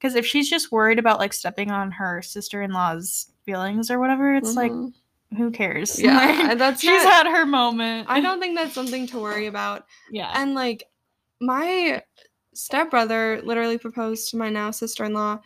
cuz 0.00 0.14
if 0.14 0.26
she's 0.26 0.48
just 0.50 0.70
worried 0.72 0.98
about 0.98 1.18
like 1.18 1.32
stepping 1.32 1.70
on 1.70 1.90
her 1.92 2.22
sister-in-law's 2.22 3.32
feelings 3.44 3.90
or 3.90 3.98
whatever, 3.98 4.34
it's 4.34 4.54
like 4.54 4.72
Mhm. 4.72 4.92
who 5.36 5.50
cares? 5.50 6.00
yeah 6.00 6.44
Like, 6.48 6.58
that's 6.58 6.80
she's 6.80 7.04
not- 7.04 7.12
had 7.12 7.26
her 7.26 7.46
moment. 7.46 8.06
i 8.08 8.20
don't 8.20 8.40
think 8.42 8.56
that's 8.56 8.74
something 8.74 9.06
to 9.08 9.18
worry 9.18 9.46
about 9.46 9.86
yeah. 10.10 10.32
And 10.34 10.54
like 10.54 10.84
my 11.40 12.02
stepbrother 12.54 13.40
literally 13.44 13.78
proposed 13.78 14.30
to 14.30 14.36
my 14.36 14.48
now 14.50 14.70
sister-in-law 14.70 15.38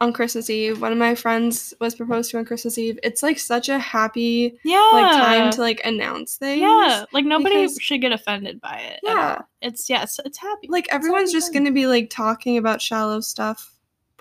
on 0.00 0.12
Christmas 0.12 0.50
Eve. 0.50 0.80
One 0.80 0.92
of 0.92 0.98
my 0.98 1.14
friends 1.14 1.72
was 1.80 1.94
proposed 1.94 2.30
to 2.30 2.38
on 2.38 2.44
Christmas 2.44 2.78
Eve. 2.78 2.98
It's 3.02 3.22
like 3.22 3.38
such 3.38 3.68
a 3.68 3.78
happy 3.78 4.58
yeah. 4.64 4.90
like 4.92 5.12
time 5.16 5.50
to 5.52 5.60
like 5.60 5.80
announce 5.84 6.36
things. 6.36 6.60
Yeah, 6.60 7.04
like 7.12 7.24
nobody 7.24 7.62
because- 7.62 7.78
should 7.80 8.00
get 8.00 8.12
offended 8.12 8.60
by 8.60 8.78
it. 8.78 9.00
Yeah. 9.02 9.42
It's 9.62 9.88
yes, 9.88 10.18
it's, 10.18 10.26
it's 10.26 10.38
happy. 10.38 10.68
Like 10.68 10.86
everyone's 10.90 11.30
happy 11.30 11.38
just 11.38 11.52
time. 11.52 11.64
gonna 11.64 11.74
be 11.74 11.86
like 11.86 12.10
talking 12.10 12.56
about 12.58 12.82
shallow 12.82 13.20
stuff 13.20 13.73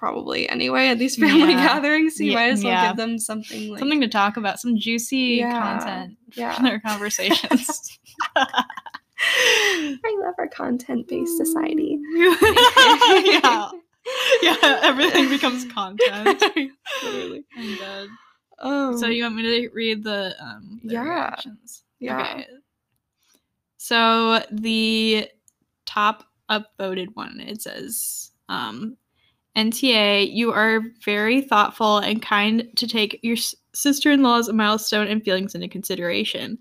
probably 0.04 0.50
anyway 0.50 0.88
at 0.90 1.00
these 1.00 1.16
family 1.24 1.54
Yeah. 1.54 1.68
gatherings. 1.68 2.16
So 2.18 2.24
you 2.24 2.30
Ye- 2.32 2.36
might 2.36 2.50
as 2.50 2.64
well 2.64 2.74
yeah. 2.74 2.88
give 2.90 2.98
them 2.98 3.18
something 3.18 3.70
like 3.70 3.80
something 3.80 4.02
to 4.02 4.08
talk 4.10 4.36
about, 4.38 4.60
some 4.60 4.78
juicy 4.78 5.38
Yeah, 5.40 5.60
content 5.80 6.18
yeah. 6.36 6.56
for 6.56 6.64
their 6.64 6.80
conversations. 6.82 7.98
I 8.36 10.18
love 10.20 10.36
our 10.38 10.48
content-based 10.50 11.38
society. 11.38 11.98
yeah. 12.14 13.70
Yeah, 14.42 14.80
everything 14.84 15.30
becomes 15.30 15.64
content. 15.72 16.44
Literally. 17.02 17.46
I'm 17.58 17.78
dead. 17.78 18.10
Um, 18.60 18.98
So 18.98 19.08
you 19.08 19.24
want 19.24 19.36
me 19.36 19.44
to 19.44 19.70
read 19.74 20.04
the 20.04 20.36
um 20.42 20.82
the 20.84 20.94
Yeah. 20.96 21.04
reactions? 21.04 21.84
yeah. 22.00 22.44
So 23.78 24.44
the 24.52 25.30
top 25.86 26.26
upvoted 26.50 27.08
one 27.16 27.40
it 27.40 27.62
says 27.62 28.32
um 28.50 28.98
NTA, 29.56 30.34
you 30.34 30.52
are 30.52 30.82
very 31.04 31.42
thoughtful 31.42 32.00
and 32.00 32.22
kind 32.22 32.68
to 32.76 32.88
take 32.88 33.20
your 33.22 33.38
sister-in-law's 33.74 34.52
milestone 34.52 35.08
and 35.08 35.24
feelings 35.24 35.56
into 35.56 35.68
consideration. 35.68 36.58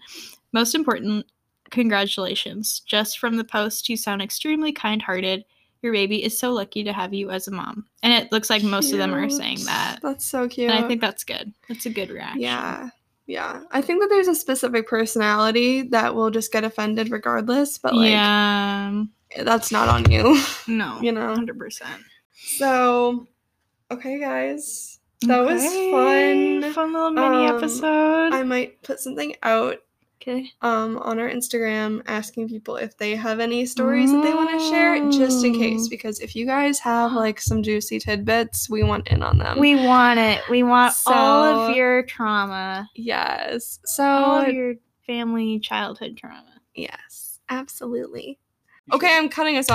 Most 0.53 0.74
important, 0.74 1.26
congratulations. 1.70 2.80
Just 2.80 3.18
from 3.18 3.36
the 3.36 3.45
post, 3.45 3.88
you 3.88 3.97
sound 3.97 4.20
extremely 4.20 4.72
kind-hearted. 4.72 5.45
Your 5.80 5.93
baby 5.93 6.22
is 6.22 6.38
so 6.38 6.53
lucky 6.53 6.84
to 6.84 6.93
have 6.93 7.12
you 7.12 7.30
as 7.30 7.49
a 7.49 7.51
mom. 7.51 7.86
And 8.03 8.12
it 8.12 8.30
looks 8.30 8.51
like 8.51 8.62
most 8.62 8.93
of 8.93 8.99
them 8.99 9.12
are 9.14 9.30
saying 9.30 9.64
that. 9.64 9.99
That's 10.03 10.24
so 10.24 10.47
cute. 10.49 10.70
And 10.70 10.84
I 10.84 10.86
think 10.86 11.01
that's 11.01 11.24
good. 11.24 11.53
That's 11.68 11.86
a 11.86 11.90
good 11.90 12.11
reaction. 12.11 12.43
Yeah. 12.43 12.90
Yeah. 13.26 13.62
I 13.70 13.80
think 13.80 14.01
that 14.01 14.09
there's 14.09 14.28
a 14.28 14.34
specific 14.34 14.86
personality 14.86 15.82
that 15.88 16.14
will 16.14 16.30
just 16.30 16.53
get 16.53 16.64
offended 16.64 17.11
regardless, 17.11 17.78
but 17.78 17.95
like 17.95 18.11
yeah. 18.11 19.05
that's 19.43 19.72
not 19.72 19.88
on 19.88 20.11
you. 20.11 20.40
No. 20.68 20.99
You 21.03 21.12
know. 21.12 21.34
100%. 21.34 21.82
So 22.45 23.26
okay 23.90 24.18
guys. 24.18 24.99
That 25.22 25.45
was 25.45 25.62
fun. 25.62 26.72
Fun 26.72 26.93
little 26.93 27.11
mini 27.12 27.47
Um, 27.47 27.57
episode. 27.57 28.32
I 28.34 28.43
might 28.43 28.82
put 28.82 28.99
something 28.99 29.36
out 29.45 29.76
okay. 30.20 30.51
um 30.62 30.97
on 30.99 31.20
our 31.20 31.28
Instagram 31.30 32.03
asking 32.07 32.49
people 32.49 32.74
if 32.76 32.97
they 32.99 33.14
have 33.14 33.38
any 33.38 33.64
stories 33.64 34.11
that 34.11 34.22
they 34.22 34.34
want 34.34 34.51
to 34.51 34.68
share 34.68 34.99
just 35.12 35.45
in 35.45 35.55
case 35.55 35.86
Mm. 35.86 35.90
because 35.90 36.18
if 36.20 36.34
you 36.34 36.45
guys 36.45 36.80
have 36.80 37.12
like 37.12 37.40
some 37.40 37.62
juicy 37.62 38.01
tidbits, 38.01 38.68
we 38.68 38.82
want 38.82 39.07
in 39.09 39.22
on 39.22 39.38
them. 39.38 39.61
We 39.61 39.76
want 39.76 40.18
it. 40.18 40.40
We 40.51 40.64
want 40.64 40.95
all 41.07 41.45
of 41.70 41.76
your 41.76 42.03
trauma. 42.03 42.88
yes. 42.97 43.78
So 43.84 44.03
All 44.05 44.40
of 44.40 44.49
your 44.53 44.74
family 45.07 45.61
childhood 45.61 46.16
trauma. 46.16 46.61
yes, 46.74 47.38
absolutely. 47.49 48.38
Okay, 48.93 49.16
I'm 49.16 49.28
cutting 49.28 49.57
us 49.57 49.66
off. 49.66 49.70